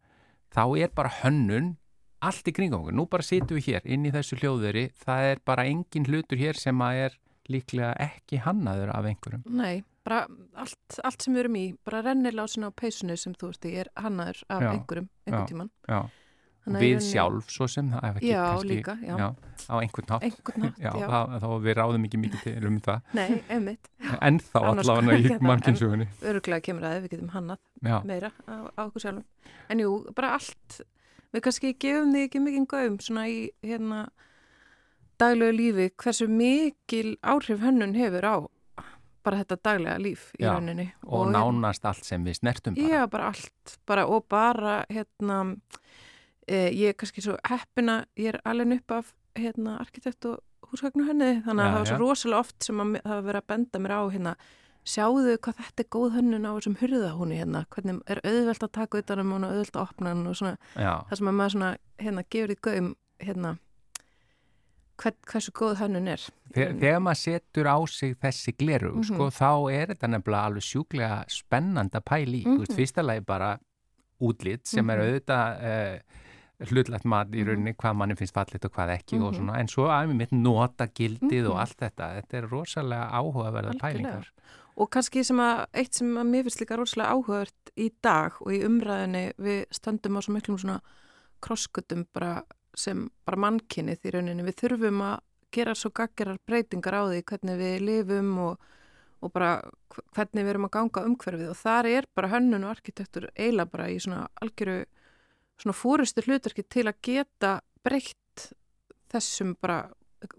þá 0.51 0.63
er 0.84 0.93
bara 0.95 1.15
hönnun 1.22 1.78
allt 2.22 2.47
í 2.47 2.53
kringum 2.53 2.84
okkur. 2.84 2.95
Nú 2.99 3.07
bara 3.09 3.26
situm 3.26 3.57
við 3.57 3.72
hér 3.72 3.88
inn 3.89 4.05
í 4.05 4.13
þessu 4.13 4.38
hljóðveri, 4.38 4.89
það 5.01 5.28
er 5.32 5.41
bara 5.47 5.65
engin 5.65 6.05
hlutur 6.05 6.38
hér 6.38 6.59
sem 6.59 6.84
að 6.86 7.05
er 7.07 7.17
líklega 7.49 7.93
ekki 7.99 8.41
hannaður 8.45 8.91
af 8.93 9.05
einhverjum. 9.09 9.43
Nei, 9.49 9.83
bara 10.05 10.27
allt, 10.61 10.99
allt 11.03 11.21
sem 11.25 11.33
við 11.35 11.45
erum 11.45 11.55
í, 11.59 11.65
bara 11.85 12.01
rennilásin 12.05 12.65
á 12.65 12.69
peysinu 12.71 13.17
sem 13.17 13.33
þú 13.33 13.49
ert 13.53 13.65
í 13.69 13.75
er 13.81 13.89
hannaður 14.01 14.43
af 14.49 14.61
Já, 14.65 14.71
einhverjum, 14.75 15.09
einhvern 15.25 15.47
tíman. 15.49 15.71
Já, 15.89 16.01
við 16.61 16.75
rauninni- 16.77 17.07
sjálf 17.09 17.49
svo 17.49 17.67
sem, 17.67 17.89
það 17.89 18.03
er 18.05 18.17
ekki 18.19 18.29
Já, 18.29 18.41
kannski, 18.45 18.67
líka, 18.69 18.95
já. 19.01 19.15
á 19.65 19.75
einhvern 19.81 20.07
nátt. 20.11 20.23
Einhvern 20.27 20.61
nátt, 20.67 20.77
Já. 20.85 20.91
Það, 20.93 21.35
þá 21.41 21.47
við 21.65 21.77
ráðum 21.81 22.05
ekki 22.05 22.19
mikið 22.21 22.43
til 22.45 22.67
um 22.69 22.79
það, 22.85 23.01
Nei, 23.17 23.43
einmitt. 23.49 23.89
en 24.21 24.39
þá 24.39 24.59
allavega 24.61 25.17
í 25.17 25.37
mannkynnsugunni. 25.41 26.07
Öruglega 26.21 26.61
kemur 26.69 26.85
að 26.91 26.99
við 27.01 27.15
getum 27.15 27.33
hannað 27.33 28.05
meira 28.05 28.29
á, 28.45 28.53
á 28.77 28.81
okkur 28.85 29.01
sjálfum. 29.07 29.25
En 29.73 29.79
jú, 29.81 29.95
bara 30.13 30.35
allt, 30.37 30.81
við 31.33 31.41
kannski 31.47 31.73
gefum 31.81 32.13
því 32.13 32.27
ekki 32.29 32.43
mikið 32.45 32.67
gaum 32.75 32.99
svona 33.01 33.25
í 33.31 33.49
hérna 33.65 34.03
daglegu 35.22 35.53
lífi 35.57 35.88
hversu 36.01 36.28
mikil 36.32 37.13
áhrif 37.22 37.61
hönnun 37.63 37.95
hefur 37.97 38.26
á 38.28 38.36
bara 39.22 39.38
þetta 39.43 39.57
daglega 39.61 39.99
líf 40.01 40.30
í 40.39 40.43
Já, 40.47 40.55
rauninni. 40.55 40.88
og 41.05 41.28
hérna- 41.28 41.41
nánast 41.45 41.86
allt 41.86 42.05
sem 42.07 42.24
við 42.26 42.39
snertum 42.39 42.74
bara. 42.76 42.88
Já, 42.89 43.01
bara 43.09 43.28
allt, 43.30 43.76
bara 43.86 44.05
og 44.09 44.26
bara 44.30 44.80
hérna 44.89 45.41
e, 46.47 46.72
ég 46.74 46.89
er 46.89 46.93
kannski 46.97 47.22
svo 47.22 47.36
heppina, 47.47 48.05
ég 48.17 48.34
er 48.34 48.39
alveg 48.45 48.80
upp 48.80 48.91
af 48.97 49.13
hérna 49.38 49.78
arkitekt 49.80 50.26
og 50.26 50.39
húsgagnuhönni 50.72 51.43
þannig 51.45 51.61
að 51.61 51.69
Já, 51.69 51.72
það 51.72 51.78
var 51.78 51.86
svo 51.91 51.95
já. 51.95 52.01
rosalega 52.01 52.39
oft 52.39 52.63
sem 52.65 52.82
að, 52.82 52.97
það 53.03 53.15
var 53.15 53.24
verið 53.30 53.41
að 53.43 53.47
benda 53.53 53.80
mér 53.86 53.93
á 53.93 54.01
hérna 54.15 54.34
sjáðu 54.82 55.38
hvað 55.38 55.57
þetta 55.61 55.84
er 55.84 55.89
góð 55.93 56.13
hönnun 56.17 56.47
á 56.49 56.51
þessum 56.57 56.78
hurðahúni 56.82 57.38
hérna, 57.38 57.65
hvernig 57.69 57.99
er 58.09 58.22
auðvelt 58.26 58.63
að 58.65 58.72
taka 58.80 58.97
utan 59.03 59.19
um 59.22 59.34
hún 59.36 59.45
og 59.45 59.51
auðvelt 59.53 59.76
að 59.78 59.84
opna 59.86 60.09
hann 60.15 60.26
og 60.32 60.38
svona 60.39 60.55
það 60.74 61.15
sem 61.19 61.30
að 61.30 61.38
maður 61.38 61.53
svona, 61.55 61.69
hérna, 62.01 62.24
gefur 62.34 62.49
því 62.55 62.57
gaum 62.65 62.88
hérna 63.22 63.51
hvern, 65.02 65.18
hversu 65.32 65.52
góð 65.58 65.76
hönnun 65.82 66.08
er 66.12 66.22
Þegar, 66.54 66.74
þegar 66.82 67.02
maður 67.06 67.20
setur 67.22 67.68
á 67.72 67.78
sig 67.89 68.16
þessi 68.22 68.54
gleru, 68.60 68.91
Mhm. 68.95 69.04
sko, 69.08 69.30
þá 69.32 69.52
er 69.74 69.88
þetta 69.93 70.10
nefnilega 70.12 70.45
alveg 70.49 70.66
sjúklega 70.68 71.20
spennand 71.32 71.91
að 71.91 72.04
pæli 72.06 72.41
í. 72.43 72.58
Veist, 72.60 72.72
Mhm. 72.72 72.78
fyrsta 72.78 73.04
lagi 73.06 73.26
bara 73.26 73.60
útlit 74.22 74.68
sem 74.68 74.89
er 74.89 74.97
Mhm. 74.97 75.06
auðvitað 75.08 75.64
uh, 75.64 75.99
hlutlegt 76.70 77.06
mat 77.06 77.28
í 77.32 77.43
rauninni 77.43 77.74
hvað 77.76 77.95
manni 77.95 78.16
finnst 78.16 78.34
fallit 78.34 78.64
og 78.66 78.72
hvað 78.72 78.99
ekki 78.99 79.18
og 79.20 79.34
Mhm. 79.34 79.39
svona, 79.39 79.58
en 79.60 79.68
svo 79.68 79.88
aðeins 79.89 80.16
mitt 80.16 80.32
nota 80.32 80.86
gildið 80.88 81.47
og 81.49 81.56
Mhm. 81.56 81.60
allt 81.60 81.78
þetta, 81.78 82.22
þetta 82.22 82.34
er 82.38 82.47
rosalega 82.47 83.12
áhugaverða 83.12 83.80
pælingar. 83.80 84.26
Og 84.78 84.89
kannski 84.91 85.24
sem 85.26 85.38
að, 85.38 85.66
eitt 85.74 85.93
sem 85.93 86.08
að 86.16 86.28
mér 86.30 86.43
finnst 86.43 86.62
líka 86.62 86.78
rosalega 86.78 87.12
áhugavert 87.12 87.72
í 87.78 87.91
dag 88.02 88.32
og 88.41 88.47
í 88.52 88.62
umræðinni 88.64 89.34
við 89.39 89.66
stöndum 89.72 90.18
á 90.18 90.22
svo 90.22 90.34
miklum 90.36 90.58
svona 90.60 90.82
krosskutum 91.41 92.06
bara 92.14 92.43
sem 92.78 93.07
bara 93.28 93.38
mannkynnið 93.45 94.05
í 94.07 94.13
rauninni. 94.15 94.45
Við 94.47 94.59
þurfum 94.63 95.01
að 95.07 95.19
gera 95.51 95.74
svo 95.76 95.91
gaggerar 95.91 96.38
breytingar 96.47 96.95
á 96.95 97.03
því 97.11 97.24
hvernig 97.28 97.57
við 97.59 97.82
lifum 97.84 98.30
og, 98.39 98.67
og 99.22 99.34
bara 99.36 99.49
hv- 99.91 100.05
hvernig 100.15 100.45
við 100.45 100.53
erum 100.53 100.67
að 100.69 100.74
ganga 100.78 101.05
umhverfið. 101.09 101.49
Og 101.51 101.59
þar 101.59 101.89
er 101.91 102.07
bara 102.15 102.32
hönnun 102.32 102.63
og 102.67 102.76
arkitektur 102.78 103.30
eiginlega 103.36 103.72
bara 103.74 103.89
í 103.91 103.97
svona 103.99 104.28
algjöru 104.41 104.78
svona 105.61 105.76
fórustu 105.78 106.24
hlutverki 106.26 106.63
til 106.72 106.88
að 106.89 107.01
geta 107.05 107.55
breytt 107.86 108.47
þessum 109.11 109.55
bara 109.61 109.82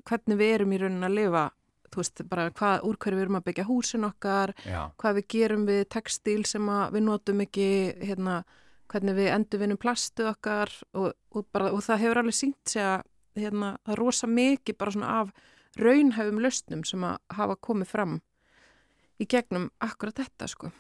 hvernig 0.08 0.38
við 0.40 0.54
erum 0.56 0.72
í 0.72 0.80
rauninni 0.80 1.08
að 1.10 1.18
lifa. 1.18 1.44
Þú 1.92 2.00
veist, 2.00 2.22
bara 2.30 2.46
hvað, 2.56 2.84
úr 2.88 2.96
hverju 2.96 3.18
við 3.18 3.22
erum 3.26 3.36
að 3.36 3.44
byggja 3.50 3.64
húsin 3.68 4.06
okkar, 4.08 4.54
Já, 4.64 4.78
hvað 4.96 5.16
við 5.18 5.26
gerum 5.34 5.66
við 5.68 5.82
textíl 5.92 6.40
sem 6.48 6.70
við 6.94 7.02
notum 7.04 7.42
ekki 7.44 7.66
hérna, 8.00 8.38
hvernig 8.92 9.16
við 9.16 9.30
endurvinnum 9.34 9.78
plastu 9.80 10.26
okkar 10.28 10.70
og, 10.94 11.12
og, 11.32 11.46
bara, 11.52 11.70
og 11.72 11.80
það 11.84 12.02
hefur 12.04 12.20
alveg 12.22 12.36
sínt 12.36 12.68
sig 12.68 12.82
að 12.84 13.02
hérna, 13.40 13.72
það 13.86 13.94
er 13.96 14.02
rosa 14.02 14.26
mikið 14.28 14.76
bara 14.78 14.92
svona 14.92 15.14
af 15.22 15.32
raunhæfum 15.80 16.40
lausnum 16.44 16.84
sem 16.84 17.04
að 17.08 17.16
hafa 17.38 17.56
komið 17.56 17.88
fram 17.88 18.18
í 19.22 19.26
gegnum 19.28 19.70
akkurat 19.80 20.18
þetta 20.20 20.48
sko. 20.50 20.70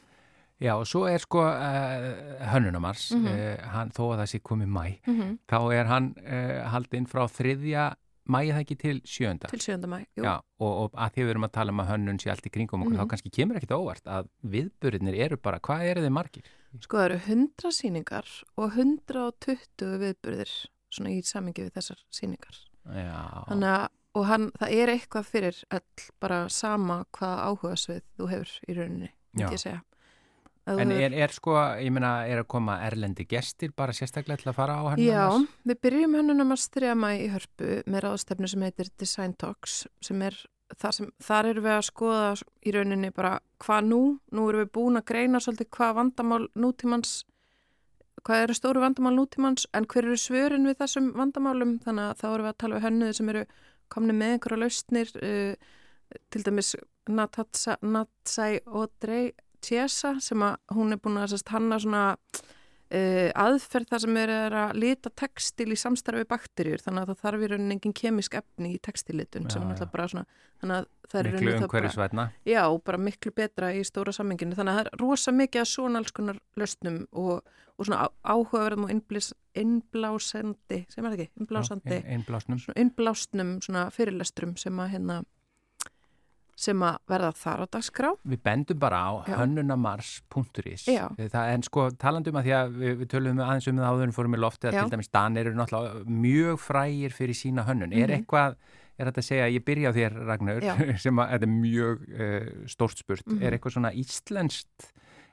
Já 0.62 0.76
og 0.78 0.84
svo 0.86 1.06
er 1.10 1.18
sko 1.18 1.40
uh, 1.42 2.04
Hönnunamars, 2.52 3.08
Mhm. 3.16 3.26
uh, 3.26 3.64
hann, 3.72 3.90
þó 3.90 4.02
að 4.12 4.20
það 4.22 4.28
sé 4.30 4.38
komið 4.46 4.68
mæ, 4.68 4.84
Mm 5.06 5.16
-hmm. 5.20 5.38
þá 5.48 5.58
er 5.74 5.84
hann 5.86 6.14
uh, 6.22 6.68
haldinn 6.70 7.06
frá 7.06 7.24
þriðja 7.26 7.94
mæ 8.28 8.38
það 8.52 8.60
ekki 8.60 8.76
til 8.78 9.00
sjönda. 9.02 9.48
Til 9.50 9.58
7. 9.60 9.86
mæ, 9.88 10.04
jú. 10.16 10.22
Já, 10.22 10.36
og, 10.60 10.72
og 10.82 10.90
að 10.94 11.10
því 11.14 11.22
við 11.24 11.30
erum 11.30 11.44
að 11.44 11.52
tala 11.52 11.72
um 11.72 11.80
að 11.80 11.88
hönnun 11.90 12.18
sé 12.22 12.30
allt 12.30 12.46
í 12.46 12.50
kringum 12.50 12.82
okkur, 12.82 12.92
Mhm. 12.94 13.00
þá 13.02 13.08
kannski 13.10 13.30
kemur 13.30 13.56
ekkit 13.56 13.72
á 13.74 13.78
óvart 13.82 14.06
að 14.06 14.28
viðburinnir 14.46 15.14
eru 15.18 15.36
bara, 15.36 15.58
hvað 15.58 15.82
eru 15.90 16.00
þið 16.02 16.10
margir? 16.12 16.44
Sko 16.80 16.96
það 16.98 17.04
eru 17.10 17.18
100 17.26 17.72
síningar 17.76 18.28
og 18.56 18.76
120 18.78 19.96
viðburðir 20.00 20.52
svona 20.92 21.12
í 21.12 21.20
samingi 21.26 21.66
við 21.66 21.74
þessar 21.76 22.00
síningar. 22.12 22.58
Já, 22.88 23.44
Þannig 23.48 23.68
að, 23.74 23.86
og 24.18 24.26
hann, 24.28 24.50
það 24.58 24.74
er 24.80 24.92
eitthvað 24.96 25.28
fyrir 25.28 25.62
öll 25.72 26.10
bara 26.20 26.42
sama 26.52 27.02
hvaða 27.16 27.48
áhuga 27.48 27.78
svið 27.80 28.02
þú 28.18 28.28
hefur 28.32 28.54
í 28.66 28.76
rauninni, 28.78 29.10
myndi 29.36 29.56
ég 29.58 29.62
segja. 29.62 29.80
En 30.70 30.92
er, 30.94 31.10
er 31.10 31.32
sko, 31.34 31.56
ég 31.82 31.90
meina, 31.90 32.22
er 32.30 32.38
að 32.44 32.46
koma 32.54 32.76
erlendi 32.86 33.24
gestir 33.26 33.72
bara 33.74 33.90
sérstaklega 33.96 34.38
til 34.44 34.50
að 34.52 34.58
fara 34.60 34.76
á 34.78 34.82
Já, 34.94 34.94
hönnunamars? 34.94 35.56
við 35.66 35.80
byrjum 35.82 36.12
hönnunamars 36.20 36.66
3. 36.70 36.92
mæ 36.94 37.08
í 37.18 37.24
hörpu 37.32 37.70
með 37.90 38.04
ráðstefnu 38.04 38.50
sem 38.52 38.62
heitir 38.62 38.92
Design 39.02 39.34
Talks 39.34 39.80
sem 40.06 40.22
er, 40.22 40.36
þar, 40.80 40.94
sem, 40.96 41.10
þar 41.22 41.50
erum 41.50 41.66
við 41.66 41.74
að 41.76 41.84
skoða 41.88 42.30
í 42.62 42.72
rauninni 42.74 43.10
bara 43.14 43.34
hvað 43.62 43.90
nú, 43.90 44.00
nú 44.32 44.48
erum 44.50 44.64
við 44.64 44.72
búin 44.78 45.00
að 45.00 45.08
greina 45.12 45.40
svolítið 45.42 45.70
hvað 45.76 45.94
vandamál 45.98 46.42
nútímans 46.54 47.20
hvað 48.26 48.44
eru 48.46 48.56
stóru 48.56 48.82
vandamál 48.82 49.14
nútímans 49.16 49.66
en 49.74 49.86
hver 49.90 50.06
eru 50.06 50.18
svörin 50.20 50.66
við 50.68 50.78
þessum 50.82 51.12
vandamálum? 51.18 51.76
Þannig 51.82 52.08
að 52.08 52.18
þá 52.20 52.26
erum 52.30 52.46
við 52.46 52.52
að 52.52 52.58
tala 52.62 52.78
við 52.78 52.86
hönnuði 52.86 53.18
sem 53.18 53.30
eru 53.32 53.44
komni 53.92 54.16
með 54.16 54.34
einhverja 54.36 54.62
lausnir 54.62 55.14
uh, 55.18 55.70
til 56.30 56.44
dæmis 56.46 56.74
Natsai 57.08 58.52
Odrei 58.66 59.32
Tjesa 59.62 60.16
sem 60.22 60.42
að 60.42 60.58
hún 60.76 60.94
er 60.94 61.00
búin 61.02 61.18
að 61.18 61.34
hanna 61.50 61.78
svona 61.82 62.04
uh, 62.92 63.28
aðferð 63.44 63.90
þar 63.92 64.02
sem 64.04 64.18
er 64.22 64.32
að 64.62 64.72
lita 64.82 65.12
textil 65.22 65.68
í 65.72 65.78
samstarfi 65.80 66.26
bakterjur 66.28 66.82
þannig 66.84 67.04
að 67.04 67.12
það 67.12 67.22
þarf 67.24 67.44
í 67.44 67.50
rauninni 67.52 67.76
engin 67.78 67.96
kemisk 67.96 68.36
efni 68.40 68.74
í 68.76 68.80
textillitun 68.84 69.48
sem 69.50 69.62
Já, 69.62 69.64
er 69.64 69.70
náttúrulega 69.72 69.94
bara 69.96 70.08
svona 70.12 70.24
þannig 70.62 70.76
að 70.76 70.88
það 71.12 71.20
er 71.20 71.30
Miklu 71.32 71.54
umhverfisvætna? 71.58 72.26
Já, 72.48 72.62
bara 72.86 73.00
miklu 73.02 73.32
betra 73.36 73.72
í 73.76 73.82
stóra 73.84 74.14
samminginu. 74.16 74.56
Þannig 74.56 74.72
að 74.72 74.78
það 74.78 74.86
er 74.92 75.02
rosa 75.02 75.34
mikið 75.36 75.64
að 75.64 75.70
svona 75.72 76.00
alls 76.00 76.14
konar 76.16 76.38
löstnum 76.60 76.98
og, 77.10 77.52
og 77.76 77.88
svona 77.88 78.06
áhugaverðum 78.22 78.86
og 78.86 78.94
innblís, 78.94 79.32
innblásandi, 79.58 80.78
sem 80.92 81.04
er 81.04 81.12
það 81.12 81.18
ekki, 81.18 81.42
innblásandi, 81.42 81.98
Já, 81.98 82.06
Einblásnum? 82.16 82.62
svona 82.62 82.84
innblásnum 82.84 83.54
svona 83.66 83.86
fyrirlestrum 83.92 84.56
sem 84.60 84.80
að 84.80 84.94
hérna 84.96 85.18
sem 86.62 86.82
að 86.86 86.98
verða 87.10 87.30
þar 87.42 87.62
á 87.62 87.66
dagskrá. 87.74 88.10
Við 88.32 88.40
bendum 88.46 88.78
bara 88.82 89.00
á 89.02 89.10
hönnunamars.is 89.26 90.84
en 90.88 91.64
sko 91.66 91.88
talandum 91.98 92.38
að 92.38 92.46
því 92.48 92.54
að 92.58 92.76
við, 92.82 92.94
við 93.02 93.10
tölum 93.12 93.40
aðeins 93.42 93.68
um 93.72 93.80
það 93.80 93.88
áður 93.90 94.06
en 94.08 94.14
fórum 94.16 94.36
í 94.36 94.40
loftið 94.42 94.70
að 94.70 94.76
Já. 94.78 94.82
til 94.86 94.94
dæmis 94.96 95.10
Danir 95.12 95.48
eru 95.50 95.58
náttúrulega 95.58 96.04
mjög 96.22 96.60
frægir 96.62 97.16
fyrir 97.16 97.38
sína 97.38 97.64
hönnun. 97.66 97.92
Er 97.92 98.08
Mhm. 98.08 98.16
eitthvað, 98.22 98.56
er 98.98 99.06
þetta 99.10 99.22
að 99.22 99.28
segja, 99.28 99.50
ég 99.50 99.64
byrja 99.64 99.90
á 99.90 99.92
þér 99.96 100.18
Ragnar, 100.26 100.60
Já. 100.62 100.74
sem 101.04 101.16
að 101.18 101.30
þetta 101.34 101.48
er 101.48 101.54
mjög 101.56 102.06
uh, 102.12 102.66
stórt 102.68 102.98
spurt, 102.98 103.26
Mhm. 103.26 103.42
er 103.42 103.52
eitthvað 103.58 103.72
svona 103.76 103.92
íslenskt 103.92 104.92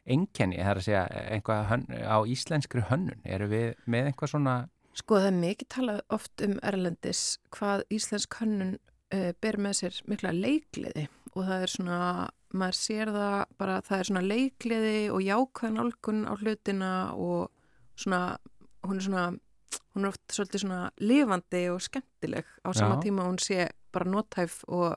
enkenni, 0.09 0.57
það 0.57 0.71
er 0.71 0.80
að 0.80 0.88
segja 0.88 1.05
einhvað 1.30 1.65
hönn, 1.69 1.86
á 2.01 2.17
íslenskri 2.25 2.82
hönnun 2.89 3.19
eru 3.25 3.47
við 3.47 3.75
með 3.88 4.11
einhvað 4.13 4.30
svona 4.34 4.57
Sko 4.99 5.15
það 5.15 5.27
er 5.30 5.36
mikið 5.38 5.67
talað 5.69 5.99
oft 6.09 6.41
um 6.41 6.55
Erlendis 6.65 7.38
hvað 7.53 7.84
íslensk 7.93 8.34
hönnun 8.41 8.80
uh, 9.13 9.32
ber 9.39 9.55
með 9.61 9.73
sér 9.84 9.99
mikla 10.09 10.32
leikliði 10.34 11.07
og 11.36 11.43
það 11.45 11.61
er 11.65 11.67
svona, 11.73 11.99
maður 12.53 12.77
sér 12.80 13.11
það 13.13 13.45
bara, 13.57 13.82
það 13.82 13.99
er 13.99 14.07
svona 14.09 14.21
leikliði 14.25 14.95
og 15.13 15.21
jákvæðan 15.21 15.82
álgun 15.84 16.23
á 16.25 16.34
hlutina 16.41 16.91
og 17.13 17.49
svona, 17.95 18.38
hún 18.88 18.97
er 18.97 19.05
svona 19.05 19.27
hún 19.93 20.05
er 20.05 20.09
oft 20.13 20.34
svolítið 20.34 20.63
svona 20.63 20.82
lifandi 21.01 21.63
og 21.69 21.82
skemmtileg 21.82 22.45
á 22.65 22.69
sama 22.73 22.95
Já. 22.97 23.01
tíma 23.05 23.25
hún 23.27 23.38
sé 23.41 23.67
bara 23.93 24.05
nótæf 24.09 24.63
og, 24.67 24.95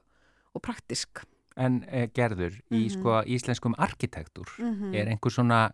og 0.55 0.63
praktisk 0.63 1.25
en 1.57 1.83
eh, 1.89 2.09
gerður 2.15 2.55
í 2.73 2.87
Mhm. 2.87 2.91
sko 2.95 3.23
íslenskum 3.29 3.75
arkitektúr 3.77 4.49
Mhm. 4.59 4.95
er 4.95 5.07
einhver 5.13 5.31
svona 5.31 5.73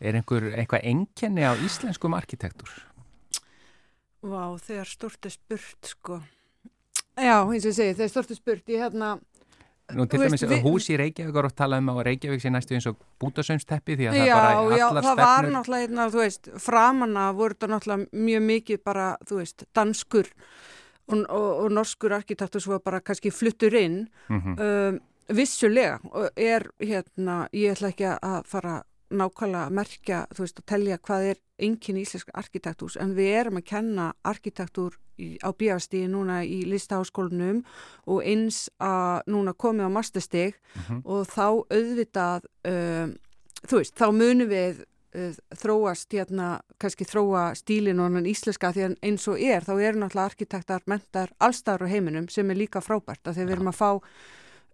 er 0.00 0.14
einhver 0.14 0.52
eitthvað 0.54 0.84
enkenni 0.84 1.42
á 1.42 1.54
íslenskum 1.58 2.14
arkitektúr 2.14 2.70
Vá, 4.22 4.52
þegar 4.60 4.84
stort 4.86 5.24
er 5.24 5.30
spurt, 5.32 5.86
sko. 5.88 6.18
Já, 7.16 7.40
eins 7.48 7.64
og 7.64 7.70
ég 7.72 7.76
segi, 7.76 7.94
þegar 7.96 8.10
stort 8.12 8.30
er 8.30 8.36
spurt, 8.36 8.66
ég 8.68 8.82
hérna, 8.84 9.14
Nú 9.94 10.06
til 10.08 10.20
dæmis 10.20 10.42
við- 10.44 10.62
hús 10.62 10.88
í 10.90 10.96
Reykjavík 11.00 11.36
er 11.36 11.44
oft 11.48 11.56
talað 11.56 11.78
um 11.78 11.88
að 11.94 12.02
Reykjavík 12.08 12.40
sé 12.42 12.50
næstu 12.50 12.74
eins 12.76 12.86
og 12.86 12.96
bútasömsteppi 13.20 13.96
því 13.98 14.08
að 14.10 14.16
það 14.18 14.26
já, 14.26 14.34
bara 14.34 14.78
já, 14.78 14.86
allar 14.88 15.02
það 15.02 15.16
var 15.16 15.38
stefnur 15.38 15.52
náttúrulega, 15.56 15.86
hérna, 15.86 16.08
þú 16.10 16.20
veist, 16.24 16.50
framanna 16.58 17.32
voru 17.32 17.54
þetta 17.54 17.68
náttúrulega 17.74 18.24
mjög 18.28 18.42
mikið 18.50 18.82
bara, 18.84 19.16
þú 19.26 19.36
veist, 19.40 19.64
danskur 19.74 20.26
og, 21.10 21.18
og, 21.28 21.64
og 21.64 21.70
norskur 21.72 22.12
arkitektur 22.12 22.60
svo 22.62 22.78
bara 22.84 23.00
kannski 23.00 23.30
fluttur 23.34 23.74
inn, 23.74 24.08
Mhm. 24.28 24.58
um, 24.60 25.00
vissulega 25.30 26.00
og 26.10 26.30
er, 26.36 26.64
hérna, 26.80 27.48
ég 27.54 27.70
ætla 27.76 27.88
ekki 27.92 28.06
að 28.20 28.44
fara 28.46 28.82
nákvæmlega 29.10 29.66
að 29.66 29.76
merkja, 29.78 30.18
þú 30.34 30.44
veist, 30.44 30.58
að 30.62 30.66
telja 30.72 30.98
hvað 30.98 31.24
er 31.30 31.40
engin 31.60 31.96
íslensk 32.00 32.30
arkitektúrs, 32.34 32.96
en 32.96 33.14
við 33.16 33.32
erum 33.40 33.58
að 33.60 33.64
kenna 33.70 34.12
arkitektúr 34.24 34.96
í, 35.20 35.36
á 35.44 35.50
bíastíði 35.52 36.08
núna 36.08 36.40
í 36.46 36.62
listaháskólanum 36.70 37.64
og 38.06 38.22
eins 38.24 38.68
að 38.80 39.26
núna 39.28 39.52
komið 39.54 39.90
á 39.90 39.96
masterstig 39.96 40.54
Mhm. 40.76 41.02
og 41.04 41.26
þá 41.26 41.46
auðvitað, 41.68 42.46
um, 42.64 43.16
þú 43.66 43.76
veist, 43.82 43.94
þá 43.98 44.06
munum 44.14 44.48
við 44.48 44.84
uh, 45.14 45.34
þróast, 45.58 46.08
hérna, 46.14 46.60
kannski 46.78 47.04
þróa 47.04 47.50
stílin 47.58 47.98
og 48.00 48.12
hann 48.14 48.26
íslenska 48.30 48.70
því 48.72 48.84
að 48.86 48.96
eins 49.02 49.28
og 49.28 49.40
er, 49.42 49.60
þá 49.66 49.72
eru 49.82 49.98
náttúrulega 49.98 50.30
arkitektar 50.30 50.82
mentar 50.86 51.32
allstar 51.40 51.82
á 51.82 51.86
heiminum 51.90 52.28
sem 52.30 52.48
er 52.50 52.56
líka 52.56 52.80
frábært 52.80 53.26
að 53.26 53.34
þegar 53.40 53.48
við 53.50 53.56
erum 53.58 53.72
að 53.72 53.80
fá 53.82 53.90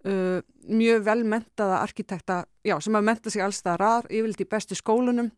uh, 0.04 0.42
mjög 0.68 1.04
vel 1.06 1.24
mentaða 1.24 1.80
arkitekta, 1.84 2.44
já, 2.66 2.76
sem 2.82 2.98
að 2.98 3.08
menta 3.08 3.32
sig 3.32 3.44
allstar 3.44 3.82
að, 3.82 4.10
yfirleitt 4.10 4.44
í 4.44 4.50
bestu 4.50 4.78
skólunum. 4.78 5.30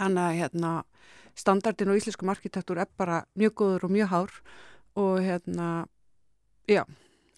Hann 0.00 0.18
að 0.18 0.38
hérna 0.40 0.74
standardin 1.38 1.92
og 1.92 1.98
íslenskum 1.98 2.32
arkitektur 2.32 2.80
er 2.80 2.90
bara 2.98 3.24
mjög 3.38 3.54
góður 3.60 3.88
og 3.88 3.94
mjög 3.94 4.10
hár 4.12 4.38
og 4.94 5.18
hérna 5.22 5.68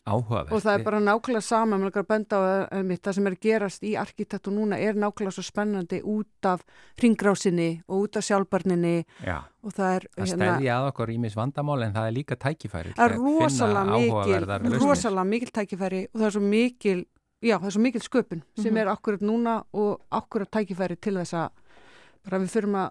áhugavert 0.06 0.52
og 0.54 0.62
það 0.62 0.76
er 0.78 0.84
bara 0.86 1.00
nákvæmlega 1.02 1.42
sama 1.42 1.78
með 1.82 1.96
að 2.00 2.06
benda 2.08 2.38
á 2.70 2.78
mitt, 2.86 3.02
það 3.02 3.16
sem 3.18 3.26
er 3.26 3.36
gerast 3.42 3.82
í 3.82 3.94
arkitektur 3.98 4.54
núna 4.54 4.78
er 4.78 4.94
nákvæmlega 4.94 5.34
svo 5.34 5.42
spennandi 5.46 5.98
út 6.02 6.46
af 6.50 6.62
ringrásinni 7.02 7.82
og 7.88 8.06
út 8.06 8.16
af 8.20 8.26
sjálfbarninni 8.28 8.94
Já, 9.26 9.38
og 9.62 9.74
það 9.74 9.96
er 9.96 10.06
það 10.16 10.30
stefði 10.34 10.70
að 10.76 10.88
okkur 10.92 11.12
ímis 11.16 11.36
vandamál 11.36 11.82
en 11.86 11.94
það 11.96 12.08
er 12.10 12.16
líka 12.20 12.36
tækifæri 12.46 12.94
það 12.96 13.10
er 13.10 13.16
rosalega 13.18 13.84
mikil, 13.96 14.78
rosalega 14.80 15.24
mikil 15.24 15.52
tækifæri 15.60 16.02
og 16.12 16.20
það 16.20 16.26
er 16.30 16.36
svo 16.38 16.44
mikil, 16.46 17.04
já 17.42 17.56
það 17.58 17.66
er 17.70 17.76
svo 17.78 17.84
mikil 17.86 18.04
sköpun 18.06 18.42
sem 18.56 18.72
Mhm. 18.72 18.76
er 18.82 18.86
akkurat 18.94 19.20
núna 19.22 19.64
og 19.72 20.00
akkurat 20.10 20.50
tækifæri 20.50 20.96
til 21.00 21.14
þess 21.14 21.34
að 21.34 21.50
bara 22.24 22.38
við 22.42 22.50
fyrum 22.50 22.74
að 22.74 22.90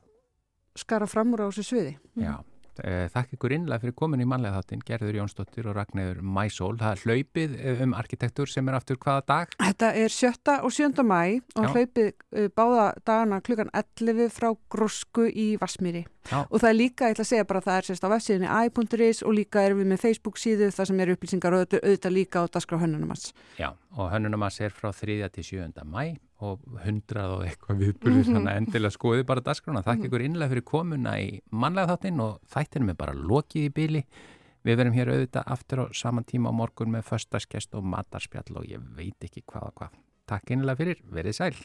skara 0.76 1.07
fram 1.07 1.32
úr 1.34 1.39
á 1.43 1.47
þessu 1.51 1.63
sviði. 1.63 1.97
Já, 2.20 2.34
eh, 2.39 2.43
þakk 2.82 3.36
ykkur 3.38 3.55
innlega 3.55 3.84
fyrir 3.84 3.95
komin 3.97 4.23
í 4.23 4.28
mannlega 4.30 4.59
þáttin 4.59 4.84
Gerður 4.86 5.19
Jónsdóttir 5.19 5.69
og 5.69 5.78
Ragnæður 5.78 6.21
Mæsól 6.21 6.76
það 6.80 6.91
er 6.91 7.03
hlaupið 7.05 7.55
eh, 7.59 7.84
um 7.86 7.95
arkitektur 7.97 8.51
sem 8.51 8.67
er 8.69 8.78
aftur 8.80 8.99
hvaða 9.01 9.26
dag? 9.30 9.55
Þetta 9.61 9.91
er 10.01 10.15
7. 10.15 10.57
og 10.61 10.76
7. 10.76 11.05
mæ 11.05 11.21
og 11.55 11.67
Já. 11.67 11.71
hlaupið 11.76 12.11
uh, 12.11 12.49
báða 12.55 12.89
dagana 13.05 13.41
klukkan 13.45 13.71
11 13.73 14.34
frá 14.34 14.51
Grósku 14.71 15.30
í 15.30 15.55
Vassmýri. 15.61 16.05
Já. 16.32 16.39
Og 16.49 16.57
það 16.61 16.69
er 16.69 16.78
líka, 16.80 17.05
ég 17.09 17.15
ætla 17.15 17.26
að 17.26 17.32
segja 17.32 17.45
bara, 17.47 17.61
það 17.61 17.78
er 17.78 17.88
sérst 17.89 18.05
á 18.05 18.09
vefsíðinni 18.09 18.49
i.is 18.49 19.23
og 19.23 19.34
líka 19.38 19.61
erum 19.65 19.82
við 19.84 19.89
með 19.93 20.01
Facebook 20.01 20.38
síðu 20.41 20.71
þar 20.73 20.89
sem 20.89 20.99
eru 20.99 21.15
upplýsingar 21.15 21.53
auðvitað- 21.59 22.15
líka 22.15 22.41
á 22.41 22.45
Daskra 22.49 22.80
Hönnunumans. 22.82 23.34
Já, 23.59 23.73
og 23.97 24.11
hönnunumars 24.11 24.59
er 24.61 24.69
frá 24.71 24.91
3. 24.91 25.30
til 25.30 25.43
7. 25.43 25.84
mæ 25.86 26.17
og 26.41 26.59
100 26.84 27.26
og 27.32 27.43
eitthvað 27.45 27.78
viðburður 27.80 28.26
þannig 28.28 28.51
að 28.51 28.57
endilega 28.59 28.91
skoði 28.91 29.26
bara 29.26 29.41
dagskrána 29.41 29.84
þakk 29.86 30.07
ykkur 30.09 30.26
innlega 30.26 30.51
fyrir 30.51 30.65
komuna 30.67 31.13
í 31.21 31.41
mannlega 31.51 31.95
þáttin 31.95 32.19
og 32.19 32.41
þættinum 32.51 32.89
er 32.91 32.97
bara 32.99 33.13
lokið 33.15 33.69
í 33.69 33.73
byli 33.78 34.01
við 34.65 34.76
verum 34.82 34.93
hér 34.97 35.11
auðvitað 35.13 35.47
aftur 35.55 35.80
á 35.80 35.86
saman 35.95 36.26
tíma 36.28 36.51
á 36.51 36.53
morgun 36.57 36.91
með 36.91 37.05
föstaskest 37.07 37.78
og 37.80 37.86
matarspjall 37.88 38.57
og 38.59 38.65
ég 38.67 38.84
veit 38.97 39.15
ekki 39.23 39.45
hvað 39.47 39.69
og 39.69 39.76
hvað 39.80 39.89
Takk 40.26 40.51
innlega 40.55 40.76
fyrir, 40.82 41.01
verið 41.13 41.36
sæl 41.38 41.55